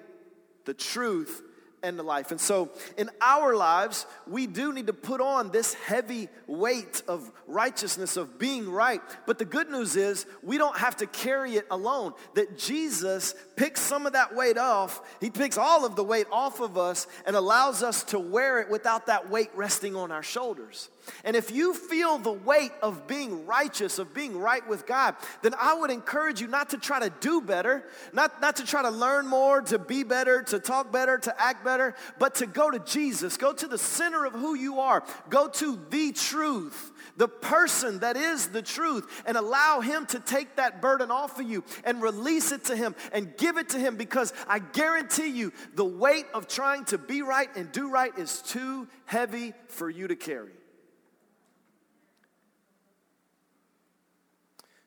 the 0.64 0.74
truth, 0.74 1.42
and 1.85 1.98
the 1.98 2.03
life. 2.03 2.31
And 2.31 2.40
so 2.40 2.70
in 2.96 3.11
our 3.20 3.55
lives, 3.55 4.07
we 4.27 4.46
do 4.46 4.72
need 4.72 4.87
to 4.88 4.92
put 4.92 5.20
on 5.20 5.50
this 5.50 5.74
heavy 5.74 6.29
weight 6.46 7.03
of 7.07 7.31
righteousness, 7.46 8.16
of 8.16 8.38
being 8.38 8.68
right. 8.70 9.03
But 9.27 9.38
the 9.38 9.44
good 9.44 9.70
news 9.70 9.94
is 9.94 10.24
we 10.42 10.57
don't 10.57 10.77
have 10.79 10.96
to 10.96 11.07
carry 11.07 11.57
it 11.57 11.66
alone. 11.70 12.14
That 12.35 12.59
Jesus 12.59 13.35
picks 13.55 13.83
some 13.83 14.07
of 14.07 14.14
that 14.14 14.35
weight 14.35 14.57
off, 14.57 15.03
He 15.20 15.31
picks 15.31 15.59
all 15.59 15.85
of 15.85 15.94
the 15.94 16.05
weight 16.05 16.27
off 16.33 16.61
of 16.61 16.79
us 16.79 17.07
and 17.27 17.37
allows 17.37 17.83
us 17.83 18.03
to 18.05 18.18
wear 18.18 18.61
it 18.61 18.70
without 18.70 19.07
that 19.07 19.31
weight 19.31 19.50
resting 19.55 19.94
on 19.94 20.11
our 20.11 20.22
shoulders. 20.22 20.88
And 21.25 21.37
if 21.37 21.51
you 21.51 21.75
feel 21.75 22.19
the 22.19 22.33
weight 22.33 22.73
of 22.83 23.07
being 23.07 23.47
righteous, 23.47 23.99
of 23.99 24.14
being 24.14 24.38
right 24.38 24.67
with 24.69 24.87
God, 24.87 25.17
then 25.43 25.55
I 25.61 25.75
would 25.75 25.90
encourage 25.90 26.40
you 26.40 26.47
not 26.47 26.71
to 26.71 26.79
try 26.79 27.01
to 27.01 27.11
do 27.21 27.40
better, 27.40 27.85
not, 28.12 28.40
not 28.40 28.57
to 28.57 28.64
try 28.64 28.83
to 28.83 28.90
learn 28.90 29.27
more, 29.27 29.62
to 29.62 29.79
be 29.79 30.03
better, 30.03 30.43
to 30.45 30.59
talk 30.59 30.93
better, 30.93 31.19
to 31.19 31.40
act 31.40 31.64
better, 31.64 31.95
but 32.19 32.37
to 32.37 32.47
go 32.47 32.71
to 32.71 32.79
Jesus. 32.81 33.37
Go 33.37 33.53
to 33.53 33.67
the 33.67 33.79
center 33.79 34.25
of 34.25 34.33
who 34.33 34.55
you 34.55 34.81
are. 34.81 35.05
Go 35.29 35.49
to 35.49 35.81
the 35.90 36.12
truth, 36.12 36.93
the 37.17 37.29
person 37.29 38.01
that 38.01 38.17
is 38.17 38.49
the 38.49 38.62
truth, 38.62 39.23
and 39.27 39.37
allow 39.37 39.81
Him 39.81 40.07
to 40.07 40.21
take 40.21 40.57
that 40.57 40.81
burden 40.81 41.11
off 41.11 41.38
of 41.38 41.49
you 41.49 41.64
and 41.85 42.03
release 42.03 42.53
it 42.53 42.64
to 42.64 42.77
Him 42.77 42.95
and 43.12 43.37
give 43.37 43.57
it 43.57 43.71
to 43.71 43.79
Him 43.79 43.97
because 43.97 44.33
I 44.49 44.59
guarantee 44.59 45.29
you 45.29 45.53
the 45.75 45.85
weight 45.85 46.27
of 46.35 46.49
trying 46.49 46.85
to 46.87 46.99
be 46.99 47.23
right 47.23 47.49
and 47.57 47.71
do 47.73 47.90
right 47.90 48.17
is 48.19 48.43
too 48.43 48.88
heavy 49.07 49.53
for 49.69 49.90
you 49.90 50.09
to 50.09 50.17
carry. 50.17 50.53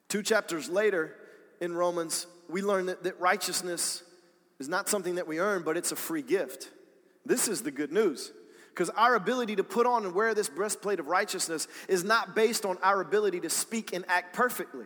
Two 0.10 0.24
chapters 0.24 0.70
later 0.70 1.14
in 1.60 1.74
Romans, 1.74 2.28
we 2.50 2.62
learn 2.62 2.88
that, 2.88 3.04
that 3.04 3.20
righteousness 3.20 4.04
is 4.60 4.70
not 4.70 4.90
something 4.90 5.16
that 5.16 5.28
we 5.28 5.40
earn, 5.40 5.64
but 5.64 5.78
it's 5.78 5.92
a 5.92 5.96
free 5.96 6.22
gift. 6.22 6.70
This 7.26 7.48
is 7.48 7.62
the 7.62 7.72
good 7.72 7.92
news. 7.92 8.32
Because 8.70 8.90
our 8.92 9.16
ability 9.16 9.56
to 9.56 9.64
put 9.64 9.86
on 9.86 10.06
and 10.06 10.14
wear 10.14 10.34
this 10.34 10.50
breastplate 10.50 11.00
of 11.00 11.08
righteousness 11.08 11.68
is 11.88 12.04
not 12.04 12.36
based 12.36 12.66
on 12.66 12.78
our 12.84 13.02
ability 13.02 13.40
to 13.42 13.50
speak 13.50 13.92
and 13.92 14.06
act 14.08 14.36
perfectly. 14.36 14.86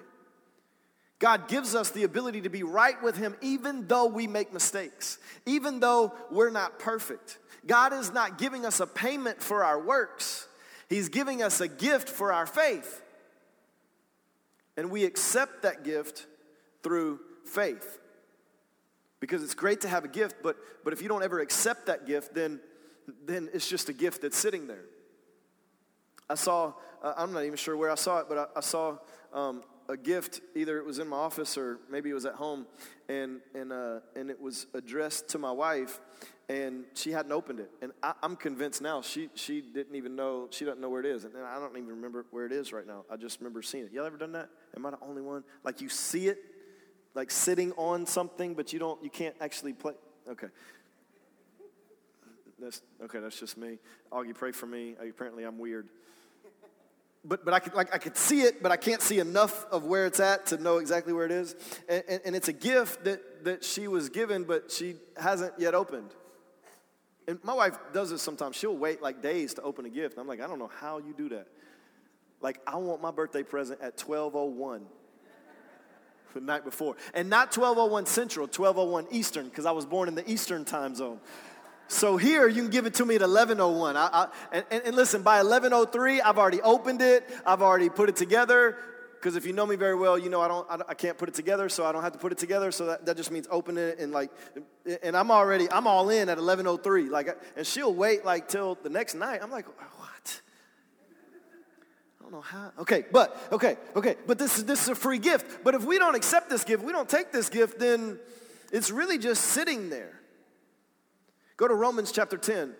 God 1.20 1.48
gives 1.48 1.76
us 1.76 1.92
the 1.92 2.04
ability 2.04 2.42
to 2.42 2.50
be 2.50 2.64
right 2.64 3.02
with 3.04 3.16
Him 3.16 3.36
even 3.42 3.88
though 3.88 4.08
we 4.08 4.26
make 4.28 4.52
mistakes, 4.52 5.20
even 5.46 5.80
though 5.80 6.14
we're 6.32 6.50
not 6.50 6.80
perfect. 6.80 7.38
God 7.68 7.94
is 7.94 8.12
not 8.12 8.40
giving 8.40 8.66
us 8.66 8.80
a 8.80 8.88
payment 8.88 9.42
for 9.42 9.64
our 9.64 9.80
works, 9.80 10.48
He's 10.90 11.10
giving 11.10 11.44
us 11.44 11.62
a 11.62 11.68
gift 11.68 12.10
for 12.10 12.34
our 12.34 12.48
faith. 12.48 13.02
And 14.78 14.92
we 14.92 15.06
accept 15.06 15.64
that 15.64 15.84
gift 15.84 16.28
through 16.84 17.20
faith. 17.46 18.00
Because 19.20 19.44
it's 19.44 19.54
great 19.54 19.82
to 19.82 19.88
have 19.88 20.04
a 20.04 20.08
gift, 20.08 20.38
but, 20.42 20.58
but 20.84 20.94
if 20.94 21.02
you 21.02 21.08
don't 21.08 21.24
ever 21.24 21.40
accept 21.40 21.86
that 21.86 22.08
gift, 22.08 22.34
then, 22.34 22.60
then 23.26 23.50
it's 23.54 23.68
just 23.68 23.88
a 23.90 23.94
gift 23.94 24.24
that's 24.24 24.38
sitting 24.38 24.68
there. 24.68 24.86
I 26.28 26.36
saw, 26.36 26.74
uh, 27.04 27.14
I'm 27.18 27.34
not 27.34 27.44
even 27.44 27.58
sure 27.58 27.78
where 27.78 27.92
I 27.92 27.96
saw 27.96 28.20
it, 28.20 28.28
but 28.30 28.38
I, 28.38 28.46
I 28.56 28.62
saw 28.62 28.98
um, 29.34 29.64
a 29.90 29.98
gift. 29.98 30.42
Either 30.56 30.78
it 30.78 30.86
was 30.86 30.98
in 30.98 31.08
my 31.08 31.18
office 31.18 31.58
or 31.58 31.80
maybe 31.90 32.10
it 32.10 32.14
was 32.14 32.26
at 32.26 32.36
home, 32.36 32.66
and 33.10 33.42
and 33.54 33.74
uh, 33.74 34.00
and 34.16 34.30
it 34.30 34.40
was 34.40 34.68
addressed 34.74 35.30
to 35.30 35.38
my 35.38 35.52
wife, 35.52 36.00
and 36.52 36.84
she 36.94 37.12
hadn't 37.12 37.32
opened 37.32 37.60
it. 37.60 37.72
And 37.82 37.92
I, 38.04 38.14
am 38.24 38.36
convinced 38.36 38.82
now 38.82 39.02
she 39.02 39.30
she 39.36 39.62
didn't 39.62 39.96
even 39.96 40.16
know 40.16 40.48
she 40.52 40.66
doesn't 40.66 40.82
know 40.82 40.90
where 40.90 41.00
it 41.00 41.06
is, 41.06 41.24
and 41.24 41.34
I 41.38 41.56
don't 41.60 41.76
even 41.78 41.88
remember 41.88 42.26
where 42.32 42.46
it 42.46 42.52
is 42.52 42.74
right 42.74 42.86
now. 42.86 43.06
I 43.10 43.16
just 43.16 43.40
remember 43.40 43.62
seeing 43.62 43.86
it. 43.86 43.94
Y'all 43.94 44.06
ever 44.06 44.18
done 44.18 44.34
that? 44.34 44.50
Am 44.76 44.86
I 44.86 44.92
the 44.92 44.98
only 45.02 45.22
one? 45.22 45.44
Like 45.64 45.82
you 45.82 45.90
see 45.90 46.28
it, 46.28 46.40
like 47.16 47.32
sitting 47.32 47.72
on 47.74 48.06
something, 48.06 48.54
but 48.54 48.74
you 48.74 48.80
don't 48.80 49.02
you 49.04 49.10
can't 49.10 49.36
actually 49.40 49.74
play. 49.74 49.94
Okay. 50.30 50.48
That's 52.60 52.82
okay. 53.04 53.20
That's 53.20 53.40
just 53.40 53.58
me. 53.58 53.80
Augie, 54.12 54.36
pray 54.36 54.52
for 54.52 54.68
me. 54.68 54.96
Apparently, 55.02 55.44
I'm 55.44 55.58
weird 55.58 55.88
but, 57.24 57.46
but 57.46 57.54
I, 57.54 57.60
could, 57.60 57.76
like, 57.76 57.94
I 57.94 58.00
could 58.00 58.18
see 58.18 58.42
it, 58.42 58.64
but 58.64 58.72
I 58.72 58.78
can't 58.78 59.02
see 59.02 59.20
enough 59.20 59.66
of 59.72 59.86
where 59.86 60.08
it's 60.08 60.20
at 60.20 60.48
to 60.48 60.58
know 60.58 60.78
exactly 60.78 61.14
where 61.14 61.26
it 61.26 61.32
is. 61.32 61.56
And, 61.88 62.04
and, 62.08 62.22
and, 62.26 62.36
it's 62.36 62.48
a 62.48 62.54
gift 62.54 63.04
that, 63.04 63.44
that 63.44 63.64
she 63.64 63.88
was 63.88 64.10
given, 64.10 64.44
but 64.44 64.72
she 64.72 64.96
hasn't 65.18 65.54
yet 65.60 65.76
opened. 65.76 66.16
And 67.32 67.42
my 67.46 67.54
wife 67.54 67.78
does 67.94 68.10
this 68.10 68.22
sometimes. 68.22 68.58
She'll 68.58 68.76
wait 68.76 69.02
like 69.02 69.22
days 69.22 69.54
to 69.54 69.62
open 69.62 69.86
a 69.86 69.90
gift. 69.90 70.18
I'm 70.18 70.28
like, 70.28 70.42
I 70.42 70.48
don't 70.48 70.60
know 70.60 70.70
how 70.82 70.98
you 70.98 71.14
do 71.18 71.30
that. 71.30 71.48
Like, 72.42 72.60
I 72.68 72.76
want 72.76 73.02
my 73.02 73.12
birthday 73.12 73.42
present 73.42 73.80
at 73.80 73.98
1201 73.98 74.86
the 76.34 76.42
night 76.42 76.66
before. 76.66 76.98
And 77.14 77.30
not 77.30 77.56
1201 77.56 78.06
Central, 78.08 78.48
1201 78.48 79.08
Eastern, 79.12 79.46
because 79.46 79.66
I 79.66 79.72
was 79.72 79.86
born 79.86 80.10
in 80.10 80.16
the 80.16 80.30
Eastern 80.30 80.66
time 80.66 80.94
zone. 80.94 81.22
So 81.88 82.18
here 82.18 82.50
you 82.50 82.64
can 82.64 82.70
give 82.70 82.86
it 82.86 82.96
to 82.96 83.06
me 83.06 83.16
at 83.16 83.22
11:01. 83.22 83.96
I, 83.96 84.10
I, 84.12 84.28
and, 84.52 84.84
and 84.84 84.96
listen, 84.96 85.22
by 85.22 85.42
11:03, 85.42 86.20
I've 86.24 86.38
already 86.38 86.62
opened 86.62 87.02
it. 87.02 87.30
I've 87.46 87.62
already 87.62 87.90
put 87.90 88.10
it 88.10 88.18
together. 88.18 88.78
Because 89.22 89.36
if 89.36 89.46
you 89.46 89.54
know 89.54 89.68
me 89.68 89.76
very 89.76 89.94
well, 89.94 90.18
you 90.18 90.32
know 90.32 90.42
I 90.42 90.48
don't, 90.48 90.68
I, 90.68 90.80
I, 90.90 90.94
can't 90.96 91.16
put 91.16 91.30
it 91.30 91.36
together, 91.36 91.70
so 91.70 91.86
I 91.86 91.92
don't 91.92 92.02
have 92.02 92.14
to 92.14 92.18
put 92.18 92.32
it 92.32 92.40
together. 92.40 92.72
So 92.72 92.88
that, 92.88 93.06
that 93.06 93.18
just 93.18 93.30
means 93.30 93.48
open 93.52 93.78
it 93.78 94.00
and 94.00 94.12
like, 94.12 94.32
and 95.04 95.16
I'm 95.16 95.30
already, 95.30 95.72
I'm 95.72 95.86
all 95.86 96.10
in 96.10 96.28
at 96.28 96.40
11:03. 96.40 97.12
Like, 97.12 97.38
and 97.56 97.68
she'll 97.68 97.94
wait 97.94 98.26
like 98.26 98.48
till 98.48 98.80
the 98.82 98.90
next 98.90 99.14
night. 99.14 99.42
I'm 99.44 99.52
like, 99.52 99.68
what? 99.68 100.42
I 102.20 102.24
don't 102.24 102.32
know 102.32 102.42
how. 102.42 102.72
Okay, 102.80 103.06
but 103.12 103.38
okay, 103.52 103.78
okay, 103.96 104.16
but 104.26 104.40
this 104.40 104.58
is 104.58 104.66
this 104.66 104.82
is 104.82 104.90
a 104.90 104.96
free 104.96 105.20
gift. 105.20 105.64
But 105.64 105.76
if 105.76 105.84
we 105.84 106.00
don't 106.00 106.16
accept 106.16 106.50
this 106.50 106.64
gift, 106.64 106.84
we 106.84 106.92
don't 106.92 107.08
take 107.08 107.32
this 107.32 107.48
gift, 107.48 107.78
then 107.78 108.18
it's 108.72 108.90
really 108.90 109.20
just 109.20 109.44
sitting 109.44 109.92
there. 109.92 110.20
Go 111.58 111.68
to 111.68 111.76
Romans 111.76 112.12
chapter 112.12 112.38
10. 112.38 112.74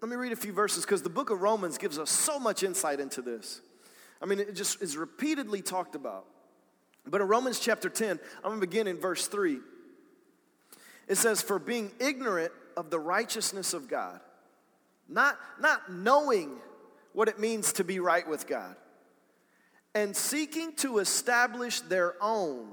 Let 0.00 0.08
me 0.08 0.14
read 0.14 0.30
a 0.30 0.36
few 0.36 0.52
verses 0.52 0.84
because 0.84 1.02
the 1.02 1.10
book 1.10 1.30
of 1.30 1.42
Romans 1.42 1.78
gives 1.78 1.98
us 1.98 2.10
so 2.10 2.38
much 2.38 2.62
insight 2.62 3.00
into 3.00 3.20
this. 3.20 3.60
I 4.24 4.26
mean, 4.26 4.40
it 4.40 4.54
just 4.54 4.80
is 4.80 4.96
repeatedly 4.96 5.60
talked 5.60 5.94
about. 5.94 6.24
But 7.06 7.20
in 7.20 7.28
Romans 7.28 7.60
chapter 7.60 7.90
10, 7.90 8.18
I'm 8.38 8.42
going 8.42 8.58
to 8.58 8.66
begin 8.66 8.86
in 8.86 8.96
verse 8.98 9.26
3. 9.26 9.58
It 11.06 11.16
says, 11.16 11.42
For 11.42 11.58
being 11.58 11.90
ignorant 12.00 12.50
of 12.74 12.88
the 12.88 12.98
righteousness 12.98 13.74
of 13.74 13.86
God, 13.86 14.20
not, 15.10 15.38
not 15.60 15.92
knowing 15.92 16.56
what 17.12 17.28
it 17.28 17.38
means 17.38 17.74
to 17.74 17.84
be 17.84 18.00
right 18.00 18.26
with 18.26 18.46
God, 18.46 18.74
and 19.94 20.16
seeking 20.16 20.72
to 20.76 21.00
establish 21.00 21.82
their 21.82 22.14
own, 22.18 22.68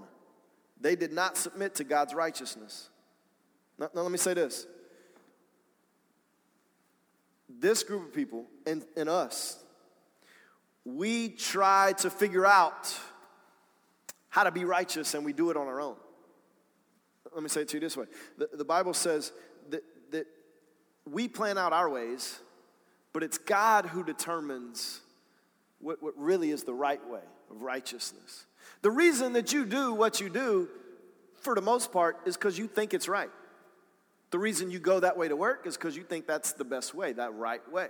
they 0.79 0.95
did 0.95 1.11
not 1.11 1.35
submit 1.35 1.75
to 1.75 1.83
God's 1.83 2.13
righteousness. 2.13 2.89
Now, 3.77 3.89
now 3.93 4.01
let 4.03 4.11
me 4.11 4.17
say 4.17 4.33
this 4.33 4.67
this 7.59 7.83
group 7.83 8.07
of 8.07 8.13
people 8.15 8.45
and, 8.65 8.85
and 8.95 9.09
us, 9.09 9.60
we 10.85 11.29
try 11.29 11.93
to 11.99 12.09
figure 12.09 12.45
out 12.45 12.97
how 14.29 14.43
to 14.43 14.51
be 14.51 14.65
righteous 14.65 15.13
and 15.13 15.23
we 15.23 15.33
do 15.33 15.49
it 15.51 15.57
on 15.57 15.67
our 15.67 15.79
own. 15.79 15.95
Let 17.33 17.43
me 17.43 17.49
say 17.49 17.61
it 17.61 17.69
to 17.69 17.77
you 17.77 17.81
this 17.81 17.95
way 17.95 18.05
the, 18.37 18.49
the 18.53 18.65
Bible 18.65 18.93
says 18.93 19.31
that, 19.69 19.83
that 20.11 20.27
we 21.05 21.27
plan 21.27 21.57
out 21.57 21.73
our 21.73 21.89
ways, 21.89 22.39
but 23.13 23.23
it's 23.23 23.37
God 23.37 23.85
who 23.85 24.03
determines 24.03 25.01
what, 25.79 26.01
what 26.01 26.13
really 26.17 26.51
is 26.51 26.63
the 26.63 26.73
right 26.73 27.05
way 27.09 27.21
of 27.49 27.61
righteousness. 27.61 28.45
The 28.81 28.91
reason 28.91 29.33
that 29.33 29.53
you 29.53 29.65
do 29.65 29.93
what 29.93 30.19
you 30.19 30.29
do, 30.29 30.69
for 31.35 31.55
the 31.55 31.61
most 31.61 31.91
part, 31.91 32.17
is 32.25 32.37
because 32.37 32.57
you 32.57 32.67
think 32.67 32.93
it's 32.93 33.07
right. 33.07 33.29
The 34.31 34.39
reason 34.39 34.71
you 34.71 34.79
go 34.79 34.99
that 34.99 35.17
way 35.17 35.27
to 35.27 35.35
work 35.35 35.67
is 35.67 35.75
because 35.75 35.97
you 35.97 36.03
think 36.03 36.25
that's 36.25 36.53
the 36.53 36.63
best 36.63 36.95
way, 36.95 37.11
that 37.13 37.33
right 37.33 37.69
way. 37.71 37.89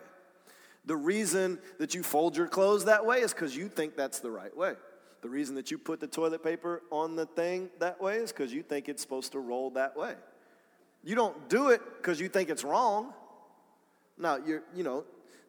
The 0.86 0.96
reason 0.96 1.60
that 1.78 1.94
you 1.94 2.04
fold 2.04 2.36
your 2.36 2.48
clothes 2.48 2.86
that 2.86 3.06
way 3.06 3.20
is 3.20 3.34
because 3.34 3.56
you 3.56 3.68
think 3.68 3.96
that's 3.96 4.20
the 4.20 4.32
right 4.32 4.56
way. 4.56 4.74
The 5.22 5.30
reason 5.30 5.56
that 5.56 5.70
you 5.70 5.78
put 5.78 6.00
the 6.00 6.08
toilet 6.08 6.44
paper 6.44 6.82
on 6.92 7.16
the 7.16 7.28
thing 7.28 7.70
that 7.80 8.02
way 8.02 8.18
is 8.18 8.32
because 8.32 8.52
you 8.52 8.64
think 8.64 8.90
it's 8.90 9.02
supposed 9.02 9.34
to 9.34 9.40
roll 9.40 9.70
that 9.72 9.96
way. 9.96 10.16
You 11.04 11.16
don't 11.16 11.50
do 11.50 11.70
it 11.70 11.82
because 11.98 12.20
you 12.20 12.28
think 12.28 12.50
it's 12.50 12.64
wrong. 12.64 13.14
Now, 14.18 14.38
you're, 14.38 14.64
you 14.76 14.84
know, 14.84 15.04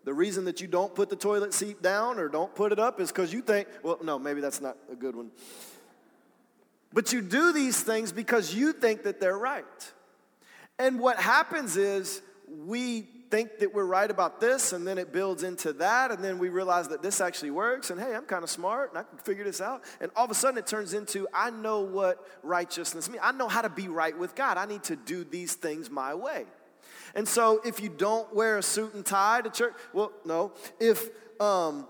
the 0.04 0.12
reason 0.12 0.44
that 0.46 0.60
you 0.60 0.66
don't 0.66 0.94
put 0.94 1.08
the 1.08 1.16
toilet 1.16 1.54
seat 1.54 1.80
down 1.80 2.18
or 2.18 2.28
don't 2.28 2.54
put 2.54 2.72
it 2.72 2.78
up 2.78 3.00
is 3.00 3.10
because 3.10 3.32
you 3.32 3.40
think, 3.40 3.68
well, 3.82 3.98
no, 4.02 4.18
maybe 4.18 4.40
that's 4.40 4.60
not 4.60 4.76
a 4.90 4.96
good 4.96 5.16
one. 5.16 5.30
But 6.92 7.12
you 7.12 7.22
do 7.22 7.52
these 7.52 7.80
things 7.80 8.12
because 8.12 8.54
you 8.54 8.72
think 8.72 9.04
that 9.04 9.20
they're 9.20 9.38
right. 9.38 9.64
And 10.78 10.98
what 10.98 11.18
happens 11.18 11.76
is 11.76 12.22
we 12.66 13.06
think 13.32 13.60
that 13.60 13.72
we're 13.72 13.86
right 13.86 14.10
about 14.10 14.40
this, 14.40 14.74
and 14.74 14.86
then 14.86 14.98
it 14.98 15.10
builds 15.10 15.42
into 15.42 15.72
that, 15.72 16.10
and 16.10 16.22
then 16.22 16.38
we 16.38 16.50
realize 16.50 16.88
that 16.88 17.00
this 17.00 17.18
actually 17.18 17.50
works, 17.50 17.88
and 17.88 17.98
hey, 17.98 18.14
I'm 18.14 18.26
kind 18.26 18.44
of 18.44 18.50
smart, 18.50 18.90
and 18.90 18.98
I 18.98 19.04
can 19.04 19.16
figure 19.16 19.42
this 19.42 19.62
out. 19.62 19.82
And 20.02 20.12
all 20.14 20.26
of 20.26 20.30
a 20.30 20.34
sudden, 20.34 20.58
it 20.58 20.66
turns 20.66 20.92
into 20.92 21.26
I 21.32 21.48
know 21.48 21.80
what 21.80 22.28
righteousness 22.42 23.08
means. 23.08 23.22
I 23.24 23.32
know 23.32 23.48
how 23.48 23.62
to 23.62 23.70
be 23.70 23.88
right 23.88 24.16
with 24.16 24.34
God. 24.34 24.58
I 24.58 24.66
need 24.66 24.82
to 24.84 24.96
do 24.96 25.24
these 25.24 25.54
things 25.54 25.90
my 25.90 26.14
way. 26.14 26.44
And 27.14 27.26
so, 27.26 27.62
if 27.64 27.80
you 27.80 27.88
don't 27.88 28.32
wear 28.34 28.58
a 28.58 28.62
suit 28.62 28.92
and 28.92 29.04
tie 29.04 29.40
to 29.40 29.48
church, 29.48 29.72
well, 29.94 30.12
no. 30.26 30.52
If 30.78 31.08
um, 31.40 31.88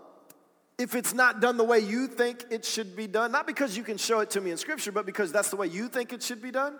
if 0.78 0.94
it's 0.94 1.12
not 1.12 1.40
done 1.40 1.56
the 1.56 1.64
way 1.64 1.80
you 1.80 2.06
think 2.06 2.44
it 2.50 2.64
should 2.64 2.94
be 2.94 3.08
done, 3.08 3.32
not 3.32 3.48
because 3.48 3.76
you 3.76 3.82
can 3.82 3.96
show 3.96 4.20
it 4.20 4.30
to 4.30 4.40
me 4.40 4.52
in 4.52 4.56
Scripture, 4.58 4.92
but 4.92 5.06
because 5.06 5.32
that's 5.32 5.50
the 5.50 5.56
way 5.56 5.66
you 5.66 5.88
think 5.88 6.12
it 6.12 6.22
should 6.22 6.40
be 6.40 6.52
done, 6.52 6.78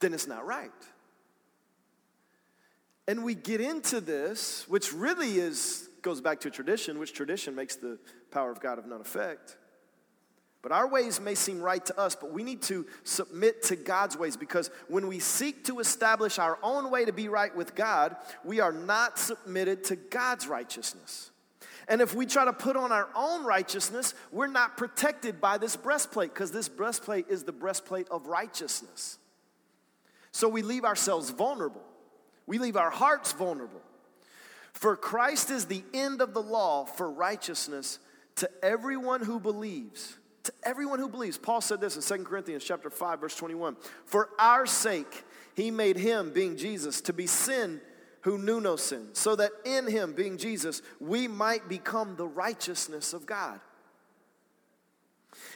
then 0.00 0.14
it's 0.14 0.26
not 0.26 0.46
right. 0.46 0.72
And 3.06 3.22
we 3.22 3.34
get 3.34 3.60
into 3.60 4.00
this, 4.00 4.66
which 4.68 4.92
really 4.92 5.38
is 5.38 5.88
goes 6.04 6.20
back 6.20 6.40
to 6.40 6.50
tradition, 6.50 6.98
which 6.98 7.14
tradition 7.14 7.54
makes 7.54 7.76
the 7.76 7.98
power 8.30 8.50
of 8.50 8.60
God 8.60 8.78
of 8.78 8.86
none 8.86 9.00
effect. 9.00 9.56
But 10.62 10.72
our 10.72 10.88
ways 10.88 11.20
may 11.20 11.34
seem 11.34 11.60
right 11.60 11.84
to 11.84 11.98
us, 11.98 12.14
but 12.14 12.32
we 12.32 12.42
need 12.42 12.62
to 12.62 12.86
submit 13.02 13.62
to 13.64 13.76
God's 13.76 14.16
ways 14.16 14.36
because 14.36 14.70
when 14.88 15.08
we 15.08 15.18
seek 15.18 15.64
to 15.64 15.78
establish 15.78 16.38
our 16.38 16.58
own 16.62 16.90
way 16.90 17.04
to 17.04 17.12
be 17.12 17.28
right 17.28 17.54
with 17.54 17.74
God, 17.74 18.16
we 18.44 18.60
are 18.60 18.72
not 18.72 19.18
submitted 19.18 19.84
to 19.84 19.96
God's 19.96 20.46
righteousness. 20.46 21.30
And 21.86 22.00
if 22.00 22.14
we 22.14 22.24
try 22.24 22.46
to 22.46 22.52
put 22.52 22.76
on 22.76 22.92
our 22.92 23.10
own 23.14 23.44
righteousness, 23.44 24.14
we're 24.32 24.46
not 24.46 24.78
protected 24.78 25.38
by 25.38 25.58
this 25.58 25.76
breastplate 25.76 26.32
because 26.32 26.50
this 26.50 26.68
breastplate 26.68 27.26
is 27.28 27.44
the 27.44 27.52
breastplate 27.52 28.08
of 28.08 28.26
righteousness. 28.26 29.18
So 30.32 30.48
we 30.48 30.62
leave 30.62 30.84
ourselves 30.84 31.28
vulnerable, 31.28 31.84
we 32.46 32.58
leave 32.58 32.76
our 32.76 32.90
hearts 32.90 33.32
vulnerable. 33.32 33.80
For 34.72 34.96
Christ 34.96 35.50
is 35.50 35.66
the 35.66 35.84
end 35.94 36.20
of 36.20 36.34
the 36.34 36.42
law 36.42 36.84
for 36.84 37.10
righteousness 37.10 37.98
to 38.36 38.50
everyone 38.62 39.22
who 39.22 39.38
believes. 39.40 40.16
To 40.44 40.52
everyone 40.62 40.98
who 40.98 41.08
believes. 41.08 41.38
Paul 41.38 41.60
said 41.60 41.80
this 41.80 41.96
in 41.96 42.18
2 42.18 42.24
Corinthians 42.24 42.64
chapter 42.64 42.90
5 42.90 43.20
verse 43.20 43.36
21. 43.36 43.76
For 44.04 44.28
our 44.38 44.66
sake 44.66 45.24
he 45.54 45.70
made 45.70 45.96
him 45.96 46.32
being 46.32 46.56
Jesus 46.56 47.00
to 47.02 47.12
be 47.12 47.26
sin 47.26 47.80
who 48.22 48.38
knew 48.38 48.58
no 48.58 48.74
sin, 48.76 49.08
so 49.12 49.36
that 49.36 49.50
in 49.66 49.86
him 49.86 50.14
being 50.14 50.38
Jesus 50.38 50.80
we 50.98 51.28
might 51.28 51.68
become 51.68 52.16
the 52.16 52.26
righteousness 52.26 53.12
of 53.12 53.26
God. 53.26 53.60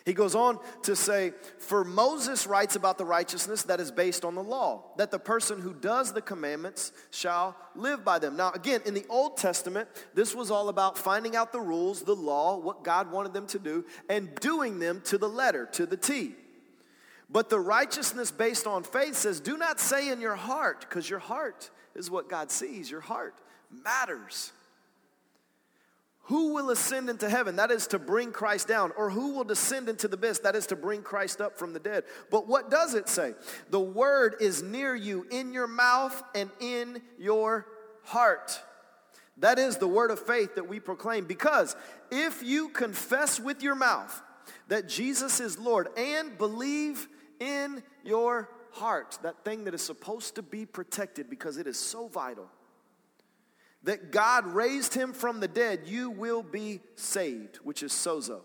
He 0.05 0.13
goes 0.13 0.35
on 0.35 0.59
to 0.83 0.95
say, 0.97 1.33
For 1.59 1.85
Moses 1.85 2.47
writes 2.47 2.77
about 2.77 2.99
the 2.99 3.05
righteousness 3.05 3.63
that 3.65 3.81
is 3.81 3.91
based 3.91 4.25
on 4.25 4.35
the 4.35 4.43
law, 4.43 4.93
that 4.97 5.11
the 5.11 5.19
person 5.19 5.61
who 5.61 5.75
does 5.75 6.13
the 6.13 6.23
commandments 6.23 6.93
shall 7.11 7.57
live 7.75 8.05
by 8.05 8.19
them. 8.19 8.37
Now, 8.37 8.51
again, 8.53 8.81
in 8.87 8.95
the 8.95 9.07
Old 9.09 9.37
Testament, 9.37 9.89
this 10.15 10.35
was 10.35 10.51
all 10.51 10.69
about 10.69 10.99
finding 10.99 11.37
out 11.37 11.53
the 11.53 11.61
rules, 11.61 12.03
the 12.03 12.17
law, 12.17 12.59
what 12.59 12.85
God 12.85 13.11
wanted 13.11 13.33
them 13.33 13.47
to 13.49 13.59
do, 13.59 13.85
and 14.09 14.35
doing 14.37 14.79
them 14.79 15.01
to 15.07 15.19
the 15.19 15.29
letter, 15.29 15.67
to 15.73 15.87
the 15.87 15.97
T. 15.97 16.35
But 17.31 17.51
the 17.51 17.61
righteousness 17.61 18.31
based 18.31 18.67
on 18.67 18.83
faith 18.85 19.15
says, 19.15 19.41
Do 19.41 19.57
not 19.57 19.81
say 19.81 20.11
in 20.11 20.21
your 20.21 20.37
heart, 20.37 20.81
because 20.81 21.09
your 21.09 21.19
heart 21.19 21.71
is 21.95 22.11
what 22.11 22.29
God 22.29 22.51
sees. 22.51 22.91
Your 22.91 23.01
heart 23.01 23.35
matters. 23.71 24.53
Who 26.29 26.53
will 26.53 26.69
ascend 26.69 27.09
into 27.09 27.27
heaven? 27.31 27.57
That 27.57 27.71
is 27.71 27.87
to 27.89 27.99
bring 27.99 28.33
Christ 28.33 28.69
down. 28.69 28.93
Or 28.99 29.09
who 29.09 29.33
will 29.33 29.45
descend 29.45 29.89
into 29.89 30.09
the 30.09 30.17
abyss? 30.17 30.41
That 30.41 30.55
is 30.55 30.67
to 30.67 30.77
bring 30.77 31.01
Christ 31.01 31.41
up 31.41 31.59
from 31.59 31.73
the 31.73 31.81
dead. 31.81 32.05
But 32.31 32.47
what 32.47 32.71
does 32.71 32.93
it 32.93 33.09
say? 33.09 33.33
The 33.71 33.81
word 33.81 34.37
is 34.39 34.63
near 34.63 34.95
you, 34.95 35.27
in 35.31 35.55
your 35.55 35.67
mouth 35.67 36.23
and 36.35 36.51
in 36.61 37.01
your 37.19 37.67
heart. 38.03 38.61
That 39.39 39.59
is 39.59 39.79
the 39.79 39.89
word 39.89 40.11
of 40.11 40.21
faith 40.21 40.57
that 40.57 40.69
we 40.69 40.81
proclaim. 40.81 41.25
Because 41.25 41.75
if 42.11 42.43
you 42.43 42.69
confess 42.69 43.41
with 43.41 43.63
your 43.63 43.75
mouth 43.75 44.21
that 44.69 44.87
Jesus 44.87 45.41
is 45.41 45.59
Lord 45.59 45.89
and 45.97 46.37
believe 46.37 47.09
in 47.41 47.83
your 48.05 48.51
heart, 48.73 49.19
that 49.23 49.47
thing 49.47 49.65
that 49.65 49.73
is 49.73 49.83
supposed 49.83 50.35
to 50.35 50.43
be 50.43 50.67
protected 50.67 51.31
because 51.31 51.57
it 51.57 51.67
is 51.67 51.79
so 51.79 52.07
vital 52.07 52.51
that 53.85 54.11
God 54.11 54.47
raised 54.47 54.95
him 54.95 55.13
from 55.13 55.41
the 55.41 55.49
dead, 55.49 55.83
you 55.87 56.11
will 56.11 56.43
be 56.43 56.81
saved, 56.97 57.57
which 57.59 57.83
is 57.83 57.93
sozo, 57.93 58.41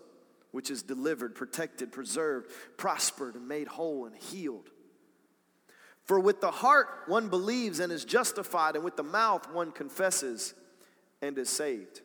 which 0.52 0.70
is 0.70 0.82
delivered, 0.82 1.34
protected, 1.34 1.92
preserved, 1.92 2.50
prospered, 2.76 3.34
and 3.34 3.48
made 3.48 3.66
whole 3.66 4.06
and 4.06 4.14
healed. 4.14 4.70
For 6.04 6.20
with 6.20 6.40
the 6.40 6.50
heart 6.50 6.88
one 7.06 7.28
believes 7.28 7.80
and 7.80 7.92
is 7.92 8.04
justified, 8.04 8.76
and 8.76 8.84
with 8.84 8.96
the 8.96 9.02
mouth 9.02 9.50
one 9.52 9.72
confesses 9.72 10.54
and 11.22 11.36
is 11.38 11.48
saved. 11.48 12.02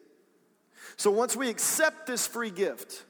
So 0.95 1.11
once 1.11 1.35
we 1.35 1.49
accept 1.49 2.07
this 2.07 2.25
free 2.25 2.51
gift, 2.51 3.03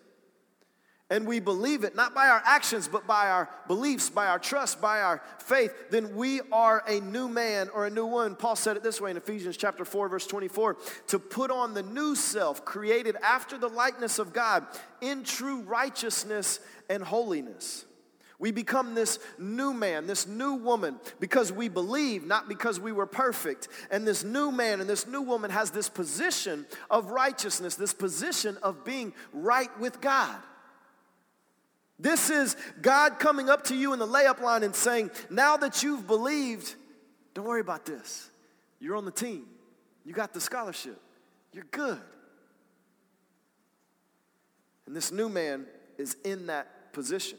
and 1.09 1.25
we 1.25 1.39
believe 1.39 1.83
it, 1.83 1.95
not 1.95 2.13
by 2.13 2.27
our 2.27 2.41
actions, 2.45 2.87
but 2.87 3.07
by 3.07 3.29
our 3.29 3.49
beliefs, 3.67 4.09
by 4.09 4.27
our 4.27 4.37
trust, 4.37 4.79
by 4.79 5.01
our 5.01 5.21
faith, 5.39 5.73
then 5.89 6.15
we 6.15 6.41
are 6.51 6.83
a 6.87 6.99
new 6.99 7.27
man 7.27 7.69
or 7.73 7.87
a 7.87 7.89
new 7.89 8.05
woman. 8.05 8.35
Paul 8.35 8.55
said 8.55 8.77
it 8.77 8.83
this 8.83 9.01
way 9.01 9.09
in 9.09 9.17
Ephesians 9.17 9.57
chapter 9.57 9.85
4, 9.85 10.07
verse 10.09 10.27
24 10.27 10.77
to 11.07 11.19
put 11.19 11.49
on 11.49 11.73
the 11.73 11.83
new 11.83 12.15
self, 12.15 12.63
created 12.63 13.15
after 13.23 13.57
the 13.57 13.67
likeness 13.67 14.19
of 14.19 14.33
God, 14.33 14.65
in 15.01 15.23
true 15.23 15.61
righteousness 15.61 16.59
and 16.89 17.03
holiness. 17.03 17.85
We 18.37 18.51
become 18.51 18.95
this 18.95 19.19
new 19.37 19.73
man, 19.73 20.07
this 20.07 20.25
new 20.25 20.53
woman, 20.53 20.97
because 21.19 21.51
we 21.51 21.67
believe, 21.67 22.25
not 22.25 22.47
because 22.47 22.79
we 22.79 22.93
were 22.93 23.05
perfect. 23.05 23.67
And 23.91 24.07
this 24.07 24.23
new 24.23 24.49
man 24.49 24.79
and 24.79 24.89
this 24.89 25.05
new 25.05 25.21
woman 25.21 25.51
has 25.51 25.71
this 25.71 25.89
position 25.89 26.65
of 26.89 27.11
righteousness, 27.11 27.75
this 27.75 27.93
position 27.93 28.57
of 28.63 28.85
being 28.85 29.13
right 29.33 29.77
with 29.77 29.99
God. 29.99 30.37
This 31.99 32.29
is 32.29 32.55
God 32.81 33.19
coming 33.19 33.49
up 33.49 33.65
to 33.65 33.75
you 33.75 33.91
in 33.91 33.99
the 33.99 34.07
layup 34.07 34.39
line 34.39 34.63
and 34.63 34.73
saying, 34.73 35.11
Now 35.29 35.57
that 35.57 35.83
you've 35.83 36.07
believed, 36.07 36.75
don't 37.33 37.45
worry 37.45 37.61
about 37.61 37.85
this. 37.85 38.29
You're 38.79 38.95
on 38.95 39.05
the 39.05 39.11
team, 39.11 39.45
you 40.05 40.13
got 40.13 40.33
the 40.33 40.39
scholarship, 40.39 40.99
you're 41.51 41.67
good. 41.71 41.99
And 44.85 44.95
this 44.95 45.11
new 45.11 45.29
man 45.29 45.65
is 45.97 46.15
in 46.23 46.47
that 46.47 46.93
position. 46.93 47.37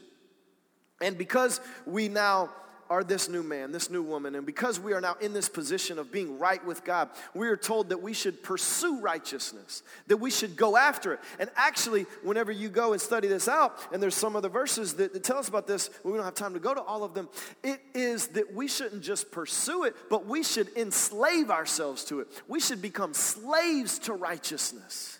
And 1.01 1.17
because 1.17 1.59
we 1.85 2.07
now 2.07 2.51
are 2.91 3.05
this 3.05 3.29
new 3.29 3.41
man, 3.41 3.71
this 3.71 3.89
new 3.89 4.03
woman. 4.03 4.35
And 4.35 4.45
because 4.45 4.77
we 4.77 4.91
are 4.91 4.99
now 4.99 5.15
in 5.21 5.31
this 5.31 5.47
position 5.47 5.97
of 5.97 6.11
being 6.11 6.37
right 6.37 6.63
with 6.65 6.83
God, 6.83 7.09
we 7.33 7.47
are 7.47 7.55
told 7.55 7.87
that 7.87 8.01
we 8.01 8.11
should 8.11 8.43
pursue 8.43 8.99
righteousness, 8.99 9.81
that 10.07 10.17
we 10.17 10.29
should 10.29 10.57
go 10.57 10.75
after 10.75 11.13
it. 11.13 11.21
And 11.39 11.49
actually, 11.55 12.05
whenever 12.21 12.51
you 12.51 12.67
go 12.67 12.91
and 12.91 13.01
study 13.01 13.29
this 13.29 13.47
out, 13.47 13.79
and 13.93 14.03
there's 14.03 14.13
some 14.13 14.35
other 14.35 14.49
verses 14.49 14.95
that, 14.95 15.13
that 15.13 15.23
tell 15.23 15.37
us 15.37 15.47
about 15.47 15.67
this, 15.67 15.89
we 16.03 16.11
don't 16.11 16.25
have 16.25 16.33
time 16.33 16.53
to 16.53 16.59
go 16.59 16.73
to 16.73 16.81
all 16.81 17.05
of 17.05 17.13
them. 17.13 17.29
It 17.63 17.79
is 17.93 18.27
that 18.27 18.53
we 18.53 18.67
shouldn't 18.67 19.03
just 19.03 19.31
pursue 19.31 19.85
it, 19.85 19.95
but 20.09 20.25
we 20.25 20.43
should 20.43 20.67
enslave 20.75 21.49
ourselves 21.49 22.03
to 22.05 22.19
it. 22.19 22.27
We 22.49 22.59
should 22.59 22.81
become 22.81 23.13
slaves 23.13 23.99
to 23.99 24.13
righteousness. 24.13 25.17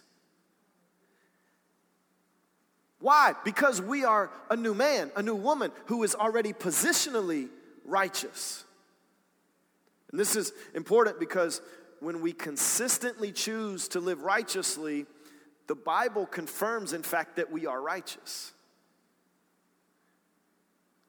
Why? 3.00 3.34
Because 3.46 3.82
we 3.82 4.04
are 4.04 4.30
a 4.50 4.58
new 4.58 4.74
man, 4.74 5.10
a 5.16 5.24
new 5.24 5.36
woman 5.36 5.72
who 5.86 6.04
is 6.04 6.16
already 6.16 6.52
positionally 6.52 7.48
righteous. 7.86 8.65
And 10.12 10.20
this 10.20 10.36
is 10.36 10.52
important 10.76 11.20
because 11.20 11.62
when 12.00 12.22
we 12.22 12.34
consistently 12.34 13.32
choose 13.32 13.88
to 13.89 14.00
live 14.00 14.24
righteously, 14.24 15.06
the 15.67 15.76
Bible 15.76 16.26
confirms, 16.26 16.94
in 16.94 17.04
fact, 17.04 17.38
that 17.38 17.52
we 17.52 17.65
are 17.65 17.82
righteous. 17.82 18.52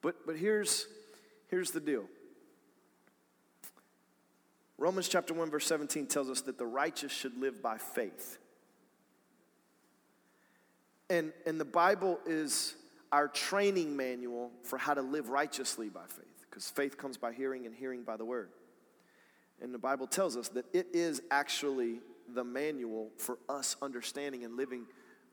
But, 0.01 0.25
but 0.25 0.37
here's, 0.37 0.87
here's 1.47 1.71
the 1.71 1.79
deal 1.79 2.05
Romans 4.77 5.07
chapter 5.07 5.33
1, 5.33 5.49
verse 5.49 5.65
17 5.65 6.07
tells 6.07 6.29
us 6.29 6.41
that 6.41 6.57
the 6.57 6.65
righteous 6.65 7.11
should 7.11 7.37
live 7.37 7.61
by 7.61 7.77
faith. 7.77 8.37
And, 11.09 11.31
and 11.45 11.59
the 11.59 11.65
Bible 11.65 12.19
is 12.25 12.75
our 13.11 13.27
training 13.27 13.95
manual 13.95 14.51
for 14.63 14.77
how 14.77 14.93
to 14.93 15.01
live 15.01 15.29
righteously 15.29 15.89
by 15.89 16.05
faith 16.07 16.42
because 16.53 16.69
faith 16.69 16.99
comes 16.99 17.17
by 17.17 17.33
hearing 17.33 17.65
and 17.65 17.73
hearing 17.73 18.03
by 18.03 18.15
the 18.15 18.23
word. 18.23 18.49
And 19.59 19.73
the 19.73 19.79
Bible 19.79 20.05
tells 20.05 20.37
us 20.37 20.49
that 20.49 20.65
it 20.71 20.85
is 20.93 21.19
actually 21.31 21.99
the 22.31 22.43
manual 22.43 23.09
for 23.17 23.39
us 23.49 23.75
understanding 23.81 24.43
and 24.43 24.55
living 24.55 24.85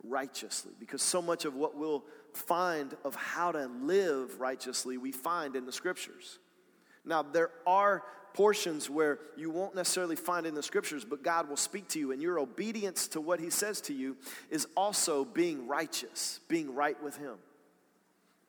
righteously 0.02 0.72
because 0.80 1.02
so 1.02 1.20
much 1.20 1.44
of 1.44 1.54
what 1.54 1.76
we'll 1.76 2.04
find 2.32 2.96
of 3.04 3.14
how 3.16 3.52
to 3.52 3.66
live 3.82 4.40
righteously 4.40 4.96
we 4.96 5.12
find 5.12 5.56
in 5.56 5.66
the 5.66 5.72
scriptures. 5.72 6.38
Now, 7.04 7.22
there 7.22 7.50
are 7.66 8.02
portions 8.32 8.88
where 8.88 9.18
you 9.36 9.50
won't 9.50 9.74
necessarily 9.74 10.16
find 10.16 10.46
in 10.46 10.54
the 10.54 10.62
scriptures, 10.62 11.04
but 11.04 11.22
God 11.22 11.50
will 11.50 11.56
speak 11.58 11.86
to 11.88 11.98
you, 11.98 12.12
and 12.12 12.22
your 12.22 12.38
obedience 12.38 13.08
to 13.08 13.20
what 13.20 13.40
He 13.40 13.50
says 13.50 13.82
to 13.82 13.92
you 13.92 14.16
is 14.48 14.66
also 14.74 15.26
being 15.26 15.66
righteous, 15.66 16.40
being 16.48 16.74
right 16.74 17.02
with 17.02 17.18
Him, 17.18 17.34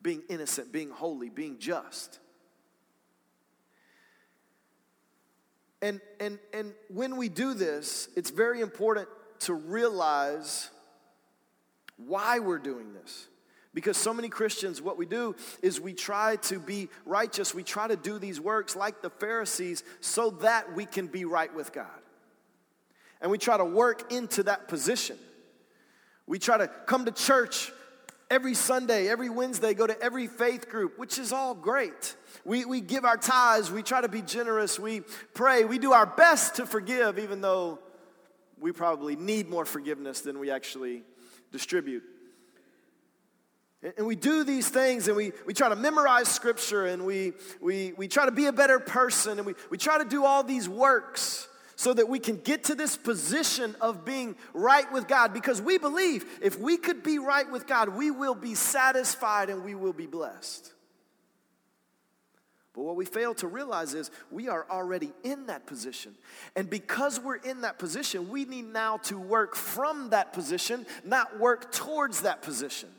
being 0.01 0.21
innocent, 0.29 0.71
being 0.71 0.89
holy, 0.89 1.29
being 1.29 1.57
just. 1.59 2.19
And, 5.81 5.99
and, 6.19 6.37
and 6.53 6.73
when 6.89 7.17
we 7.17 7.27
do 7.27 7.53
this, 7.53 8.09
it's 8.15 8.29
very 8.29 8.61
important 8.61 9.07
to 9.39 9.53
realize 9.53 10.69
why 11.97 12.39
we're 12.39 12.59
doing 12.59 12.93
this. 12.93 13.27
Because 13.73 13.95
so 13.95 14.13
many 14.13 14.27
Christians, 14.27 14.81
what 14.81 14.97
we 14.97 15.05
do 15.05 15.35
is 15.61 15.79
we 15.79 15.93
try 15.93 16.35
to 16.37 16.59
be 16.59 16.89
righteous. 17.05 17.55
We 17.55 17.63
try 17.63 17.87
to 17.87 17.95
do 17.95 18.19
these 18.19 18.39
works 18.39 18.75
like 18.75 19.01
the 19.01 19.09
Pharisees 19.09 19.83
so 20.01 20.31
that 20.41 20.75
we 20.75 20.85
can 20.85 21.07
be 21.07 21.23
right 21.25 21.53
with 21.53 21.71
God. 21.71 21.87
And 23.21 23.31
we 23.31 23.37
try 23.37 23.57
to 23.57 23.65
work 23.65 24.11
into 24.11 24.43
that 24.43 24.67
position. 24.67 25.17
We 26.27 26.37
try 26.37 26.57
to 26.57 26.67
come 26.85 27.05
to 27.05 27.11
church 27.11 27.71
every 28.31 28.53
Sunday, 28.55 29.09
every 29.09 29.29
Wednesday, 29.29 29.73
go 29.73 29.85
to 29.85 30.01
every 30.01 30.25
faith 30.25 30.69
group, 30.69 30.97
which 30.97 31.19
is 31.19 31.33
all 31.33 31.53
great. 31.53 32.15
We, 32.45 32.63
we 32.63 32.79
give 32.79 33.03
our 33.03 33.17
tithes, 33.17 33.69
we 33.69 33.83
try 33.83 34.01
to 34.01 34.07
be 34.07 34.21
generous, 34.21 34.79
we 34.79 35.01
pray, 35.33 35.65
we 35.65 35.77
do 35.77 35.91
our 35.91 36.05
best 36.05 36.55
to 36.55 36.65
forgive, 36.65 37.19
even 37.19 37.41
though 37.41 37.77
we 38.57 38.71
probably 38.71 39.17
need 39.17 39.49
more 39.49 39.65
forgiveness 39.65 40.21
than 40.21 40.39
we 40.39 40.49
actually 40.49 41.03
distribute. 41.51 42.03
And 43.97 44.07
we 44.07 44.15
do 44.15 44.43
these 44.43 44.69
things 44.69 45.07
and 45.07 45.17
we, 45.17 45.33
we 45.45 45.53
try 45.53 45.69
to 45.69 45.75
memorize 45.75 46.27
scripture 46.27 46.85
and 46.85 47.05
we, 47.05 47.33
we, 47.59 47.93
we 47.97 48.07
try 48.07 48.25
to 48.25 48.31
be 48.31 48.45
a 48.45 48.53
better 48.53 48.79
person 48.79 49.39
and 49.39 49.45
we, 49.45 49.55
we 49.69 49.77
try 49.77 49.97
to 49.97 50.05
do 50.05 50.23
all 50.23 50.43
these 50.43 50.69
works 50.69 51.47
so 51.81 51.95
that 51.95 52.07
we 52.07 52.19
can 52.19 52.37
get 52.37 52.65
to 52.65 52.75
this 52.75 52.95
position 52.95 53.75
of 53.81 54.05
being 54.05 54.35
right 54.53 54.91
with 54.93 55.07
God 55.07 55.33
because 55.33 55.59
we 55.59 55.79
believe 55.79 56.23
if 56.39 56.59
we 56.59 56.77
could 56.77 57.01
be 57.01 57.17
right 57.17 57.51
with 57.51 57.65
God, 57.65 57.89
we 57.89 58.11
will 58.11 58.35
be 58.35 58.53
satisfied 58.53 59.49
and 59.49 59.65
we 59.65 59.73
will 59.73 59.91
be 59.91 60.05
blessed. 60.05 60.71
But 62.75 62.83
what 62.83 62.95
we 62.95 63.05
fail 63.05 63.33
to 63.33 63.47
realize 63.47 63.95
is 63.95 64.11
we 64.29 64.47
are 64.47 64.67
already 64.69 65.11
in 65.23 65.47
that 65.47 65.65
position. 65.65 66.13
And 66.55 66.69
because 66.69 67.19
we're 67.19 67.37
in 67.37 67.61
that 67.61 67.79
position, 67.79 68.29
we 68.29 68.45
need 68.45 68.71
now 68.71 68.97
to 68.97 69.17
work 69.17 69.55
from 69.55 70.11
that 70.11 70.33
position, 70.33 70.85
not 71.03 71.39
work 71.39 71.71
towards 71.71 72.21
that 72.21 72.43
position. 72.43 72.89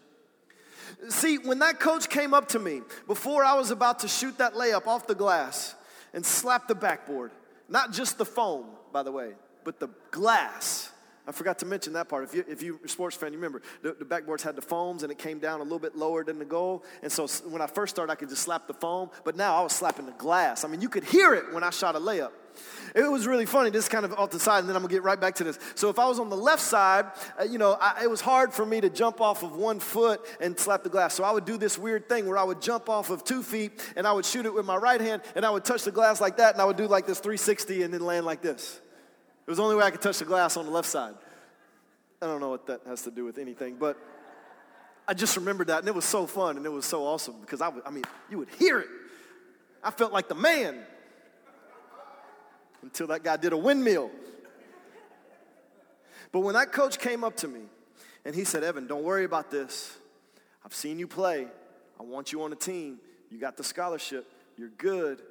See, 1.09 1.39
when 1.39 1.61
that 1.61 1.79
coach 1.79 2.09
came 2.09 2.35
up 2.35 2.49
to 2.49 2.59
me 2.59 2.81
before 3.07 3.45
I 3.45 3.55
was 3.55 3.71
about 3.71 4.01
to 4.01 4.09
shoot 4.09 4.39
that 4.39 4.55
layup 4.55 4.89
off 4.89 5.07
the 5.07 5.15
glass 5.15 5.77
and 6.13 6.27
slap 6.27 6.67
the 6.67 6.75
backboard, 6.75 7.31
not 7.73 7.93
just 7.93 8.19
the 8.19 8.25
foam, 8.27 8.67
by 8.93 9.03
the 9.03 9.11
way, 9.11 9.33
but 9.65 9.81
the 9.81 9.89
glass. 10.11 10.92
I 11.27 11.33
forgot 11.33 11.61
to 11.61 11.67
mention 11.67 11.93
that 11.93 12.09
part. 12.09 12.25
If, 12.25 12.35
you, 12.35 12.45
if 12.49 12.63
you're 12.63 12.79
a 12.85 12.89
sports 12.89 13.17
fan, 13.17 13.33
you 13.33 13.39
remember 13.39 13.63
the, 13.83 13.93
the 13.93 14.05
backboards 14.05 14.43
had 14.43 14.57
the 14.57 14.63
foams 14.63 15.05
and 15.05 15.13
it 15.13 15.19
came 15.19 15.39
down 15.39 15.61
a 15.61 15.63
little 15.63 15.79
bit 15.79 15.97
lower 15.97 16.25
than 16.25 16.39
the 16.39 16.45
goal. 16.45 16.85
And 17.03 17.13
so 17.13 17.27
when 17.49 17.63
I 17.63 17.67
first 17.67 17.95
started, 17.95 18.13
I 18.13 18.17
could 18.17 18.29
just 18.29 18.43
slap 18.43 18.67
the 18.67 18.75
foam, 18.75 19.11
but 19.25 19.37
now 19.37 19.55
I 19.55 19.63
was 19.63 19.73
slapping 19.73 20.07
the 20.07 20.13
glass. 20.13 20.65
I 20.65 20.69
mean, 20.69 20.81
you 20.81 20.89
could 20.89 21.05
hear 21.05 21.35
it 21.35 21.53
when 21.53 21.63
I 21.63 21.71
shot 21.71 21.95
a 21.95 22.01
layup. 22.01 22.33
It 22.95 23.11
was 23.11 23.27
really 23.27 23.47
funny, 23.47 23.71
just 23.71 23.91
kind 23.91 24.05
of 24.05 24.13
off 24.15 24.31
the 24.31 24.41
side, 24.41 24.59
and 24.59 24.69
then 24.69 24.77
I'm 24.77 24.83
gonna 24.83 24.93
get 24.93 25.03
right 25.03 25.19
back 25.19 25.37
to 25.37 25.45
this. 25.45 25.59
So 25.75 25.89
if 25.89 25.99
I 25.99 26.07
was 26.07 26.19
on 26.19 26.29
the 26.29 26.37
left 26.37 26.61
side, 26.61 27.07
uh, 27.41 27.45
you 27.45 27.57
know, 27.57 27.79
I, 27.81 28.03
it 28.03 28.11
was 28.11 28.21
hard 28.21 28.53
for 28.53 28.67
me 28.67 28.81
to 28.83 28.91
jump 28.91 29.21
off 29.21 29.43
of 29.43 29.57
one 29.57 29.81
foot 29.81 30.21
and 30.41 30.59
slap 30.59 30.83
the 30.83 30.91
glass. 30.91 31.15
So 31.15 31.25
I 31.25 31.33
would 31.33 31.47
do 31.47 31.57
this 31.57 31.79
weird 31.79 32.09
thing 32.09 32.27
where 32.27 32.37
I 32.37 32.43
would 32.43 32.61
jump 32.61 32.91
off 32.91 33.09
of 33.09 33.25
two 33.25 33.43
feet 33.43 33.81
and 33.97 34.07
I 34.07 34.13
would 34.13 34.27
shoot 34.27 34.45
it 34.45 34.53
with 34.53 34.67
my 34.67 34.77
right 34.77 35.01
hand 35.01 35.23
and 35.35 35.47
I 35.47 35.51
would 35.51 35.65
touch 35.65 35.85
the 35.85 35.93
glass 35.93 36.21
like 36.21 36.37
that 36.37 36.53
and 36.55 36.61
I 36.61 36.67
would 36.67 36.77
do 36.77 36.87
like 36.87 37.07
this 37.07 37.21
360 37.21 37.85
and 37.85 37.95
then 37.95 38.03
land 38.03 38.27
like 38.27 38.43
this. 38.43 38.81
It 39.47 39.51
was 39.51 39.57
the 39.57 39.65
only 39.65 39.77
way 39.77 39.85
I 39.85 39.91
could 39.91 40.01
touch 40.01 40.19
the 40.19 40.25
glass 40.25 40.57
on 40.57 40.67
the 40.67 40.71
left 40.71 40.89
side. 40.89 41.15
I 42.21 42.27
don't 42.27 42.41
know 42.41 42.51
what 42.51 42.67
that 42.67 42.83
has 42.87 43.03
to 43.03 43.11
do 43.11 43.25
with 43.25 43.39
anything, 43.39 43.77
but 43.77 43.99
I 45.09 45.15
just 45.15 45.37
remembered 45.37 45.67
that 45.67 45.81
and 45.81 45.89
it 45.89 45.95
was 45.95 46.05
so 46.05 46.27
fun 46.27 46.57
and 46.57 46.65
it 46.65 46.71
was 46.71 46.87
so 46.87 47.05
awesome 47.05 47.41
because 47.41 47.61
I, 47.61 47.69
would, 47.69 47.83
I 47.85 47.91
mean, 47.91 48.05
you 48.31 48.39
would 48.39 48.51
hear 48.51 48.79
it. 48.79 48.89
I 49.83 49.91
felt 49.91 50.13
like 50.13 50.29
the 50.29 50.37
man 50.37 50.79
until 52.83 53.09
that 53.09 53.25
guy 53.25 53.37
did 53.37 53.53
a 53.53 53.57
windmill. 53.57 54.11
But 56.31 56.41
when 56.41 56.55
that 56.55 56.73
coach 56.73 56.99
came 56.99 57.25
up 57.25 57.37
to 57.39 57.49
me 57.49 57.63
and 58.25 58.35
he 58.35 58.45
said, 58.45 58.63
Evan, 58.63 58.87
don't 58.87 59.03
worry 59.03 59.25
about 59.25 59.51
this. 59.51 59.97
I've 60.65 60.75
seen 60.75 60.99
you 60.99 61.07
play. 61.07 61.49
I 61.99 62.03
want 62.03 62.33
you 62.33 62.43
on 62.43 62.51
the 62.51 62.57
team. 62.57 62.99
You 63.31 63.39
got 63.39 63.57
the 63.57 63.65
scholarship. 63.65 64.31
You're 64.57 64.71
good. 64.71 65.23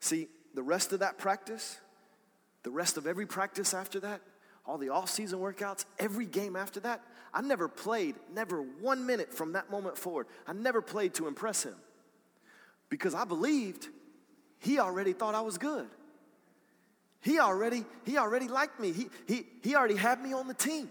See, 0.00 0.28
the 0.54 0.62
rest 0.62 0.92
of 0.92 1.00
that 1.00 1.18
practice, 1.18 1.78
the 2.62 2.70
rest 2.70 2.96
of 2.96 3.06
every 3.06 3.26
practice 3.26 3.74
after 3.74 4.00
that, 4.00 4.20
all 4.66 4.78
the 4.78 4.90
off-season 4.90 5.38
workouts, 5.38 5.84
every 5.98 6.26
game 6.26 6.56
after 6.56 6.80
that, 6.80 7.02
I 7.32 7.40
never 7.40 7.68
played, 7.68 8.16
never 8.34 8.60
one 8.62 9.06
minute 9.06 9.32
from 9.32 9.52
that 9.52 9.70
moment 9.70 9.96
forward. 9.96 10.26
I 10.46 10.52
never 10.52 10.82
played 10.82 11.14
to 11.14 11.26
impress 11.26 11.62
him 11.62 11.74
because 12.88 13.14
I 13.14 13.24
believed 13.24 13.88
he 14.58 14.78
already 14.78 15.12
thought 15.12 15.34
I 15.34 15.40
was 15.40 15.58
good. 15.58 15.86
He 17.20 17.38
already, 17.38 17.84
he 18.04 18.16
already 18.16 18.48
liked 18.48 18.78
me. 18.80 18.92
He, 18.92 19.08
he, 19.26 19.46
he 19.62 19.74
already 19.74 19.96
had 19.96 20.22
me 20.22 20.32
on 20.32 20.48
the 20.48 20.54
team. 20.54 20.88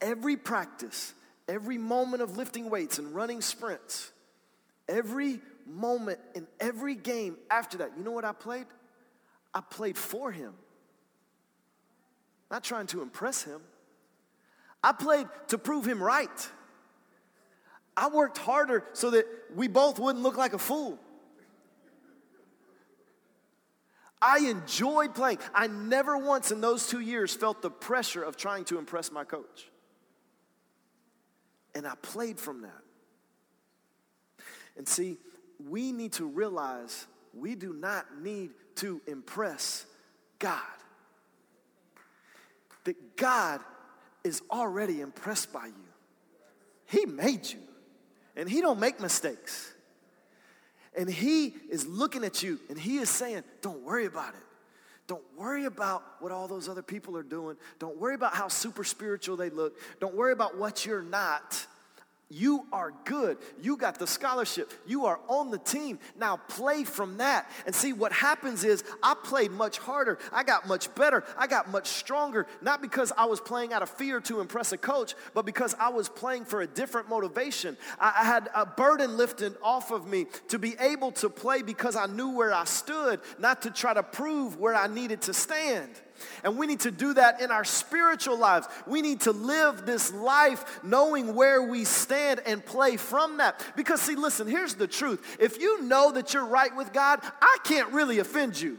Every 0.00 0.36
practice, 0.36 1.14
every 1.48 1.78
moment 1.78 2.22
of 2.22 2.36
lifting 2.36 2.68
weights 2.70 2.98
and 2.98 3.14
running 3.14 3.40
sprints, 3.40 4.12
every 4.88 5.40
moment 5.66 6.20
in 6.34 6.46
every 6.60 6.94
game 6.94 7.36
after 7.50 7.78
that, 7.78 7.92
you 7.96 8.04
know 8.04 8.12
what 8.12 8.24
I 8.24 8.32
played? 8.32 8.66
I 9.56 9.62
played 9.62 9.96
for 9.96 10.30
him. 10.30 10.52
Not 12.50 12.62
trying 12.62 12.88
to 12.88 13.00
impress 13.00 13.42
him. 13.42 13.62
I 14.84 14.92
played 14.92 15.26
to 15.48 15.56
prove 15.56 15.86
him 15.86 16.02
right. 16.02 16.48
I 17.96 18.08
worked 18.08 18.36
harder 18.36 18.84
so 18.92 19.12
that 19.12 19.24
we 19.54 19.66
both 19.66 19.98
wouldn't 19.98 20.22
look 20.22 20.36
like 20.36 20.52
a 20.52 20.58
fool. 20.58 20.98
I 24.20 24.40
enjoyed 24.40 25.14
playing. 25.14 25.38
I 25.54 25.68
never 25.68 26.18
once 26.18 26.50
in 26.50 26.60
those 26.60 26.86
two 26.86 27.00
years 27.00 27.34
felt 27.34 27.62
the 27.62 27.70
pressure 27.70 28.22
of 28.22 28.36
trying 28.36 28.66
to 28.66 28.78
impress 28.78 29.10
my 29.10 29.24
coach. 29.24 29.70
And 31.74 31.86
I 31.86 31.94
played 32.02 32.38
from 32.38 32.60
that. 32.60 32.82
And 34.76 34.86
see, 34.86 35.16
we 35.66 35.92
need 35.92 36.12
to 36.14 36.26
realize 36.26 37.06
we 37.32 37.54
do 37.54 37.72
not 37.72 38.20
need 38.20 38.50
to 38.76 39.00
impress 39.06 39.86
God. 40.38 40.60
That 42.84 43.16
God 43.16 43.60
is 44.24 44.42
already 44.50 45.00
impressed 45.00 45.52
by 45.52 45.66
you. 45.66 45.72
He 46.86 47.06
made 47.06 47.46
you. 47.50 47.58
And 48.36 48.48
he 48.48 48.60
don't 48.60 48.78
make 48.78 49.00
mistakes. 49.00 49.72
And 50.96 51.08
he 51.08 51.54
is 51.70 51.86
looking 51.86 52.24
at 52.24 52.42
you 52.42 52.58
and 52.68 52.78
he 52.78 52.98
is 52.98 53.10
saying, 53.10 53.44
Don't 53.60 53.82
worry 53.82 54.06
about 54.06 54.34
it. 54.34 54.42
Don't 55.06 55.24
worry 55.36 55.66
about 55.66 56.02
what 56.20 56.32
all 56.32 56.48
those 56.48 56.68
other 56.68 56.82
people 56.82 57.16
are 57.16 57.22
doing. 57.22 57.56
Don't 57.78 57.98
worry 57.98 58.14
about 58.14 58.34
how 58.34 58.48
super 58.48 58.82
spiritual 58.82 59.36
they 59.36 59.50
look. 59.50 59.78
Don't 60.00 60.14
worry 60.16 60.32
about 60.32 60.58
what 60.58 60.84
you're 60.84 61.02
not. 61.02 61.66
You 62.28 62.66
are 62.72 62.92
good. 63.04 63.38
You 63.62 63.76
got 63.76 64.00
the 64.00 64.06
scholarship. 64.06 64.72
You 64.84 65.06
are 65.06 65.20
on 65.28 65.52
the 65.52 65.58
team. 65.58 66.00
Now 66.18 66.38
play 66.48 66.82
from 66.82 67.18
that. 67.18 67.48
And 67.66 67.74
see, 67.74 67.92
what 67.92 68.10
happens 68.10 68.64
is 68.64 68.82
I 69.00 69.14
played 69.22 69.52
much 69.52 69.78
harder. 69.78 70.18
I 70.32 70.42
got 70.42 70.66
much 70.66 70.92
better. 70.96 71.22
I 71.38 71.46
got 71.46 71.70
much 71.70 71.86
stronger. 71.86 72.48
Not 72.60 72.82
because 72.82 73.12
I 73.16 73.26
was 73.26 73.40
playing 73.40 73.72
out 73.72 73.82
of 73.82 73.90
fear 73.90 74.20
to 74.22 74.40
impress 74.40 74.72
a 74.72 74.76
coach, 74.76 75.14
but 75.34 75.46
because 75.46 75.76
I 75.78 75.90
was 75.90 76.08
playing 76.08 76.46
for 76.46 76.62
a 76.62 76.66
different 76.66 77.08
motivation. 77.08 77.76
I, 78.00 78.14
I 78.20 78.24
had 78.24 78.50
a 78.56 78.66
burden 78.66 79.16
lifted 79.16 79.54
off 79.62 79.92
of 79.92 80.08
me 80.08 80.26
to 80.48 80.58
be 80.58 80.74
able 80.80 81.12
to 81.12 81.30
play 81.30 81.62
because 81.62 81.94
I 81.94 82.06
knew 82.06 82.30
where 82.30 82.52
I 82.52 82.64
stood, 82.64 83.20
not 83.38 83.62
to 83.62 83.70
try 83.70 83.94
to 83.94 84.02
prove 84.02 84.58
where 84.58 84.74
I 84.74 84.88
needed 84.88 85.22
to 85.22 85.32
stand. 85.32 85.90
And 86.44 86.58
we 86.58 86.66
need 86.66 86.80
to 86.80 86.90
do 86.90 87.14
that 87.14 87.40
in 87.40 87.50
our 87.50 87.64
spiritual 87.64 88.38
lives. 88.38 88.66
We 88.86 89.02
need 89.02 89.22
to 89.22 89.32
live 89.32 89.86
this 89.86 90.12
life 90.12 90.80
knowing 90.82 91.34
where 91.34 91.62
we 91.62 91.84
stand 91.84 92.40
and 92.46 92.64
play 92.64 92.96
from 92.96 93.38
that. 93.38 93.64
Because, 93.76 94.00
see, 94.00 94.14
listen, 94.14 94.46
here's 94.46 94.74
the 94.74 94.86
truth. 94.86 95.36
If 95.40 95.60
you 95.60 95.82
know 95.82 96.12
that 96.12 96.34
you're 96.34 96.46
right 96.46 96.74
with 96.74 96.92
God, 96.92 97.20
I 97.40 97.58
can't 97.64 97.92
really 97.92 98.18
offend 98.18 98.60
you. 98.60 98.78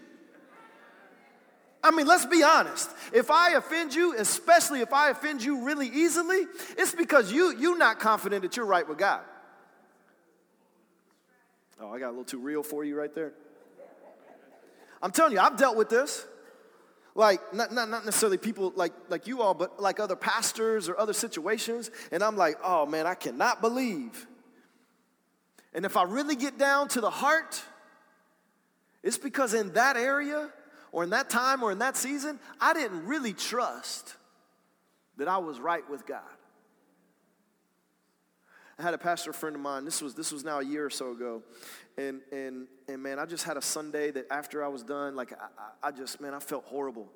I 1.84 1.92
mean, 1.92 2.08
let's 2.08 2.26
be 2.26 2.44
honest. 2.44 2.90
If 3.14 3.32
I 3.32 3.52
offend 3.52 3.94
you, 3.94 4.16
especially 4.18 4.82
if 4.82 4.92
I 4.92 5.10
offend 5.10 5.44
you 5.44 5.64
really 5.64 5.88
easily, 5.88 6.46
it's 6.78 6.94
because 6.94 7.32
you 7.32 7.56
you're 7.58 7.78
not 7.78 8.00
confident 8.00 8.42
that 8.42 8.58
you're 8.58 8.66
right 8.66 8.88
with 8.88 8.98
God. 8.98 9.22
Oh, 11.80 11.94
I 11.94 12.00
got 12.00 12.08
a 12.08 12.10
little 12.10 12.26
too 12.26 12.40
real 12.40 12.64
for 12.64 12.84
you 12.84 12.98
right 12.98 13.14
there. 13.14 13.34
I'm 15.02 15.12
telling 15.12 15.34
you, 15.34 15.40
I've 15.40 15.58
dealt 15.58 15.78
with 15.78 15.90
this 15.90 16.26
like 17.18 17.52
not, 17.52 17.74
not, 17.74 17.90
not 17.90 18.06
necessarily 18.06 18.38
people 18.38 18.72
like, 18.76 18.94
like 19.10 19.26
you 19.26 19.42
all, 19.42 19.56
but 19.56 19.82
like 19.82 20.00
other 20.00 20.16
pastors 20.16 20.88
or 20.88 20.98
other 21.00 21.14
situations. 21.14 21.90
And 22.12 22.24
I'm 22.24 22.38
like, 22.38 22.58
oh 22.64 22.86
man, 22.86 23.08
I 23.08 23.16
cannot 23.16 23.60
believe. 23.60 24.28
And 25.74 25.84
if 25.84 25.98
I 25.98 26.04
really 26.04 26.36
get 26.36 26.60
down 26.60 26.88
to 26.90 27.02
the 27.02 27.10
heart, 27.10 27.62
it's 29.02 29.18
because 29.18 29.56
in 29.56 29.74
that 29.74 29.98
area 29.98 30.50
or 30.92 31.04
in 31.04 31.10
that 31.10 31.30
time 31.30 31.64
or 31.64 31.72
in 31.72 31.80
that 31.80 31.98
season, 31.98 32.40
I 32.62 32.74
didn't 32.74 33.08
really 33.08 33.34
trust 33.34 34.16
that 35.18 35.28
I 35.28 35.40
was 35.40 35.60
right 35.60 35.88
with 35.90 36.06
God. 36.06 36.22
I 38.80 38.84
had 38.84 38.94
a 38.94 38.98
pastor 38.98 39.34
friend 39.34 39.56
of 39.56 39.62
mine. 39.62 39.86
This 39.86 40.02
was 40.02 40.14
this 40.14 40.32
was 40.32 40.44
now 40.44 40.60
a 40.60 40.64
year 40.64 40.86
or 40.86 40.90
so 40.90 41.12
ago, 41.12 41.42
and 41.98 42.22
and 42.32 42.68
and 42.88 43.02
man, 43.02 43.18
I 43.18 43.26
just 43.26 43.44
had 43.44 43.58
a 43.58 43.62
Sunday 43.62 44.12
that 44.12 44.28
after 44.32 44.64
I 44.64 44.68
was 44.68 44.84
done, 44.84 45.16
like 45.16 45.34
I, 45.34 45.88
I 45.88 45.92
just 45.92 46.22
man, 46.22 46.34
I 46.34 46.40
felt 46.40 46.66
horrible. 46.66 47.10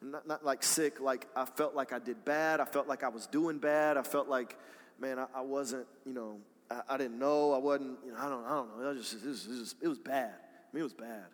Not, 0.00 0.28
not 0.28 0.44
like 0.44 0.62
sick, 0.62 1.00
like 1.00 1.26
I 1.34 1.44
felt 1.44 1.74
like 1.74 1.92
I 1.92 1.98
did 1.98 2.24
bad. 2.24 2.60
I 2.60 2.64
felt 2.64 2.86
like 2.86 3.02
I 3.02 3.08
was 3.08 3.26
doing 3.26 3.58
bad. 3.58 3.96
I 3.96 4.02
felt 4.02 4.28
like, 4.28 4.56
man, 5.00 5.18
I, 5.18 5.26
I 5.34 5.40
wasn't, 5.40 5.86
you 6.06 6.12
know, 6.12 6.36
I, 6.70 6.82
I, 6.90 6.96
didn't 6.96 7.18
know. 7.18 7.52
I 7.52 7.58
wasn't, 7.58 7.98
you 8.06 8.12
know, 8.12 8.18
I 8.18 8.28
don't, 8.28 8.44
I 8.44 8.50
don't 8.50 8.78
know. 8.78 8.90
It 8.90 8.96
was 8.96 9.10
just, 9.10 9.24
it 9.24 9.28
was, 9.28 9.46
it 9.46 9.50
was, 9.50 9.74
it 9.82 9.88
was 9.88 9.98
bad. 9.98 10.34
I 10.36 10.70
mean, 10.72 10.82
it 10.82 10.84
was 10.84 10.92
bad. 10.92 11.24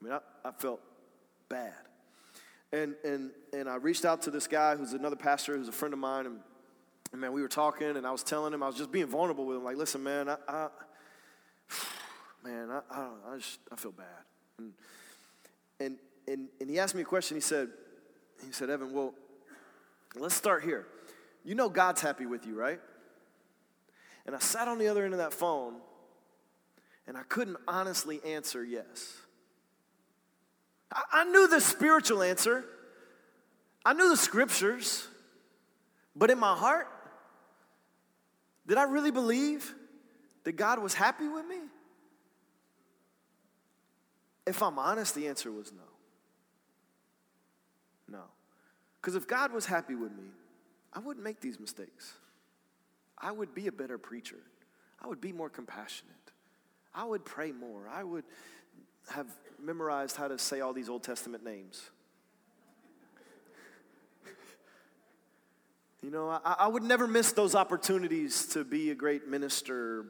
I 0.00 0.04
mean, 0.04 0.12
I, 0.12 0.20
I 0.48 0.52
felt 0.52 0.80
bad. 1.48 1.74
And, 2.72 2.94
and, 3.04 3.30
and 3.52 3.68
I 3.68 3.74
reached 3.74 4.04
out 4.04 4.22
to 4.22 4.30
this 4.30 4.46
guy 4.46 4.76
who's 4.76 4.92
another 4.92 5.16
pastor 5.16 5.56
who's 5.56 5.66
a 5.66 5.72
friend 5.72 5.92
of 5.92 5.98
mine, 5.98 6.26
and 6.26 6.38
And 7.12 7.20
man, 7.20 7.32
we 7.32 7.42
were 7.42 7.48
talking, 7.48 7.96
and 7.96 8.06
I 8.06 8.10
was 8.10 8.22
telling 8.22 8.54
him, 8.54 8.62
I 8.62 8.66
was 8.66 8.76
just 8.76 8.90
being 8.90 9.06
vulnerable 9.06 9.44
with 9.44 9.58
him. 9.58 9.64
Like, 9.64 9.76
listen, 9.76 10.02
man, 10.02 10.28
I, 10.30 10.36
I 10.48 10.68
man, 12.44 12.70
I, 12.70 12.80
I, 12.90 13.08
I 13.32 13.36
just, 13.36 13.60
I 13.70 13.76
feel 13.76 13.92
bad. 13.92 14.06
And, 14.58 14.72
and, 15.78 15.96
and, 16.26 16.48
and 16.60 16.70
he 16.70 16.78
asked 16.78 16.94
me 16.94 17.02
a 17.02 17.04
question. 17.04 17.36
He 17.36 17.42
said, 17.42 17.68
he 18.44 18.52
said, 18.52 18.70
Evan, 18.70 18.92
well, 18.92 19.12
let's 20.16 20.34
start 20.34 20.64
here. 20.64 20.86
You 21.44 21.54
know 21.54 21.68
God's 21.68 22.00
happy 22.00 22.24
with 22.24 22.46
you, 22.46 22.54
right? 22.54 22.80
And 24.24 24.34
I 24.34 24.38
sat 24.38 24.68
on 24.68 24.78
the 24.78 24.88
other 24.88 25.04
end 25.04 25.12
of 25.12 25.18
that 25.18 25.34
phone, 25.34 25.74
and 27.06 27.16
I 27.16 27.22
couldn't 27.24 27.58
honestly 27.68 28.20
answer 28.24 28.64
yes. 28.64 29.18
I, 30.90 31.02
I 31.12 31.24
knew 31.24 31.46
the 31.46 31.60
spiritual 31.60 32.22
answer. 32.22 32.64
I 33.84 33.92
knew 33.92 34.08
the 34.08 34.16
scriptures. 34.16 35.08
But 36.14 36.30
in 36.30 36.38
my 36.38 36.54
heart, 36.54 36.88
did 38.66 38.78
I 38.78 38.84
really 38.84 39.10
believe 39.10 39.74
that 40.44 40.52
God 40.52 40.78
was 40.80 40.94
happy 40.94 41.28
with 41.28 41.46
me? 41.46 41.58
If 44.46 44.62
I'm 44.62 44.78
honest, 44.78 45.14
the 45.14 45.28
answer 45.28 45.50
was 45.52 45.72
no. 45.72 45.82
No. 48.08 48.24
Because 49.00 49.14
if 49.14 49.26
God 49.26 49.52
was 49.52 49.66
happy 49.66 49.94
with 49.94 50.12
me, 50.12 50.30
I 50.92 50.98
wouldn't 50.98 51.24
make 51.24 51.40
these 51.40 51.58
mistakes. 51.58 52.14
I 53.16 53.30
would 53.32 53.54
be 53.54 53.68
a 53.68 53.72
better 53.72 53.98
preacher. 53.98 54.38
I 55.00 55.06
would 55.06 55.20
be 55.20 55.32
more 55.32 55.48
compassionate. 55.48 56.12
I 56.94 57.04
would 57.04 57.24
pray 57.24 57.52
more. 57.52 57.88
I 57.88 58.04
would 58.04 58.24
have 59.10 59.26
memorized 59.60 60.16
how 60.16 60.28
to 60.28 60.38
say 60.38 60.60
all 60.60 60.72
these 60.72 60.88
Old 60.88 61.02
Testament 61.02 61.44
names. 61.44 61.90
You 66.02 66.10
know, 66.10 66.28
I, 66.28 66.56
I, 66.58 66.66
would 66.66 66.82
never 66.82 67.06
miss 67.06 67.30
those 67.30 67.54
opportunities 67.54 68.46
to 68.48 68.64
be 68.64 68.90
a 68.90 68.94
great 68.94 69.28
minister, 69.28 70.06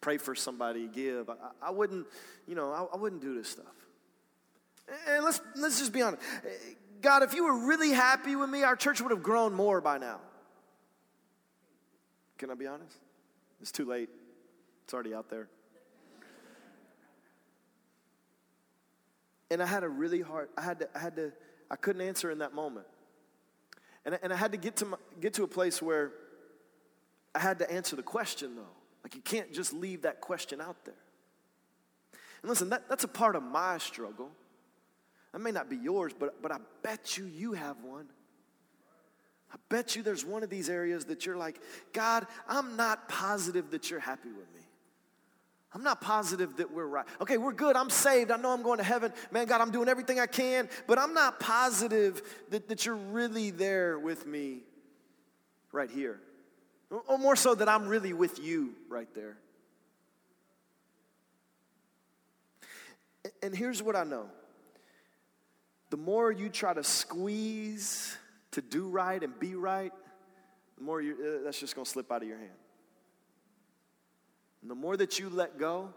pray 0.00 0.16
for 0.16 0.36
somebody, 0.36 0.86
give. 0.86 1.28
I, 1.28 1.34
I 1.60 1.70
wouldn't, 1.72 2.06
you 2.46 2.54
know, 2.54 2.70
I, 2.70 2.94
I, 2.94 2.96
wouldn't 2.96 3.20
do 3.20 3.34
this 3.34 3.48
stuff. 3.48 3.74
And 5.08 5.24
let's, 5.24 5.40
let's 5.56 5.80
just 5.80 5.92
be 5.92 6.02
honest. 6.02 6.22
God, 7.02 7.24
if 7.24 7.34
you 7.34 7.44
were 7.44 7.66
really 7.66 7.90
happy 7.90 8.36
with 8.36 8.48
me, 8.48 8.62
our 8.62 8.76
church 8.76 9.00
would 9.00 9.10
have 9.10 9.24
grown 9.24 9.52
more 9.52 9.80
by 9.80 9.98
now. 9.98 10.20
Can 12.38 12.50
I 12.50 12.54
be 12.54 12.68
honest? 12.68 12.96
It's 13.60 13.72
too 13.72 13.86
late. 13.86 14.10
It's 14.84 14.94
already 14.94 15.14
out 15.14 15.30
there. 15.30 15.48
And 19.50 19.62
I 19.62 19.66
had 19.66 19.82
a 19.82 19.88
really 19.88 20.20
hard, 20.20 20.48
I 20.56 20.62
had 20.62 20.78
to, 20.80 20.88
I 20.94 20.98
had 21.00 21.16
to, 21.16 21.32
I 21.70 21.76
couldn't 21.76 22.02
answer 22.02 22.30
in 22.30 22.38
that 22.38 22.54
moment. 22.54 22.86
And, 24.04 24.18
and 24.22 24.32
I 24.32 24.36
had 24.36 24.52
to 24.52 24.58
get 24.58 24.76
to, 24.76 24.86
my, 24.86 24.96
get 25.20 25.34
to 25.34 25.44
a 25.44 25.48
place 25.48 25.80
where 25.80 26.12
I 27.34 27.40
had 27.40 27.58
to 27.60 27.70
answer 27.70 27.96
the 27.96 28.02
question, 28.02 28.54
though. 28.56 28.62
Like, 29.02 29.14
you 29.14 29.20
can't 29.20 29.52
just 29.52 29.72
leave 29.72 30.02
that 30.02 30.20
question 30.20 30.60
out 30.60 30.84
there. 30.84 30.94
And 32.42 32.48
listen, 32.48 32.68
that, 32.70 32.88
that's 32.88 33.04
a 33.04 33.08
part 33.08 33.36
of 33.36 33.42
my 33.42 33.78
struggle. 33.78 34.30
That 35.32 35.40
may 35.40 35.50
not 35.50 35.68
be 35.68 35.76
yours, 35.76 36.12
but, 36.18 36.40
but 36.42 36.52
I 36.52 36.58
bet 36.82 37.16
you 37.18 37.24
you 37.24 37.54
have 37.54 37.76
one. 37.82 38.06
I 39.52 39.56
bet 39.68 39.94
you 39.94 40.02
there's 40.02 40.24
one 40.24 40.42
of 40.42 40.50
these 40.50 40.68
areas 40.68 41.04
that 41.06 41.26
you're 41.26 41.36
like, 41.36 41.60
God, 41.92 42.26
I'm 42.48 42.76
not 42.76 43.08
positive 43.08 43.70
that 43.70 43.90
you're 43.90 44.00
happy 44.00 44.30
with 44.30 44.52
me. 44.54 44.63
I'm 45.74 45.82
not 45.82 46.00
positive 46.00 46.56
that 46.58 46.72
we're 46.72 46.86
right. 46.86 47.04
Okay, 47.20 47.36
we're 47.36 47.52
good. 47.52 47.74
I'm 47.74 47.90
saved. 47.90 48.30
I 48.30 48.36
know 48.36 48.50
I'm 48.50 48.62
going 48.62 48.78
to 48.78 48.84
heaven. 48.84 49.12
Man, 49.32 49.46
God, 49.46 49.60
I'm 49.60 49.72
doing 49.72 49.88
everything 49.88 50.20
I 50.20 50.26
can, 50.26 50.68
but 50.86 51.00
I'm 51.00 51.12
not 51.14 51.40
positive 51.40 52.22
that, 52.50 52.68
that 52.68 52.86
you're 52.86 52.94
really 52.94 53.50
there 53.50 53.98
with 53.98 54.24
me 54.24 54.60
right 55.72 55.90
here. 55.90 56.20
Or 57.08 57.18
more 57.18 57.34
so 57.34 57.56
that 57.56 57.68
I'm 57.68 57.88
really 57.88 58.12
with 58.12 58.38
you 58.38 58.74
right 58.88 59.12
there. 59.16 59.36
And 63.42 63.54
here's 63.54 63.82
what 63.82 63.96
I 63.96 64.04
know 64.04 64.26
the 65.90 65.96
more 65.96 66.30
you 66.30 66.48
try 66.48 66.72
to 66.74 66.84
squeeze 66.84 68.16
to 68.52 68.62
do 68.62 68.88
right 68.88 69.22
and 69.22 69.38
be 69.38 69.54
right, 69.54 69.92
the 70.76 70.84
more 70.84 71.00
you, 71.00 71.14
uh, 71.14 71.44
that's 71.44 71.58
just 71.58 71.74
going 71.74 71.84
to 71.84 71.90
slip 71.90 72.10
out 72.12 72.22
of 72.22 72.28
your 72.28 72.38
hand. 72.38 72.50
And 74.64 74.70
the 74.70 74.74
more 74.74 74.96
that 74.96 75.18
you 75.18 75.28
let 75.28 75.58
go 75.58 75.90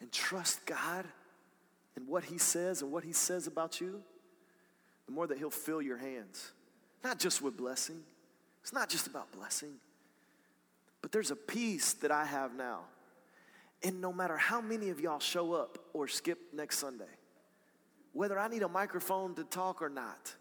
and 0.00 0.10
trust 0.10 0.66
God 0.66 1.04
and 1.94 2.08
what 2.08 2.24
He 2.24 2.36
says 2.36 2.82
and 2.82 2.90
what 2.90 3.04
He 3.04 3.12
says 3.12 3.46
about 3.46 3.80
you, 3.80 4.02
the 5.06 5.12
more 5.12 5.24
that 5.28 5.38
He'll 5.38 5.48
fill 5.48 5.80
your 5.80 5.98
hands. 5.98 6.50
Not 7.04 7.20
just 7.20 7.40
with 7.40 7.56
blessing, 7.56 8.02
it's 8.60 8.72
not 8.72 8.88
just 8.88 9.06
about 9.06 9.30
blessing, 9.30 9.74
but 11.00 11.12
there's 11.12 11.30
a 11.30 11.36
peace 11.36 11.92
that 11.92 12.10
I 12.10 12.24
have 12.24 12.56
now. 12.56 12.80
And 13.84 14.00
no 14.00 14.12
matter 14.12 14.36
how 14.36 14.60
many 14.60 14.90
of 14.90 14.98
y'all 14.98 15.20
show 15.20 15.52
up 15.52 15.78
or 15.92 16.08
skip 16.08 16.40
next 16.52 16.78
Sunday, 16.78 17.04
whether 18.14 18.36
I 18.36 18.48
need 18.48 18.64
a 18.64 18.68
microphone 18.68 19.36
to 19.36 19.44
talk 19.44 19.80
or 19.80 19.88
not, 19.88 20.34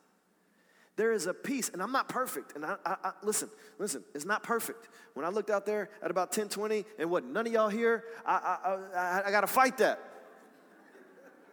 there 0.97 1.11
is 1.13 1.27
a 1.27 1.33
peace, 1.33 1.69
and 1.69 1.81
I'm 1.81 1.91
not 1.91 2.09
perfect. 2.09 2.55
And 2.55 2.65
I, 2.65 2.75
I, 2.85 2.95
I, 3.03 3.11
listen, 3.21 3.49
listen, 3.77 4.03
it's 4.13 4.25
not 4.25 4.43
perfect. 4.43 4.89
When 5.13 5.25
I 5.25 5.29
looked 5.29 5.51
out 5.51 5.65
there 5.65 5.89
at 6.01 6.11
about 6.11 6.31
10, 6.31 6.49
20, 6.49 6.85
and 6.99 7.09
what 7.09 7.23
none 7.23 7.47
of 7.47 7.53
y'all 7.53 7.69
here, 7.69 8.03
I, 8.25 8.79
I, 8.95 9.21
I 9.27 9.31
got 9.31 9.41
to 9.41 9.47
fight 9.47 9.77
that. 9.77 9.99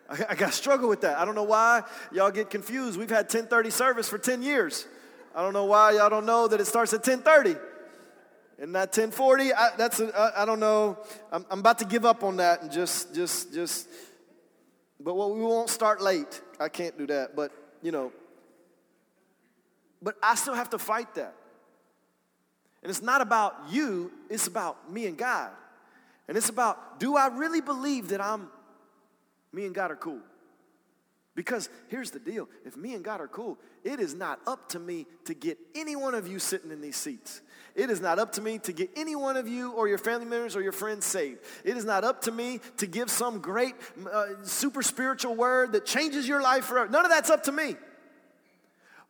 I, 0.08 0.24
I 0.30 0.34
got 0.34 0.46
to 0.46 0.52
struggle 0.52 0.88
with 0.88 1.02
that. 1.02 1.18
I 1.18 1.26
don't 1.26 1.34
know 1.34 1.44
why 1.44 1.82
y'all 2.10 2.30
get 2.30 2.48
confused. 2.50 2.98
We've 2.98 3.08
had 3.08 3.28
10:30 3.28 3.70
service 3.70 4.08
for 4.08 4.18
10 4.18 4.42
years. 4.42 4.86
I 5.34 5.42
don't 5.42 5.52
know 5.52 5.66
why 5.66 5.92
y'all 5.92 6.10
don't 6.10 6.26
know 6.26 6.48
that 6.48 6.60
it 6.60 6.66
starts 6.66 6.92
at 6.94 7.02
10:30. 7.02 7.58
And 8.58 8.74
that 8.74 8.92
10:40, 8.92 9.52
I, 9.54 9.76
that's 9.76 10.00
a, 10.00 10.32
I 10.36 10.46
don't 10.46 10.60
know. 10.60 10.98
I'm, 11.30 11.44
I'm 11.50 11.60
about 11.60 11.78
to 11.80 11.84
give 11.84 12.06
up 12.06 12.24
on 12.24 12.36
that 12.38 12.62
and 12.62 12.72
just, 12.72 13.14
just, 13.14 13.52
just. 13.52 13.88
But 15.00 15.16
what 15.16 15.34
we 15.34 15.42
won't 15.42 15.68
start 15.68 16.00
late. 16.00 16.40
I 16.58 16.70
can't 16.70 16.96
do 16.96 17.06
that. 17.08 17.36
But 17.36 17.52
you 17.82 17.92
know, 17.92 18.12
but 20.04 20.16
I 20.22 20.34
still 20.36 20.54
have 20.54 20.70
to 20.70 20.78
fight 20.78 21.14
that. 21.14 21.34
And 22.82 22.90
it's 22.90 23.02
not 23.02 23.22
about 23.22 23.56
you, 23.70 24.12
it's 24.28 24.46
about 24.46 24.92
me 24.92 25.06
and 25.06 25.16
God. 25.16 25.50
And 26.28 26.36
it's 26.36 26.50
about 26.50 27.00
do 27.00 27.16
I 27.16 27.28
really 27.28 27.62
believe 27.62 28.08
that 28.08 28.20
I'm, 28.20 28.48
me 29.52 29.64
and 29.64 29.74
God 29.74 29.90
are 29.90 29.96
cool? 29.96 30.20
Because 31.34 31.68
here's 31.88 32.12
the 32.12 32.20
deal 32.20 32.48
if 32.64 32.76
me 32.76 32.94
and 32.94 33.02
God 33.02 33.20
are 33.20 33.26
cool, 33.26 33.58
it 33.82 33.98
is 33.98 34.14
not 34.14 34.38
up 34.46 34.68
to 34.70 34.78
me 34.78 35.06
to 35.24 35.34
get 35.34 35.58
any 35.74 35.96
one 35.96 36.14
of 36.14 36.28
you 36.28 36.38
sitting 36.38 36.70
in 36.70 36.80
these 36.80 36.96
seats. 36.96 37.40
It 37.74 37.90
is 37.90 38.00
not 38.00 38.18
up 38.20 38.32
to 38.32 38.40
me 38.40 38.58
to 38.58 38.72
get 38.72 38.90
any 38.94 39.16
one 39.16 39.36
of 39.36 39.48
you 39.48 39.72
or 39.72 39.88
your 39.88 39.98
family 39.98 40.26
members 40.26 40.54
or 40.54 40.62
your 40.62 40.72
friends 40.72 41.06
saved. 41.06 41.40
It 41.64 41.76
is 41.76 41.84
not 41.84 42.04
up 42.04 42.22
to 42.22 42.30
me 42.30 42.60
to 42.76 42.86
give 42.86 43.10
some 43.10 43.40
great, 43.40 43.74
uh, 44.12 44.26
super 44.42 44.82
spiritual 44.82 45.34
word 45.34 45.72
that 45.72 45.84
changes 45.84 46.28
your 46.28 46.40
life 46.40 46.66
forever. 46.66 46.88
None 46.88 47.04
of 47.04 47.10
that's 47.10 47.30
up 47.30 47.42
to 47.44 47.52
me. 47.52 47.74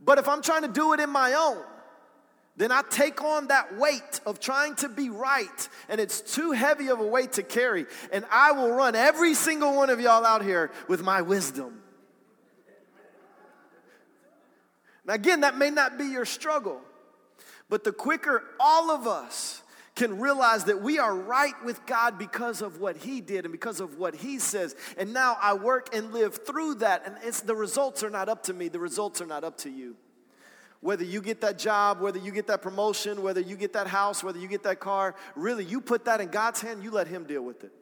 But 0.04 0.18
if 0.18 0.28
I'm 0.28 0.42
trying 0.42 0.62
to 0.62 0.68
do 0.68 0.92
it 0.92 1.00
in 1.00 1.10
my 1.10 1.32
own, 1.32 1.62
then 2.56 2.70
I 2.70 2.82
take 2.88 3.22
on 3.22 3.48
that 3.48 3.76
weight 3.76 4.20
of 4.26 4.38
trying 4.38 4.76
to 4.76 4.88
be 4.88 5.10
right, 5.10 5.68
and 5.88 6.00
it's 6.00 6.20
too 6.20 6.52
heavy 6.52 6.88
of 6.88 7.00
a 7.00 7.06
weight 7.06 7.32
to 7.32 7.42
carry. 7.42 7.86
And 8.12 8.24
I 8.30 8.52
will 8.52 8.70
run 8.70 8.94
every 8.94 9.34
single 9.34 9.74
one 9.74 9.90
of 9.90 10.00
y'all 10.00 10.24
out 10.24 10.44
here 10.44 10.70
with 10.86 11.02
my 11.02 11.22
wisdom. 11.22 11.80
Now, 15.04 15.14
again, 15.14 15.40
that 15.40 15.58
may 15.58 15.70
not 15.70 15.98
be 15.98 16.04
your 16.04 16.24
struggle, 16.24 16.80
but 17.68 17.82
the 17.82 17.92
quicker 17.92 18.44
all 18.60 18.90
of 18.90 19.06
us 19.06 19.62
can 19.94 20.18
realize 20.18 20.64
that 20.64 20.82
we 20.82 20.98
are 20.98 21.14
right 21.14 21.54
with 21.64 21.84
God 21.86 22.18
because 22.18 22.62
of 22.62 22.80
what 22.80 22.96
He 22.96 23.20
did 23.20 23.44
and 23.44 23.52
because 23.52 23.80
of 23.80 23.98
what 23.98 24.14
He 24.14 24.38
says. 24.38 24.74
And 24.98 25.12
now 25.12 25.36
I 25.40 25.54
work 25.54 25.94
and 25.94 26.12
live 26.12 26.44
through 26.44 26.76
that. 26.76 27.02
And 27.06 27.16
it's 27.22 27.40
the 27.40 27.54
results 27.54 28.02
are 28.02 28.10
not 28.10 28.28
up 28.28 28.42
to 28.44 28.54
me, 28.54 28.68
the 28.68 28.80
results 28.80 29.20
are 29.20 29.26
not 29.26 29.44
up 29.44 29.58
to 29.58 29.70
you. 29.70 29.96
Whether 30.80 31.04
you 31.04 31.22
get 31.22 31.40
that 31.40 31.58
job, 31.58 32.00
whether 32.00 32.18
you 32.18 32.30
get 32.30 32.48
that 32.48 32.60
promotion, 32.60 33.22
whether 33.22 33.40
you 33.40 33.56
get 33.56 33.72
that 33.72 33.86
house, 33.86 34.22
whether 34.22 34.38
you 34.38 34.48
get 34.48 34.64
that 34.64 34.80
car, 34.80 35.14
really, 35.34 35.64
you 35.64 35.80
put 35.80 36.04
that 36.04 36.20
in 36.20 36.28
God's 36.28 36.60
hand, 36.60 36.82
you 36.82 36.90
let 36.90 37.06
Him 37.06 37.24
deal 37.24 37.42
with 37.42 37.64
it. 37.64 37.72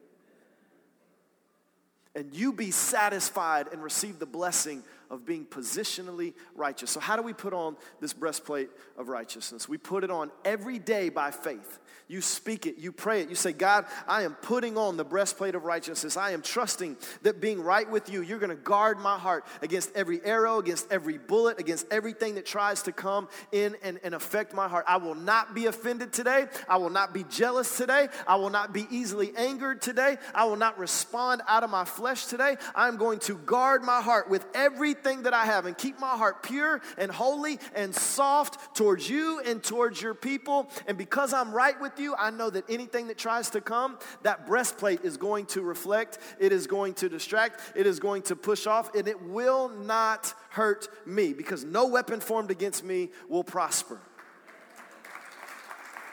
And 2.15 2.33
you 2.33 2.53
be 2.53 2.69
satisfied 2.69 3.67
and 3.73 3.83
receive 3.83 4.19
the 4.19 4.25
blessing 4.25 4.83
of 5.09 5.25
being 5.25 5.45
positionally 5.45 6.33
righteous. 6.55 6.91
So, 6.91 6.99
how 6.99 7.15
do 7.15 7.21
we 7.21 7.33
put 7.33 7.53
on 7.53 7.75
this 7.99 8.13
breastplate 8.13 8.69
of 8.97 9.09
righteousness? 9.09 9.67
We 9.67 9.77
put 9.77 10.03
it 10.03 10.11
on 10.11 10.31
every 10.45 10.79
day 10.79 11.09
by 11.09 11.31
faith. 11.31 11.79
You 12.13 12.21
speak 12.21 12.67
it, 12.67 12.77
you 12.77 12.91
pray 12.91 13.21
it, 13.21 13.29
you 13.29 13.33
say, 13.33 13.53
God, 13.53 13.87
I 14.07 14.21
am 14.21 14.35
putting 14.35 14.77
on 14.77 14.97
the 14.97 15.03
breastplate 15.03 15.55
of 15.55 15.63
righteousness. 15.63 16.15
I 16.15 16.29
am 16.29 16.43
trusting 16.43 16.95
that 17.23 17.41
being 17.41 17.59
right 17.59 17.89
with 17.89 18.07
you, 18.07 18.21
you're 18.21 18.37
gonna 18.37 18.53
guard 18.53 18.99
my 18.99 19.17
heart 19.17 19.47
against 19.63 19.89
every 19.95 20.23
arrow, 20.23 20.59
against 20.59 20.91
every 20.91 21.17
bullet, 21.17 21.59
against 21.59 21.87
everything 21.89 22.35
that 22.35 22.45
tries 22.45 22.83
to 22.83 22.91
come 22.91 23.29
in 23.51 23.75
and, 23.81 23.99
and 24.03 24.13
affect 24.13 24.53
my 24.53 24.67
heart. 24.67 24.85
I 24.87 24.97
will 24.97 25.15
not 25.15 25.55
be 25.55 25.65
offended 25.65 26.13
today. 26.13 26.45
I 26.69 26.77
will 26.77 26.91
not 26.91 27.15
be 27.15 27.23
jealous 27.31 27.75
today. 27.77 28.09
I 28.27 28.35
will 28.35 28.51
not 28.51 28.73
be 28.73 28.85
easily 28.91 29.33
angered 29.35 29.81
today. 29.81 30.17
I 30.35 30.45
will 30.45 30.55
not 30.55 30.77
respond 30.77 31.41
out 31.47 31.63
of 31.63 31.71
my 31.71 31.83
flesh 31.83 32.27
today. 32.27 32.57
I'm 32.75 32.97
going 32.97 33.17
to 33.21 33.39
guard 33.39 33.81
my 33.81 34.03
heart 34.03 34.29
with 34.29 34.45
everything 34.53 35.23
that 35.23 35.33
I 35.33 35.45
have 35.45 35.65
and 35.65 35.75
keep 35.75 35.99
my 35.99 36.15
heart 36.15 36.43
pure 36.43 36.79
and 36.99 37.11
holy 37.11 37.59
and 37.73 37.95
soft 37.95 38.75
towards 38.75 39.09
you 39.09 39.39
and 39.39 39.63
towards 39.63 39.99
your 39.99 40.13
people. 40.13 40.69
And 40.85 40.95
because 40.95 41.33
I'm 41.33 41.51
right 41.51 41.81
with 41.81 41.97
you, 41.97 42.02
I 42.17 42.29
know 42.29 42.49
that 42.49 42.69
anything 42.69 43.07
that 43.07 43.17
tries 43.17 43.49
to 43.51 43.61
come, 43.61 43.97
that 44.23 44.45
breastplate 44.45 45.03
is 45.03 45.17
going 45.17 45.45
to 45.47 45.61
reflect, 45.61 46.19
it 46.39 46.51
is 46.51 46.67
going 46.67 46.93
to 46.95 47.09
distract, 47.09 47.59
it 47.75 47.87
is 47.87 47.99
going 47.99 48.23
to 48.23 48.35
push 48.35 48.67
off, 48.67 48.93
and 48.95 49.07
it 49.07 49.21
will 49.21 49.69
not 49.69 50.33
hurt 50.49 50.87
me 51.07 51.33
because 51.33 51.63
no 51.63 51.87
weapon 51.87 52.19
formed 52.19 52.51
against 52.51 52.83
me 52.83 53.09
will 53.27 53.43
prosper. 53.43 53.99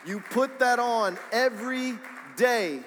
You 0.05 0.19
put 0.31 0.59
that 0.59 0.79
on 0.79 1.19
every 1.31 1.93
day 2.37 2.81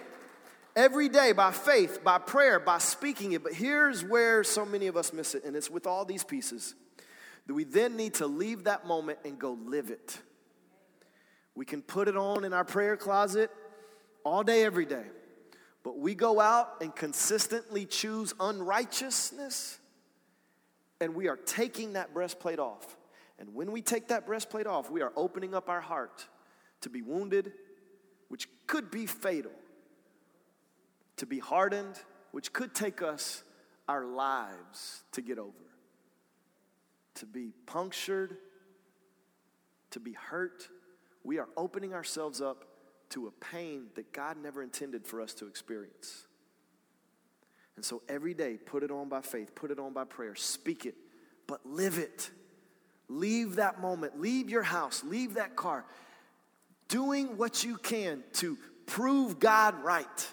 every 0.77 1.09
day 1.09 1.33
by 1.33 1.53
faith, 1.53 2.03
by 2.03 2.19
prayer, 2.19 2.59
by 2.59 2.79
speaking 2.79 3.33
it. 3.33 3.43
But 3.43 3.55
here's 3.55 4.05
where 4.05 4.45
so 4.45 4.65
many 4.65 4.87
of 4.87 4.97
us 4.97 5.13
miss 5.13 5.35
it, 5.35 5.45
and 5.45 5.57
it's 5.57 5.71
with 5.71 5.87
all 5.87 6.05
these 6.05 6.25
pieces 6.25 6.75
that 7.47 7.55
we 7.55 7.65
then 7.65 7.97
need 7.97 8.15
to 8.15 8.27
leave 8.27 8.65
that 8.65 8.87
moment 8.87 9.19
and 9.25 9.39
go 9.39 9.59
live 9.65 9.91
it. 9.91 10.19
We 11.55 11.65
can 11.65 11.83
put 11.83 12.09
it 12.09 12.17
on 12.17 12.45
in 12.45 12.53
our 12.53 12.65
prayer 12.65 12.97
closet 12.97 13.51
all 14.25 14.43
day, 14.43 14.65
every 14.65 14.87
day. 14.87 15.05
But 15.83 15.99
we 15.99 16.15
go 16.15 16.41
out 16.41 16.77
and 16.81 16.95
consistently 16.95 17.85
choose 17.85 18.35
unrighteousness, 18.41 19.79
and 21.01 21.15
we 21.15 21.29
are 21.29 21.37
taking 21.37 21.93
that 21.93 22.15
breastplate 22.15 22.59
off. 22.59 22.97
And 23.39 23.55
when 23.55 23.71
we 23.71 23.83
take 23.83 24.09
that 24.09 24.27
breastplate 24.27 24.67
off, 24.67 24.91
we 24.91 25.03
are 25.03 25.13
opening 25.17 25.55
up 25.55 25.69
our 25.69 25.81
heart 25.81 26.27
to 26.81 26.91
be 26.91 27.03
wounded, 27.03 27.53
which 28.29 28.49
could 28.67 28.91
be 28.91 29.07
fatal 29.07 29.53
to 31.17 31.27
be 31.27 31.39
hardened, 31.39 32.01
which 32.33 32.53
could 32.53 32.75
take 32.75 33.03
us 33.03 33.43
our 33.89 34.05
lives 34.05 35.05
to 35.13 35.23
get 35.23 35.39
over, 35.39 35.53
to 37.15 37.27
be 37.27 37.53
punctured, 37.67 38.37
to 39.91 40.01
be 40.01 40.13
hurt. 40.13 40.69
We 41.25 41.39
are 41.39 41.49
opening 41.57 41.93
ourselves 41.93 42.41
up 42.41 42.65
to 43.11 43.27
a 43.27 43.31
pain 43.31 43.87
that 43.97 44.13
God 44.13 44.37
never 44.37 44.63
intended 44.63 45.07
for 45.07 45.21
us 45.21 45.35
to 45.35 45.47
experience. 45.47 46.27
And 47.77 47.85
so 47.85 48.03
every 48.09 48.35
day, 48.35 48.57
put 48.57 48.83
it 48.83 48.91
on 48.91 49.09
by 49.09 49.21
faith, 49.21 49.55
put 49.55 49.71
it 49.71 49.81
on 49.81 49.93
by 49.93 50.05
prayer, 50.05 50.35
speak 50.37 50.87
it, 50.87 50.95
but 51.47 51.65
live 51.65 51.99
it. 51.99 52.31
Leave 53.09 53.57
that 53.57 53.81
moment, 53.81 54.21
leave 54.21 54.49
your 54.49 54.63
house, 54.63 55.03
leave 55.05 55.35
that 55.35 55.57
car, 55.57 55.85
doing 56.89 57.37
what 57.37 57.65
you 57.65 57.77
can 57.77 58.23
to 58.35 58.57
prove 58.87 59.39
God 59.39 59.83
right 59.83 60.29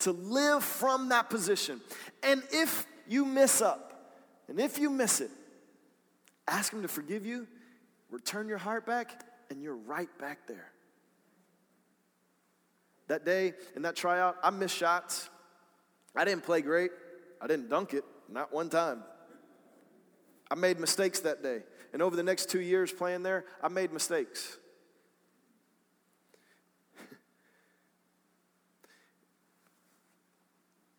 to 0.00 0.12
live 0.12 0.64
from 0.64 1.10
that 1.10 1.30
position. 1.30 1.80
And 2.22 2.42
if 2.50 2.86
you 3.06 3.24
miss 3.24 3.62
up, 3.62 4.16
and 4.48 4.58
if 4.58 4.78
you 4.78 4.90
miss 4.90 5.20
it, 5.20 5.30
ask 6.48 6.72
Him 6.72 6.82
to 6.82 6.88
forgive 6.88 7.24
you, 7.24 7.46
return 8.10 8.48
your 8.48 8.58
heart 8.58 8.86
back, 8.86 9.24
and 9.50 9.62
you're 9.62 9.76
right 9.76 10.08
back 10.18 10.46
there. 10.46 10.70
That 13.08 13.24
day 13.24 13.54
in 13.74 13.82
that 13.82 13.96
tryout, 13.96 14.36
I 14.42 14.50
missed 14.50 14.76
shots. 14.76 15.28
I 16.14 16.24
didn't 16.24 16.44
play 16.44 16.60
great. 16.60 16.90
I 17.40 17.46
didn't 17.46 17.70
dunk 17.70 17.94
it, 17.94 18.04
not 18.28 18.52
one 18.52 18.68
time. 18.68 19.02
I 20.50 20.54
made 20.56 20.78
mistakes 20.78 21.20
that 21.20 21.42
day. 21.42 21.62
And 21.92 22.02
over 22.02 22.14
the 22.16 22.22
next 22.22 22.50
two 22.50 22.60
years 22.60 22.92
playing 22.92 23.22
there, 23.22 23.44
I 23.62 23.68
made 23.68 23.92
mistakes. 23.92 24.58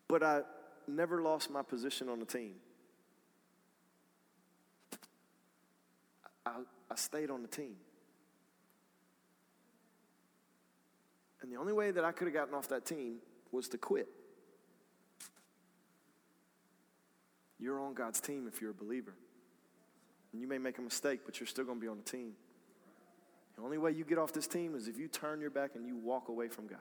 but 0.08 0.22
I 0.22 0.42
never 0.88 1.22
lost 1.22 1.50
my 1.50 1.62
position 1.62 2.08
on 2.08 2.18
the 2.18 2.26
team. 2.26 2.54
I, 6.44 6.56
I 6.92 6.94
stayed 6.96 7.30
on 7.30 7.40
the 7.40 7.48
team. 7.48 7.76
And 11.40 11.50
the 11.50 11.56
only 11.56 11.72
way 11.72 11.90
that 11.90 12.04
I 12.04 12.12
could 12.12 12.26
have 12.26 12.34
gotten 12.34 12.54
off 12.54 12.68
that 12.68 12.84
team 12.84 13.16
was 13.50 13.66
to 13.68 13.78
quit. 13.78 14.08
You're 17.58 17.80
on 17.80 17.94
God's 17.94 18.20
team 18.20 18.46
if 18.46 18.60
you're 18.60 18.72
a 18.72 18.74
believer. 18.74 19.14
And 20.32 20.42
you 20.42 20.46
may 20.46 20.58
make 20.58 20.76
a 20.76 20.82
mistake, 20.82 21.20
but 21.24 21.40
you're 21.40 21.46
still 21.46 21.64
going 21.64 21.78
to 21.78 21.80
be 21.80 21.88
on 21.88 21.96
the 21.96 22.04
team. 22.04 22.32
The 23.56 23.62
only 23.62 23.78
way 23.78 23.92
you 23.92 24.04
get 24.04 24.18
off 24.18 24.34
this 24.34 24.46
team 24.46 24.74
is 24.74 24.86
if 24.86 24.98
you 24.98 25.08
turn 25.08 25.40
your 25.40 25.50
back 25.50 25.70
and 25.74 25.86
you 25.86 25.96
walk 25.96 26.28
away 26.28 26.48
from 26.48 26.66
God. 26.66 26.78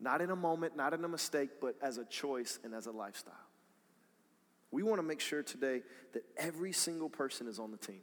Not 0.00 0.22
in 0.22 0.30
a 0.30 0.36
moment, 0.36 0.76
not 0.76 0.94
in 0.94 1.04
a 1.04 1.08
mistake, 1.08 1.50
but 1.60 1.74
as 1.82 1.98
a 1.98 2.06
choice 2.06 2.58
and 2.64 2.74
as 2.74 2.86
a 2.86 2.90
lifestyle. 2.90 3.34
We 4.70 4.82
want 4.82 4.98
to 4.98 5.02
make 5.02 5.20
sure 5.20 5.42
today 5.42 5.82
that 6.14 6.22
every 6.38 6.72
single 6.72 7.10
person 7.10 7.46
is 7.46 7.58
on 7.58 7.70
the 7.70 7.76
team. 7.76 8.00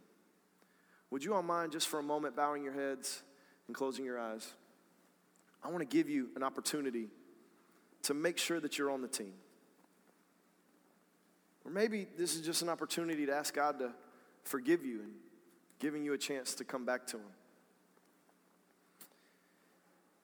Would 1.10 1.24
you 1.24 1.34
all 1.34 1.42
mind 1.42 1.72
just 1.72 1.88
for 1.88 1.98
a 1.98 2.02
moment 2.02 2.36
bowing 2.36 2.62
your 2.62 2.72
heads 2.72 3.22
and 3.66 3.74
closing 3.74 4.04
your 4.04 4.18
eyes? 4.18 4.52
I 5.62 5.68
want 5.68 5.80
to 5.80 5.96
give 5.96 6.08
you 6.08 6.28
an 6.36 6.42
opportunity 6.42 7.08
to 8.02 8.14
make 8.14 8.38
sure 8.38 8.60
that 8.60 8.78
you're 8.78 8.90
on 8.90 9.02
the 9.02 9.08
team. 9.08 9.34
Or 11.64 11.70
maybe 11.70 12.06
this 12.16 12.34
is 12.34 12.40
just 12.40 12.62
an 12.62 12.68
opportunity 12.68 13.26
to 13.26 13.34
ask 13.34 13.54
God 13.54 13.78
to 13.80 13.92
forgive 14.44 14.84
you 14.84 15.00
and 15.00 15.12
giving 15.78 16.04
you 16.04 16.14
a 16.14 16.18
chance 16.18 16.54
to 16.54 16.64
come 16.64 16.84
back 16.84 17.06
to 17.08 17.16
Him. 17.18 17.26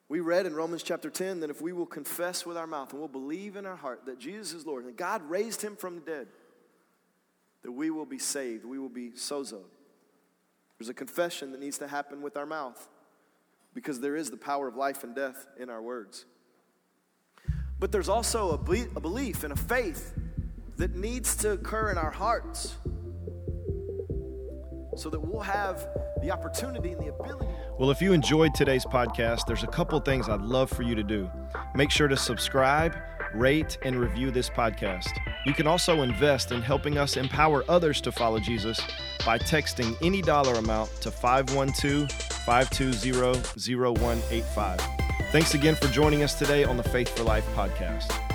We 0.08 0.20
read 0.20 0.46
in 0.46 0.54
Romans 0.54 0.84
chapter 0.84 1.10
10 1.10 1.40
that 1.40 1.50
if 1.50 1.60
we 1.60 1.72
will 1.72 1.86
confess 1.86 2.46
with 2.46 2.56
our 2.56 2.66
mouth 2.66 2.92
and 2.92 3.00
we'll 3.00 3.08
believe 3.08 3.56
in 3.56 3.66
our 3.66 3.74
heart 3.74 4.06
that 4.06 4.20
Jesus 4.20 4.52
is 4.52 4.64
Lord 4.64 4.84
and 4.84 4.96
God 4.96 5.28
raised 5.28 5.60
him 5.62 5.74
from 5.74 5.96
the 5.96 6.00
dead, 6.00 6.28
that 7.62 7.72
we 7.72 7.90
will 7.90 8.06
be 8.06 8.18
saved. 8.18 8.64
We 8.64 8.78
will 8.78 8.88
be 8.88 9.10
sozoed. 9.10 9.64
There's 10.78 10.88
a 10.88 10.94
confession 10.94 11.52
that 11.52 11.60
needs 11.60 11.78
to 11.78 11.88
happen 11.88 12.22
with 12.22 12.36
our 12.36 12.46
mouth 12.46 12.88
because 13.74 14.00
there 14.00 14.16
is 14.16 14.30
the 14.30 14.36
power 14.36 14.68
of 14.68 14.76
life 14.76 15.04
and 15.04 15.14
death 15.14 15.46
in 15.58 15.70
our 15.70 15.82
words. 15.82 16.26
But 17.78 17.92
there's 17.92 18.08
also 18.08 18.52
a, 18.52 18.58
be- 18.58 18.86
a 18.94 19.00
belief 19.00 19.44
and 19.44 19.52
a 19.52 19.56
faith 19.56 20.14
that 20.76 20.94
needs 20.94 21.36
to 21.36 21.52
occur 21.52 21.90
in 21.90 21.98
our 21.98 22.10
hearts 22.10 22.76
so 24.96 25.10
that 25.10 25.20
we'll 25.20 25.42
have 25.42 25.86
the 26.22 26.30
opportunity 26.30 26.92
and 26.92 27.00
the 27.00 27.08
ability. 27.08 27.48
Well, 27.78 27.90
if 27.90 28.00
you 28.00 28.12
enjoyed 28.14 28.54
today's 28.54 28.86
podcast, 28.86 29.46
there's 29.46 29.62
a 29.62 29.66
couple 29.66 30.00
things 30.00 30.28
I'd 30.28 30.40
love 30.40 30.70
for 30.70 30.82
you 30.82 30.94
to 30.94 31.02
do. 31.02 31.30
Make 31.74 31.90
sure 31.90 32.08
to 32.08 32.16
subscribe, 32.16 32.96
rate, 33.34 33.78
and 33.82 33.96
review 33.96 34.30
this 34.30 34.48
podcast. 34.50 35.10
You 35.44 35.54
can 35.54 35.66
also 35.66 36.02
invest 36.02 36.52
in 36.52 36.62
helping 36.62 36.98
us 36.98 37.16
empower 37.16 37.64
others 37.68 38.00
to 38.02 38.12
follow 38.12 38.38
Jesus 38.38 38.80
by 39.24 39.38
texting 39.38 39.96
any 40.02 40.22
dollar 40.22 40.54
amount 40.54 40.90
to 41.02 41.10
512 41.10 42.10
520 42.10 43.12
0185. 43.76 44.80
Thanks 45.32 45.54
again 45.54 45.74
for 45.74 45.88
joining 45.88 46.22
us 46.22 46.34
today 46.34 46.64
on 46.64 46.76
the 46.76 46.84
Faith 46.84 47.08
for 47.16 47.24
Life 47.24 47.46
podcast. 47.54 48.25